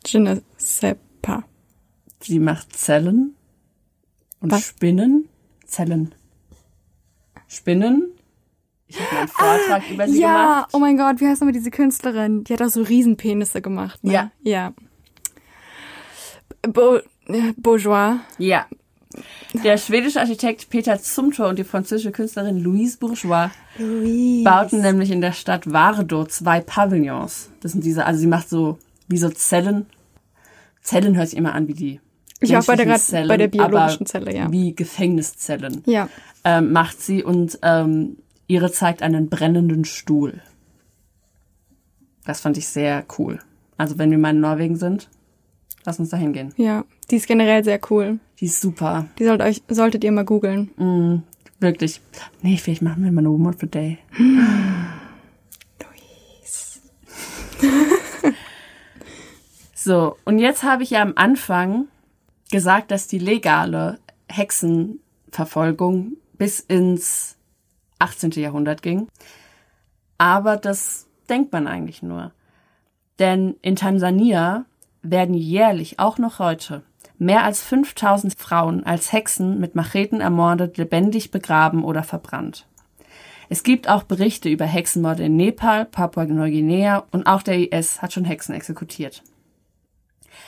Je 0.05 0.19
ne 0.19 0.41
sais 0.55 0.95
pas. 1.21 1.43
Sie 2.21 2.39
macht 2.39 2.73
Zellen 2.77 3.35
und 4.39 4.51
Was? 4.51 4.67
Spinnen. 4.67 5.27
Zellen. 5.65 6.15
Spinnen. 7.47 8.14
Ich 8.87 8.99
habe 8.99 9.17
einen 9.17 9.27
Vortrag 9.27 9.89
über 9.89 10.07
sie 10.07 10.21
ja, 10.21 10.33
gemacht. 10.43 10.69
oh 10.73 10.79
mein 10.79 10.97
Gott, 10.97 11.19
wie 11.19 11.27
heißt 11.27 11.41
nochmal 11.41 11.53
diese 11.53 11.71
Künstlerin? 11.71 12.43
Die 12.43 12.53
hat 12.53 12.61
auch 12.61 12.69
so 12.69 12.83
Riesenpenisse 12.83 13.61
gemacht. 13.61 14.03
Ne? 14.03 14.13
Ja. 14.13 14.31
Ja. 14.43 14.73
Bo 16.61 16.97
äh, 17.27 17.53
Bourgeois. 17.57 18.17
Ja. 18.37 18.65
Der 19.63 19.77
schwedische 19.77 20.19
Architekt 20.19 20.69
Peter 20.69 20.99
Zumthor 20.99 21.47
und 21.47 21.57
die 21.57 21.63
französische 21.63 22.11
Künstlerin 22.11 22.59
Louise 22.61 22.97
Bourgeois 22.97 23.49
bauten 24.43 24.81
nämlich 24.81 25.09
in 25.09 25.21
der 25.21 25.31
Stadt 25.31 25.71
Vardo 25.71 26.25
zwei 26.25 26.59
Pavillons. 26.59 27.49
Das 27.61 27.71
sind 27.71 27.83
diese, 27.83 28.05
also 28.05 28.19
sie 28.19 28.27
macht 28.27 28.49
so 28.49 28.77
wie 29.07 29.17
so 29.17 29.29
Zellen. 29.29 29.85
Zellen 30.81 31.15
hört 31.15 31.29
sich 31.29 31.39
immer 31.39 31.53
an 31.53 31.67
wie 31.67 31.73
die. 31.73 32.01
Ich 32.41 32.51
war 32.51 32.61
bei 32.63 32.75
der, 32.75 32.95
Zellen, 32.97 33.27
bei 33.27 33.37
der 33.37 33.47
biologischen 33.47 34.05
Zelle, 34.05 34.35
ja. 34.35 34.51
Wie 34.51 34.75
Gefängniszellen. 34.75 35.81
Ja. 35.85 36.09
Ähm, 36.43 36.73
macht 36.73 37.01
sie 37.01 37.23
und 37.23 37.57
ähm, 37.61 38.17
ihre 38.47 38.71
zeigt 38.71 39.01
einen 39.01 39.29
brennenden 39.29 39.85
Stuhl. 39.85 40.41
Das 42.25 42.41
fand 42.41 42.57
ich 42.57 42.67
sehr 42.67 43.05
cool. 43.17 43.39
Also 43.77 43.97
wenn 43.97 44.11
wir 44.11 44.17
mal 44.17 44.31
in 44.31 44.39
Norwegen 44.39 44.77
sind, 44.77 45.09
lass 45.85 45.99
uns 45.99 46.09
da 46.09 46.17
hingehen. 46.17 46.53
Ja. 46.57 46.85
Die 47.11 47.17
ist 47.17 47.27
generell 47.27 47.63
sehr 47.63 47.79
cool. 47.89 48.19
Die 48.39 48.45
ist 48.45 48.61
super. 48.61 49.07
Die 49.19 49.25
sollt 49.25 49.41
euch, 49.41 49.61
solltet 49.67 50.03
ihr 50.03 50.11
mal 50.11 50.25
googeln. 50.25 51.23
Wirklich. 51.59 52.01
Nee, 52.41 52.57
vielleicht 52.57 52.81
machen 52.81 53.03
wir 53.03 53.11
mal 53.11 53.21
eine 53.21 53.29
Woman 53.29 53.53
of 53.53 53.59
the 53.59 53.67
Day. 53.67 53.99
so, 59.73 60.17
und 60.25 60.39
jetzt 60.39 60.63
habe 60.63 60.83
ich 60.83 60.89
ja 60.91 61.01
am 61.01 61.13
Anfang 61.15 61.87
gesagt, 62.51 62.91
dass 62.91 63.07
die 63.07 63.19
legale 63.19 63.99
Hexenverfolgung 64.27 66.17
bis 66.37 66.59
ins 66.59 67.34
18. 68.05 68.31
Jahrhundert 68.31 68.81
ging. 68.81 69.07
Aber 70.17 70.57
das 70.57 71.07
denkt 71.29 71.51
man 71.51 71.67
eigentlich 71.67 72.01
nur. 72.01 72.31
Denn 73.19 73.55
in 73.61 73.75
Tansania 73.75 74.65
werden 75.01 75.35
jährlich, 75.35 75.99
auch 75.99 76.17
noch 76.17 76.39
heute, 76.39 76.83
mehr 77.17 77.43
als 77.43 77.61
5000 77.61 78.37
Frauen 78.37 78.83
als 78.83 79.11
Hexen 79.11 79.59
mit 79.59 79.75
Macheten 79.75 80.21
ermordet, 80.21 80.77
lebendig 80.77 81.31
begraben 81.31 81.83
oder 81.83 82.03
verbrannt. 82.03 82.67
Es 83.47 83.63
gibt 83.63 83.87
auch 83.87 84.03
Berichte 84.03 84.49
über 84.49 84.65
Hexenmorde 84.65 85.25
in 85.25 85.35
Nepal, 85.35 85.85
Papua-Neuguinea 85.85 87.05
und 87.11 87.27
auch 87.27 87.43
der 87.43 87.71
IS 87.71 88.01
hat 88.01 88.13
schon 88.13 88.25
Hexen 88.25 88.55
exekutiert. 88.55 89.23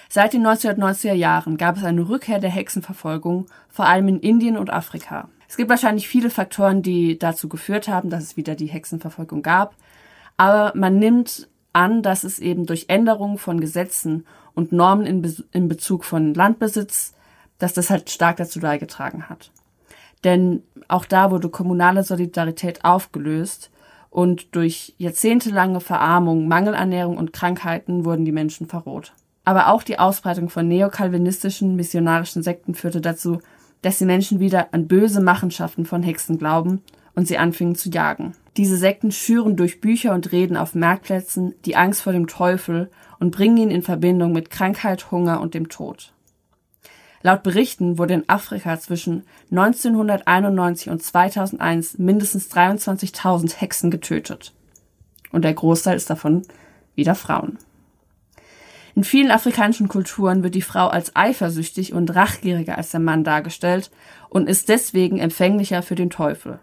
Seit 0.09 0.33
den 0.33 0.45
1990er 0.45 1.13
Jahren 1.13 1.57
gab 1.57 1.77
es 1.77 1.83
eine 1.83 2.07
Rückkehr 2.09 2.39
der 2.39 2.49
Hexenverfolgung, 2.49 3.45
vor 3.69 3.85
allem 3.85 4.07
in 4.07 4.19
Indien 4.19 4.57
und 4.57 4.71
Afrika. 4.71 5.29
Es 5.47 5.57
gibt 5.57 5.69
wahrscheinlich 5.69 6.07
viele 6.07 6.29
Faktoren, 6.29 6.81
die 6.81 7.17
dazu 7.17 7.47
geführt 7.47 7.87
haben, 7.87 8.09
dass 8.09 8.23
es 8.23 8.37
wieder 8.37 8.55
die 8.55 8.67
Hexenverfolgung 8.67 9.41
gab, 9.41 9.75
aber 10.35 10.73
man 10.75 10.99
nimmt 10.99 11.47
an, 11.73 12.01
dass 12.01 12.23
es 12.23 12.39
eben 12.39 12.65
durch 12.65 12.85
Änderungen 12.89 13.37
von 13.37 13.61
Gesetzen 13.61 14.25
und 14.53 14.71
Normen 14.71 15.05
in, 15.05 15.21
Be 15.21 15.35
in 15.51 15.67
Bezug 15.67 16.03
von 16.03 16.33
Landbesitz, 16.33 17.13
dass 17.59 17.73
das 17.73 17.89
halt 17.89 18.09
stark 18.09 18.37
dazu 18.37 18.59
beigetragen 18.59 19.29
hat. 19.29 19.51
Denn 20.23 20.63
auch 20.87 21.05
da 21.05 21.31
wurde 21.31 21.49
kommunale 21.49 22.03
Solidarität 22.03 22.83
aufgelöst 22.83 23.69
und 24.09 24.55
durch 24.55 24.95
jahrzehntelange 24.97 25.79
Verarmung, 25.79 26.47
Mangelernährung 26.47 27.17
und 27.17 27.33
Krankheiten 27.33 28.05
wurden 28.05 28.25
die 28.25 28.31
Menschen 28.31 28.67
verroht. 28.67 29.13
Aber 29.45 29.67
auch 29.67 29.83
die 29.83 29.99
Ausbreitung 29.99 30.49
von 30.49 30.67
neokalvinistischen, 30.67 31.75
missionarischen 31.75 32.43
Sekten 32.43 32.73
führte 32.73 32.99
dazu, 32.99 33.39
dass 33.81 33.97
die 33.97 34.05
Menschen 34.05 34.39
wieder 34.39 34.73
an 34.73 34.87
böse 34.87 35.21
Machenschaften 35.21 35.85
von 35.85 36.03
Hexen 36.03 36.37
glauben 36.37 36.81
und 37.15 37.27
sie 37.27 37.37
anfingen 37.37 37.75
zu 37.75 37.89
jagen. 37.89 38.33
Diese 38.57 38.77
Sekten 38.77 39.11
schüren 39.11 39.55
durch 39.55 39.81
Bücher 39.81 40.13
und 40.13 40.31
Reden 40.31 40.57
auf 40.57 40.75
Marktplätzen 40.75 41.53
die 41.65 41.75
Angst 41.75 42.01
vor 42.01 42.13
dem 42.13 42.27
Teufel 42.27 42.89
und 43.19 43.31
bringen 43.31 43.57
ihn 43.57 43.71
in 43.71 43.83
Verbindung 43.83 44.33
mit 44.33 44.49
Krankheit, 44.49 45.11
Hunger 45.11 45.41
und 45.41 45.53
dem 45.53 45.69
Tod. 45.69 46.13
Laut 47.21 47.43
Berichten 47.43 47.97
wurde 47.97 48.13
in 48.13 48.29
Afrika 48.29 48.79
zwischen 48.79 49.23
1991 49.51 50.89
und 50.89 51.03
2001 51.03 51.97
mindestens 51.97 52.51
23.000 52.51 53.55
Hexen 53.57 53.91
getötet. 53.91 54.53
Und 55.31 55.43
der 55.43 55.53
Großteil 55.53 55.95
ist 55.95 56.09
davon 56.09 56.43
wieder 56.95 57.15
Frauen. 57.15 57.57
In 58.97 59.03
vielen 59.03 59.29
afrikanischen 59.29 59.89
Kulturen 59.89 60.41
wird 60.41 60.55
die 60.55 60.63
Frau 60.63 60.87
als 60.87 61.15
eifersüchtig 61.15 61.93
und 61.93 62.15
rachgieriger 62.15 62.79
als 62.79 62.89
der 62.89 62.99
Mann 62.99 63.23
dargestellt 63.23 63.91
und 64.27 64.49
ist 64.49 64.69
deswegen 64.69 65.19
empfänglicher 65.19 65.83
für 65.83 65.93
den 65.93 66.09
Teufel. 66.09 66.57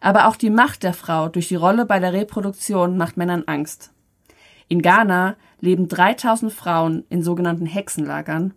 Aber 0.00 0.26
auch 0.26 0.36
die 0.36 0.48
Macht 0.48 0.84
der 0.84 0.94
Frau 0.94 1.28
durch 1.28 1.48
die 1.48 1.56
Rolle 1.56 1.84
bei 1.84 1.98
der 1.98 2.14
Reproduktion 2.14 2.96
macht 2.96 3.18
Männern 3.18 3.44
Angst. 3.44 3.90
In 4.68 4.80
Ghana 4.80 5.36
leben 5.60 5.86
3000 5.86 6.50
Frauen 6.50 7.04
in 7.10 7.22
sogenannten 7.22 7.66
Hexenlagern, 7.66 8.54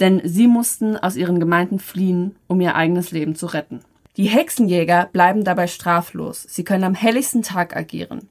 denn 0.00 0.22
sie 0.24 0.48
mussten 0.48 0.96
aus 0.96 1.14
ihren 1.14 1.38
Gemeinden 1.38 1.78
fliehen, 1.78 2.34
um 2.48 2.60
ihr 2.60 2.74
eigenes 2.74 3.12
Leben 3.12 3.36
zu 3.36 3.46
retten. 3.46 3.78
Die 4.16 4.26
Hexenjäger 4.26 5.08
bleiben 5.12 5.44
dabei 5.44 5.68
straflos. 5.68 6.42
Sie 6.42 6.64
können 6.64 6.82
am 6.82 6.96
helllichsten 6.96 7.42
Tag 7.42 7.76
agieren. 7.76 8.28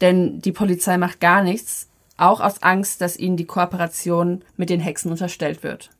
Denn 0.00 0.40
die 0.40 0.52
Polizei 0.52 0.96
macht 0.96 1.20
gar 1.20 1.42
nichts, 1.42 1.90
auch 2.22 2.40
aus 2.40 2.62
Angst, 2.62 3.00
dass 3.00 3.18
ihnen 3.18 3.36
die 3.36 3.46
Kooperation 3.46 4.44
mit 4.56 4.70
den 4.70 4.80
Hexen 4.80 5.10
unterstellt 5.10 5.62
wird. 5.62 5.90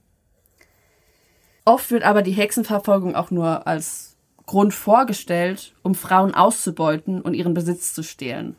Oft 1.65 1.91
wird 1.91 2.03
aber 2.03 2.23
die 2.23 2.33
Hexenverfolgung 2.33 3.15
auch 3.15 3.31
nur 3.31 3.67
als 3.67 4.17
Grund 4.47 4.75
vorgestellt, 4.75 5.75
um 5.83 5.95
Frauen 5.95 6.35
auszubeuten 6.35 7.21
und 7.21 7.35
ihren 7.35 7.55
Besitz 7.55 7.95
zu 7.95 8.03
stehlen. 8.03 8.57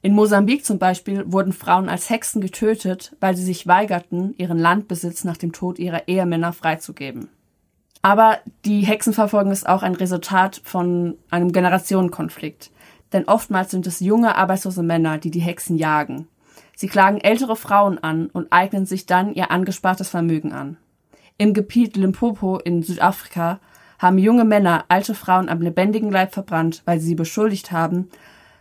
In 0.00 0.14
Mosambik 0.14 0.64
zum 0.64 0.78
Beispiel 0.78 1.30
wurden 1.30 1.52
Frauen 1.52 1.88
als 1.88 2.08
Hexen 2.08 2.40
getötet, 2.40 3.16
weil 3.20 3.36
sie 3.36 3.44
sich 3.44 3.66
weigerten, 3.66 4.34
ihren 4.38 4.58
Landbesitz 4.58 5.24
nach 5.24 5.36
dem 5.36 5.52
Tod 5.52 5.78
ihrer 5.78 6.08
Ehemänner 6.08 6.52
freizugeben. 6.52 7.28
Aber 8.00 8.38
die 8.64 8.82
Hexenverfolgung 8.82 9.52
ist 9.52 9.68
auch 9.68 9.82
ein 9.82 9.94
Resultat 9.94 10.60
von 10.64 11.18
einem 11.30 11.52
Generationenkonflikt. 11.52 12.70
Denn 13.12 13.24
oftmals 13.24 13.70
sind 13.70 13.86
es 13.86 14.00
junge, 14.00 14.36
arbeitslose 14.36 14.82
Männer, 14.82 15.18
die 15.18 15.30
die 15.30 15.40
Hexen 15.40 15.76
jagen. 15.76 16.28
Sie 16.80 16.86
klagen 16.86 17.20
ältere 17.20 17.56
Frauen 17.56 17.98
an 17.98 18.26
und 18.28 18.52
eignen 18.52 18.86
sich 18.86 19.04
dann 19.04 19.34
ihr 19.34 19.50
angespartes 19.50 20.10
Vermögen 20.10 20.52
an. 20.52 20.76
Im 21.36 21.52
Gebiet 21.52 21.96
Limpopo 21.96 22.58
in 22.58 22.84
Südafrika 22.84 23.58
haben 23.98 24.16
junge 24.16 24.44
Männer 24.44 24.84
alte 24.86 25.16
Frauen 25.16 25.48
am 25.48 25.60
lebendigen 25.60 26.12
Leib 26.12 26.34
verbrannt, 26.34 26.82
weil 26.84 27.00
sie 27.00 27.08
sie 27.08 27.14
beschuldigt 27.16 27.72
haben, 27.72 28.08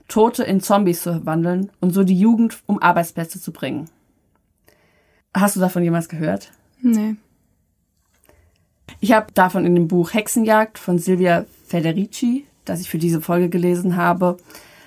Tote 0.08 0.44
in 0.44 0.62
Zombies 0.62 1.04
zu 1.04 1.12
verwandeln 1.12 1.70
und 1.80 1.92
so 1.92 2.04
die 2.04 2.20
Jugend 2.20 2.58
um 2.66 2.82
Arbeitsplätze 2.82 3.40
zu 3.40 3.52
bringen. 3.52 3.88
Hast 5.32 5.56
du 5.56 5.60
davon 5.60 5.84
jemals 5.84 6.10
gehört? 6.10 6.52
Nee. 6.82 7.18
Ich 9.00 9.12
habe 9.12 9.32
davon 9.36 9.64
in 9.64 9.76
dem 9.76 9.88
Buch 9.88 10.16
Hexenjagd 10.16 10.80
von 10.80 10.98
Silvia 10.98 11.46
Federici, 11.68 12.48
das 12.66 12.82
ich 12.82 12.90
für 12.90 12.98
diese 12.98 13.22
Folge 13.22 13.50
gelesen 13.50 13.96
habe, 13.96 14.38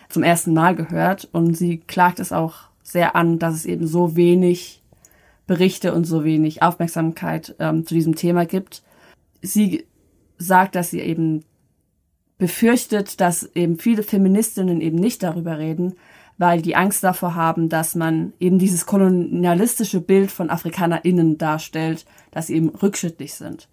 zum 0.09 0.25
ersten 0.25 0.53
Mal 0.53 0.75
gehört 0.75 1.29
und 1.31 1.57
sie 1.57 1.79
klagt 1.79 2.19
es 2.19 2.33
auch 2.33 2.70
sehr 2.91 3.15
an, 3.17 3.39
dass 3.39 3.55
es 3.55 3.67
eben 3.67 3.87
so 3.87 4.17
wenig 4.17 4.83
Berichte 5.47 5.95
und 5.95 6.05
so 6.05 6.25
wenig 6.25 6.63
Aufmerksamkeit 6.63 7.55
ähm, 7.59 7.87
zu 7.87 7.95
diesem 7.95 8.15
Thema 8.15 8.47
gibt. 8.47 8.83
Sie 9.43 9.85
sagt, 10.39 10.75
dass 10.75 10.91
sie 10.91 11.01
eben 11.01 11.45
befürchtet, 12.39 13.21
dass 13.21 13.51
eben 13.55 13.79
viele 13.79 14.03
Feministinnen 14.03 14.81
eben 14.81 14.99
nicht 14.99 15.23
darüber 15.23 15.59
reden, 15.59 15.95
weil 16.39 16.63
die 16.63 16.75
Angst 16.75 17.05
davor 17.05 17.35
haben, 17.35 17.69
dass 17.69 17.95
man 17.95 18.33
eben 18.41 18.59
dieses 18.59 18.87
kolonialistische 18.87 20.01
Bild 20.01 20.31
von 20.31 20.51
AfrikanerInnen 20.51 21.37
darstellt, 21.37 22.07
dass 22.31 22.47
sie 22.47 22.57
eben 22.57 22.71
rückschrittlich 22.71 23.35
sind. 23.35 23.69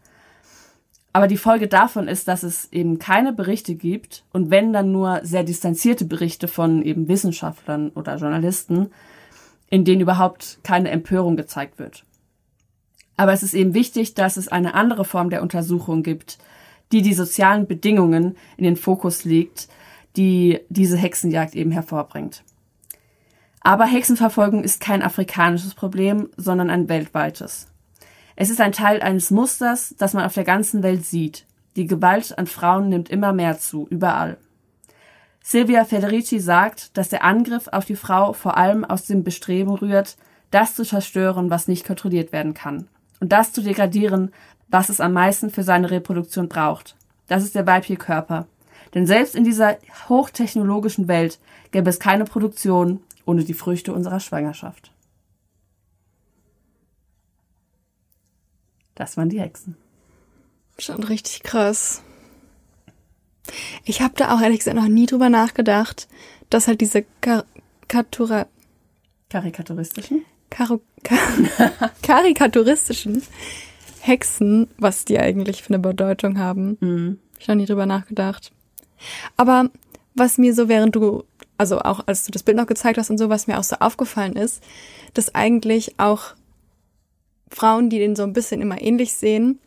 Aber 1.13 1.27
die 1.27 1.37
Folge 1.37 1.67
davon 1.67 2.07
ist, 2.07 2.27
dass 2.27 2.43
es 2.43 2.71
eben 2.71 2.99
keine 2.99 3.33
Berichte 3.33 3.75
gibt 3.75 4.23
und 4.33 4.51
wenn 4.51 4.73
dann 4.73 4.91
nur 4.91 5.21
sehr 5.23 5.43
distanzierte 5.43 6.05
Berichte 6.05 6.47
von 6.47 6.83
eben 6.83 7.07
Wissenschaftlern 7.07 7.89
oder 7.89 8.17
Journalisten, 8.17 8.91
in 9.69 9.83
denen 9.83 10.01
überhaupt 10.01 10.59
keine 10.63 10.89
Empörung 10.91 11.35
gezeigt 11.35 11.79
wird. 11.79 12.03
Aber 13.15 13.33
es 13.33 13.41
ist 13.41 13.55
eben 13.55 13.73
wichtig, 13.73 14.13
dass 14.13 14.37
es 14.37 14.47
eine 14.47 14.75
andere 14.75 15.05
Form 15.05 15.29
der 15.29 15.41
Untersuchung 15.41 16.03
gibt, 16.03 16.37
die 16.91 17.01
die 17.01 17.13
sozialen 17.13 17.67
Bedingungen 17.67 18.37
in 18.55 18.63
den 18.63 18.75
Fokus 18.75 19.25
legt, 19.25 19.67
die 20.15 20.59
diese 20.69 20.97
Hexenjagd 20.97 21.55
eben 21.55 21.71
hervorbringt. 21.71 22.43
Aber 23.61 23.85
Hexenverfolgung 23.85 24.63
ist 24.63 24.79
kein 24.79 25.01
afrikanisches 25.01 25.73
Problem, 25.73 26.29
sondern 26.37 26.69
ein 26.69 26.87
weltweites. 26.87 27.67
Es 28.39 28.51
ist 28.51 28.61
ein 28.61 28.71
Teil 28.71 29.01
eines 29.01 29.31
Musters, 29.31 29.95
das 29.97 30.13
man 30.13 30.23
auf 30.23 30.35
der 30.35 30.43
ganzen 30.43 30.83
Welt 30.83 31.03
sieht. 31.03 31.47
Die 31.75 31.87
Gewalt 31.87 32.37
an 32.37 32.45
Frauen 32.45 32.87
nimmt 32.87 33.09
immer 33.09 33.33
mehr 33.33 33.57
zu, 33.57 33.87
überall. 33.89 34.37
Silvia 35.41 35.85
Federici 35.85 36.39
sagt, 36.39 36.95
dass 36.97 37.09
der 37.09 37.23
Angriff 37.23 37.67
auf 37.67 37.85
die 37.85 37.95
Frau 37.95 38.33
vor 38.33 38.55
allem 38.55 38.85
aus 38.85 39.05
dem 39.05 39.23
Bestreben 39.23 39.71
rührt, 39.71 40.17
das 40.51 40.75
zu 40.75 40.83
zerstören, 40.83 41.49
was 41.49 41.67
nicht 41.67 41.83
kontrolliert 41.83 42.31
werden 42.31 42.53
kann. 42.53 42.87
Und 43.19 43.31
das 43.31 43.53
zu 43.53 43.63
degradieren, 43.63 44.31
was 44.67 44.89
es 44.89 45.01
am 45.01 45.13
meisten 45.13 45.49
für 45.49 45.63
seine 45.63 45.89
Reproduktion 45.89 46.47
braucht. 46.47 46.95
Das 47.27 47.43
ist 47.43 47.55
der 47.55 47.65
weibliche 47.65 47.97
Körper. 47.97 48.45
Denn 48.93 49.07
selbst 49.07 49.33
in 49.33 49.45
dieser 49.45 49.77
hochtechnologischen 50.09 51.07
Welt 51.07 51.39
gäbe 51.71 51.89
es 51.89 51.99
keine 51.99 52.25
Produktion, 52.25 52.99
ohne 53.25 53.43
die 53.43 53.55
Früchte 53.55 53.93
unserer 53.93 54.19
Schwangerschaft. 54.19 54.91
Das 58.97 59.15
waren 59.15 59.29
die 59.29 59.39
Hexen. 59.39 59.77
Schon 60.79 61.03
richtig 61.03 61.43
krass. 61.43 62.01
Ich 63.85 64.01
habe 64.01 64.15
da 64.17 64.35
auch 64.35 64.41
ehrlich 64.41 64.59
gesagt 64.59 64.75
noch 64.75 64.87
nie 64.87 65.05
drüber 65.05 65.29
nachgedacht, 65.29 66.07
dass 66.49 66.67
halt 66.67 66.81
diese 66.81 67.05
Karikatura 67.21 68.47
Karikaturistischen? 69.29 70.25
Kar 70.49 70.79
karikaturistischen 72.01 73.21
Hexen, 73.99 74.67
was 74.79 75.05
die 75.05 75.19
eigentlich 75.19 75.61
für 75.61 75.69
eine 75.69 75.79
Bedeutung 75.79 76.39
haben. 76.39 76.77
Mhm. 76.79 77.19
Hab 77.33 77.41
ich 77.41 77.47
noch 77.47 77.55
nie 77.55 77.65
drüber 77.65 77.85
nachgedacht. 77.85 78.51
Aber 79.35 79.69
was 80.15 80.39
mir 80.39 80.55
so, 80.55 80.69
während 80.69 80.95
du 80.95 81.23
also 81.59 81.79
auch 81.79 82.01
als 82.07 82.25
du 82.25 82.31
das 82.31 82.43
Bild 82.43 82.57
noch 82.57 82.65
gezeigt 82.65 82.97
hast 82.97 83.11
und 83.11 83.19
so, 83.19 83.29
was 83.29 83.45
mir 83.45 83.59
auch 83.59 83.63
so 83.63 83.75
aufgefallen 83.77 84.35
ist, 84.35 84.63
dass 85.13 85.35
eigentlich 85.35 85.99
auch 85.99 86.33
Frauen, 87.49 87.89
die 87.89 87.99
den 87.99 88.15
so 88.15 88.23
ein 88.23 88.33
bisschen 88.33 88.61
immer 88.61 88.81
ähnlich 88.81 89.13
sehen, 89.13 89.59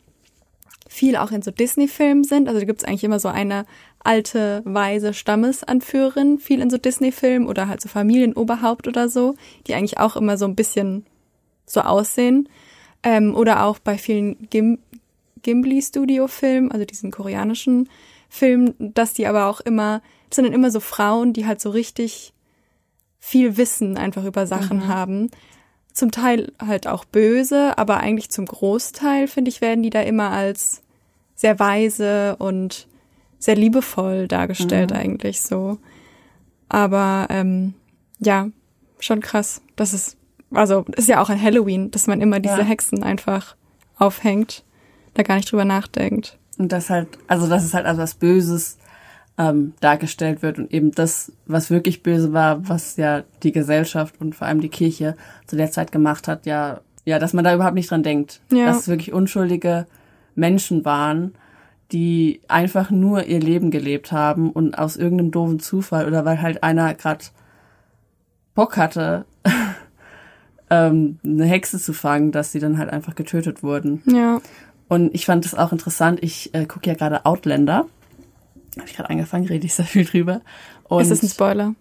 viel 0.89 1.16
auch 1.16 1.31
in 1.31 1.43
so 1.43 1.51
Disney-Filmen 1.51 2.24
sind. 2.24 2.49
Also 2.49 2.61
da 2.61 2.66
gibt's 2.66 2.85
eigentlich 2.85 3.05
immer 3.05 3.20
so 3.20 3.28
eine 3.28 3.64
alte, 4.03 4.62
weise 4.64 5.14
Stammesanführerin, 5.14 6.39
viel 6.39 6.61
in 6.61 6.70
so 6.70 6.78
Disney-Filmen 6.78 7.49
oder 7.49 7.68
halt 7.68 7.81
so 7.81 7.89
Familienoberhaupt 7.89 8.89
oder 8.89 9.09
so, 9.09 9.37
die 9.66 9.74
eigentlich 9.74 9.99
auch 9.99 10.16
immer 10.16 10.37
so 10.37 10.47
ein 10.47 10.57
bisschen 10.57 11.07
so 11.66 11.83
aussehen. 11.83 12.49
Ähm, 13.03 13.35
oder 13.35 13.64
auch 13.64 13.78
bei 13.78 13.99
vielen 13.99 14.49
Gim 14.51 14.78
Gimli-Studio-Filmen, 15.43 16.70
also 16.70 16.85
diesen 16.85 17.11
koreanischen 17.11 17.89
Filmen, 18.28 18.74
dass 18.78 19.14
die 19.14 19.26
aber 19.26 19.47
auch 19.47 19.61
immer 19.61 20.03
das 20.31 20.37
sind 20.37 20.45
dann 20.45 20.55
immer 20.55 20.70
so 20.70 20.81
Frauen, 20.81 21.33
die 21.33 21.45
halt 21.47 21.61
so 21.61 21.70
richtig 21.70 22.33
viel 23.18 23.57
Wissen 23.57 23.99
einfach 23.99 24.24
über 24.24 24.47
Sachen 24.47 24.78
mhm. 24.78 24.89
haben. 24.89 25.31
Zum 25.93 26.11
Teil 26.11 26.53
halt 26.64 26.86
auch 26.86 27.05
böse, 27.05 27.76
aber 27.76 27.99
eigentlich 27.99 28.30
zum 28.30 28.47
Großteil, 28.47 29.28
finde 29.28 29.51
ich, 29.51 29.61
werden 29.61 29.82
die 29.82 29.91
da 29.91 30.01
immer 30.01 30.30
als 30.30 30.82
sehr 31.34 31.59
weise 31.59 32.36
und 32.36 32.86
sehr 33.38 33.57
liebevoll 33.57 34.28
dargestellt, 34.28 34.91
mhm. 34.91 34.97
eigentlich 34.97 35.41
so. 35.41 35.78
Aber 36.68 37.26
ähm, 37.30 37.74
ja, 38.18 38.49
schon 39.01 39.20
krass. 39.20 39.62
Das 39.76 39.93
ist, 39.93 40.16
also 40.53 40.84
ist 40.97 41.09
ja 41.09 41.20
auch 41.20 41.30
ein 41.30 41.43
Halloween, 41.43 41.91
dass 41.91 42.07
man 42.07 42.20
immer 42.20 42.41
diese 42.41 42.59
ja. 42.59 42.64
Hexen 42.64 43.03
einfach 43.03 43.57
aufhängt, 43.97 44.64
da 45.14 45.22
gar 45.22 45.36
nicht 45.36 45.51
drüber 45.51 45.64
nachdenkt. 45.64 46.38
Und 46.59 46.72
das 46.72 46.91
halt, 46.91 47.09
also 47.26 47.49
das 47.49 47.64
ist 47.64 47.74
halt 47.74 47.86
also 47.86 48.03
was 48.03 48.14
Böses 48.14 48.76
ähm, 49.41 49.72
dargestellt 49.80 50.43
wird 50.43 50.59
und 50.59 50.70
eben 50.70 50.93
das, 50.93 51.32
was 51.47 51.70
wirklich 51.70 52.03
böse 52.03 52.34
war, 52.34 52.68
was 52.68 52.99
ja 52.99 53.22
die 53.43 53.53
Gesellschaft 53.53 54.20
und 54.20 54.34
vor 54.34 54.47
allem 54.47 54.61
die 54.61 54.68
Kirche 54.68 55.16
zu 55.47 55.57
der 55.57 55.70
Zeit 55.70 55.93
gemacht 55.93 56.28
hat, 56.28 56.45
ja, 56.45 56.82
ja, 57.07 57.18
dass 57.18 57.32
man 57.32 57.43
da 57.43 57.55
überhaupt 57.55 57.74
nicht 57.74 57.91
dran 57.91 58.03
denkt. 58.03 58.43
Ja. 58.53 58.66
Dass 58.66 58.80
es 58.80 58.88
wirklich 58.88 59.14
unschuldige 59.14 59.86
Menschen 60.34 60.84
waren, 60.84 61.34
die 61.91 62.43
einfach 62.49 62.91
nur 62.91 63.24
ihr 63.24 63.41
Leben 63.41 63.70
gelebt 63.70 64.12
haben 64.12 64.51
und 64.51 64.76
aus 64.76 64.99
irgendeinem 64.99 65.30
doofen 65.30 65.59
Zufall 65.59 66.07
oder 66.07 66.26
weil 66.26 66.43
halt 66.43 66.62
einer 66.62 66.93
gerade 66.93 67.24
Bock 68.55 68.76
hatte, 68.76 69.24
ähm, 70.70 71.18
eine 71.24 71.47
Hexe 71.47 71.78
zu 71.78 71.95
fangen, 71.95 72.30
dass 72.30 72.53
sie 72.53 72.61
dann 72.61 72.76
halt 72.76 72.91
einfach 72.91 73.14
getötet 73.14 73.62
wurden. 73.62 74.03
Ja. 74.05 74.43
Und 74.86 75.14
ich 75.14 75.24
fand 75.24 75.47
es 75.47 75.55
auch 75.55 75.72
interessant, 75.72 76.18
ich 76.22 76.55
äh, 76.55 76.66
gucke 76.66 76.91
ja 76.91 76.95
gerade 76.95 77.24
Outlander 77.24 77.86
habe 78.79 78.89
ich 78.89 78.97
gerade 78.97 79.11
angefangen, 79.11 79.47
rede 79.47 79.66
ich 79.66 79.75
sehr 79.75 79.85
viel 79.85 80.05
drüber. 80.05 80.43
Und, 80.85 81.03
ist 81.03 81.11
das 81.11 81.23
ein 81.23 81.29
Spoiler? 81.29 81.75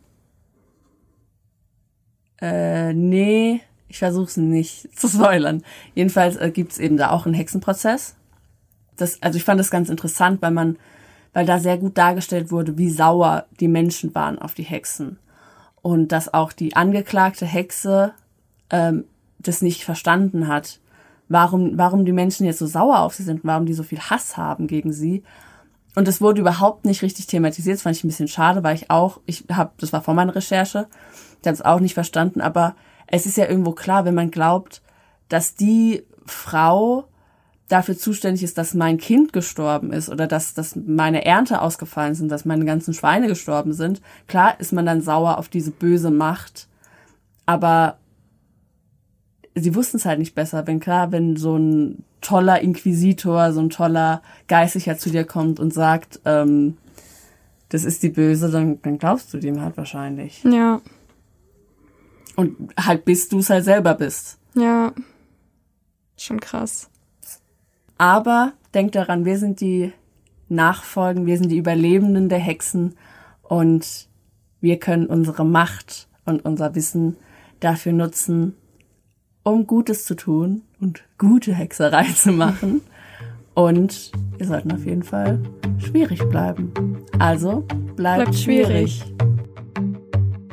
Äh, 2.41 2.93
nee, 2.93 3.61
ich 3.89 3.99
versuche 3.99 4.25
es 4.25 4.37
nicht 4.37 4.97
zu 4.97 5.07
spoilern. 5.07 5.63
Jedenfalls 5.95 6.37
äh, 6.37 6.51
gibt 6.51 6.71
es 6.71 6.79
eben 6.79 6.95
da 6.95 7.09
auch 7.09 7.25
einen 7.25 7.35
Hexenprozess. 7.35 8.15
Das, 8.95 9.21
also 9.21 9.37
ich 9.37 9.43
fand 9.43 9.59
das 9.59 9.71
ganz 9.71 9.89
interessant, 9.89 10.41
weil 10.41 10.51
man, 10.51 10.77
weil 11.33 11.45
da 11.45 11.59
sehr 11.59 11.77
gut 11.77 11.97
dargestellt 11.97 12.51
wurde, 12.51 12.77
wie 12.77 12.89
sauer 12.89 13.45
die 13.59 13.67
Menschen 13.67 14.13
waren 14.15 14.39
auf 14.39 14.53
die 14.53 14.63
Hexen. 14.63 15.19
Und 15.81 16.11
dass 16.11 16.33
auch 16.33 16.53
die 16.53 16.75
angeklagte 16.75 17.45
Hexe 17.45 18.13
ähm, 18.69 19.05
das 19.39 19.61
nicht 19.61 19.83
verstanden 19.83 20.47
hat, 20.47 20.79
warum, 21.29 21.77
warum 21.77 22.05
die 22.05 22.11
Menschen 22.11 22.45
jetzt 22.45 22.59
so 22.59 22.67
sauer 22.67 22.99
auf 22.99 23.15
sie 23.15 23.23
sind, 23.23 23.41
warum 23.43 23.65
die 23.65 23.73
so 23.73 23.83
viel 23.83 23.99
Hass 23.99 24.37
haben 24.37 24.67
gegen 24.67 24.93
sie. 24.93 25.23
Und 25.95 26.07
es 26.07 26.21
wurde 26.21 26.41
überhaupt 26.41 26.85
nicht 26.85 27.01
richtig 27.01 27.27
thematisiert. 27.27 27.75
Das 27.75 27.81
fand 27.83 27.95
ich 27.95 28.03
ein 28.03 28.07
bisschen 28.07 28.27
schade, 28.27 28.63
weil 28.63 28.75
ich 28.75 28.89
auch, 28.89 29.19
ich 29.25 29.45
habe, 29.51 29.71
das 29.77 29.91
war 29.91 30.01
vor 30.01 30.13
meiner 30.13 30.35
Recherche, 30.35 30.87
ich 31.41 31.47
habe 31.47 31.55
es 31.55 31.61
auch 31.61 31.79
nicht 31.79 31.93
verstanden, 31.93 32.41
aber 32.41 32.75
es 33.07 33.25
ist 33.25 33.37
ja 33.37 33.47
irgendwo 33.47 33.71
klar, 33.71 34.05
wenn 34.05 34.13
man 34.13 34.31
glaubt, 34.31 34.81
dass 35.29 35.55
die 35.55 36.03
Frau 36.25 37.05
dafür 37.69 37.97
zuständig 37.97 38.43
ist, 38.43 38.57
dass 38.57 38.73
mein 38.73 38.97
Kind 38.97 39.31
gestorben 39.31 39.93
ist 39.93 40.09
oder 40.09 40.27
dass, 40.27 40.53
dass 40.53 40.75
meine 40.75 41.25
Ernte 41.25 41.61
ausgefallen 41.61 42.15
sind, 42.15 42.29
dass 42.29 42.45
meine 42.45 42.65
ganzen 42.65 42.93
Schweine 42.93 43.27
gestorben 43.27 43.73
sind. 43.73 44.01
Klar 44.27 44.59
ist 44.59 44.73
man 44.73 44.85
dann 44.85 45.01
sauer 45.01 45.37
auf 45.37 45.49
diese 45.49 45.71
böse 45.71 46.11
Macht, 46.11 46.67
aber 47.45 47.97
sie 49.55 49.75
wussten 49.75 49.97
es 49.97 50.05
halt 50.05 50.19
nicht 50.19 50.35
besser. 50.35 50.65
Wenn 50.65 50.79
klar, 50.79 51.11
wenn 51.11 51.35
so 51.35 51.57
ein 51.57 52.03
toller 52.21 52.61
Inquisitor, 52.61 53.53
so 53.53 53.61
ein 53.61 53.69
toller 53.69 54.21
Geistlicher 54.47 54.97
zu 54.97 55.09
dir 55.09 55.25
kommt 55.25 55.59
und 55.59 55.73
sagt, 55.73 56.19
ähm, 56.25 56.77
das 57.69 57.83
ist 57.83 58.03
die 58.03 58.09
Böse, 58.09 58.49
dann, 58.49 58.81
dann 58.81 58.97
glaubst 58.97 59.33
du 59.33 59.37
dem 59.37 59.61
halt 59.61 59.77
wahrscheinlich. 59.77 60.43
Ja. 60.43 60.81
Und 62.35 62.73
halt 62.79 63.05
bis 63.05 63.29
du 63.29 63.39
es 63.39 63.49
halt 63.49 63.63
selber 63.63 63.93
bist. 63.93 64.37
Ja. 64.55 64.93
Schon 66.17 66.39
krass. 66.39 66.89
Aber 67.97 68.53
denk 68.73 68.93
daran, 68.93 69.25
wir 69.25 69.37
sind 69.37 69.61
die 69.61 69.93
Nachfolgen, 70.47 71.25
wir 71.25 71.37
sind 71.37 71.49
die 71.49 71.57
Überlebenden 71.57 72.27
der 72.27 72.39
Hexen 72.39 72.95
und 73.43 74.07
wir 74.61 74.79
können 74.79 75.05
unsere 75.05 75.45
Macht 75.45 76.07
und 76.25 76.43
unser 76.43 76.75
Wissen 76.75 77.17
dafür 77.59 77.93
nutzen, 77.93 78.55
um 79.43 79.67
Gutes 79.67 80.05
zu 80.05 80.15
tun 80.15 80.63
und 80.81 81.03
gute 81.17 81.53
Hexerei 81.53 82.03
zu 82.15 82.31
machen. 82.31 82.81
Und 83.53 84.11
wir 84.37 84.47
sollten 84.47 84.71
auf 84.71 84.85
jeden 84.85 85.03
Fall 85.03 85.39
schwierig 85.79 86.19
bleiben. 86.29 86.71
Also 87.19 87.61
bleibt, 87.95 87.95
bleibt 87.95 88.35
schwierig. 88.35 89.03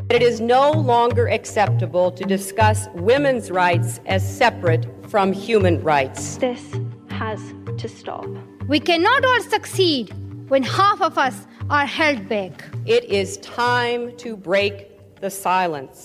It 0.08 0.22
is 0.22 0.40
no 0.40 0.72
longer 0.72 1.26
acceptable 1.28 2.12
to 2.12 2.24
discuss 2.24 2.88
women's 2.94 3.50
rights 3.50 4.00
as 4.06 4.22
separate 4.22 4.86
from 5.08 5.32
human 5.32 5.82
rights. 5.82 6.38
This 6.38 6.60
has 7.10 7.40
to 7.78 7.88
stop. 7.88 8.26
We 8.68 8.80
cannot 8.80 9.24
all 9.24 9.42
succeed 9.42 10.12
when 10.48 10.62
half 10.62 11.00
of 11.00 11.18
us 11.18 11.46
are 11.70 11.86
held 11.86 12.28
back. 12.28 12.64
It 12.86 13.04
is 13.04 13.38
time 13.38 14.16
to 14.18 14.36
break 14.36 14.90
the 15.20 15.30
silence. 15.30 16.04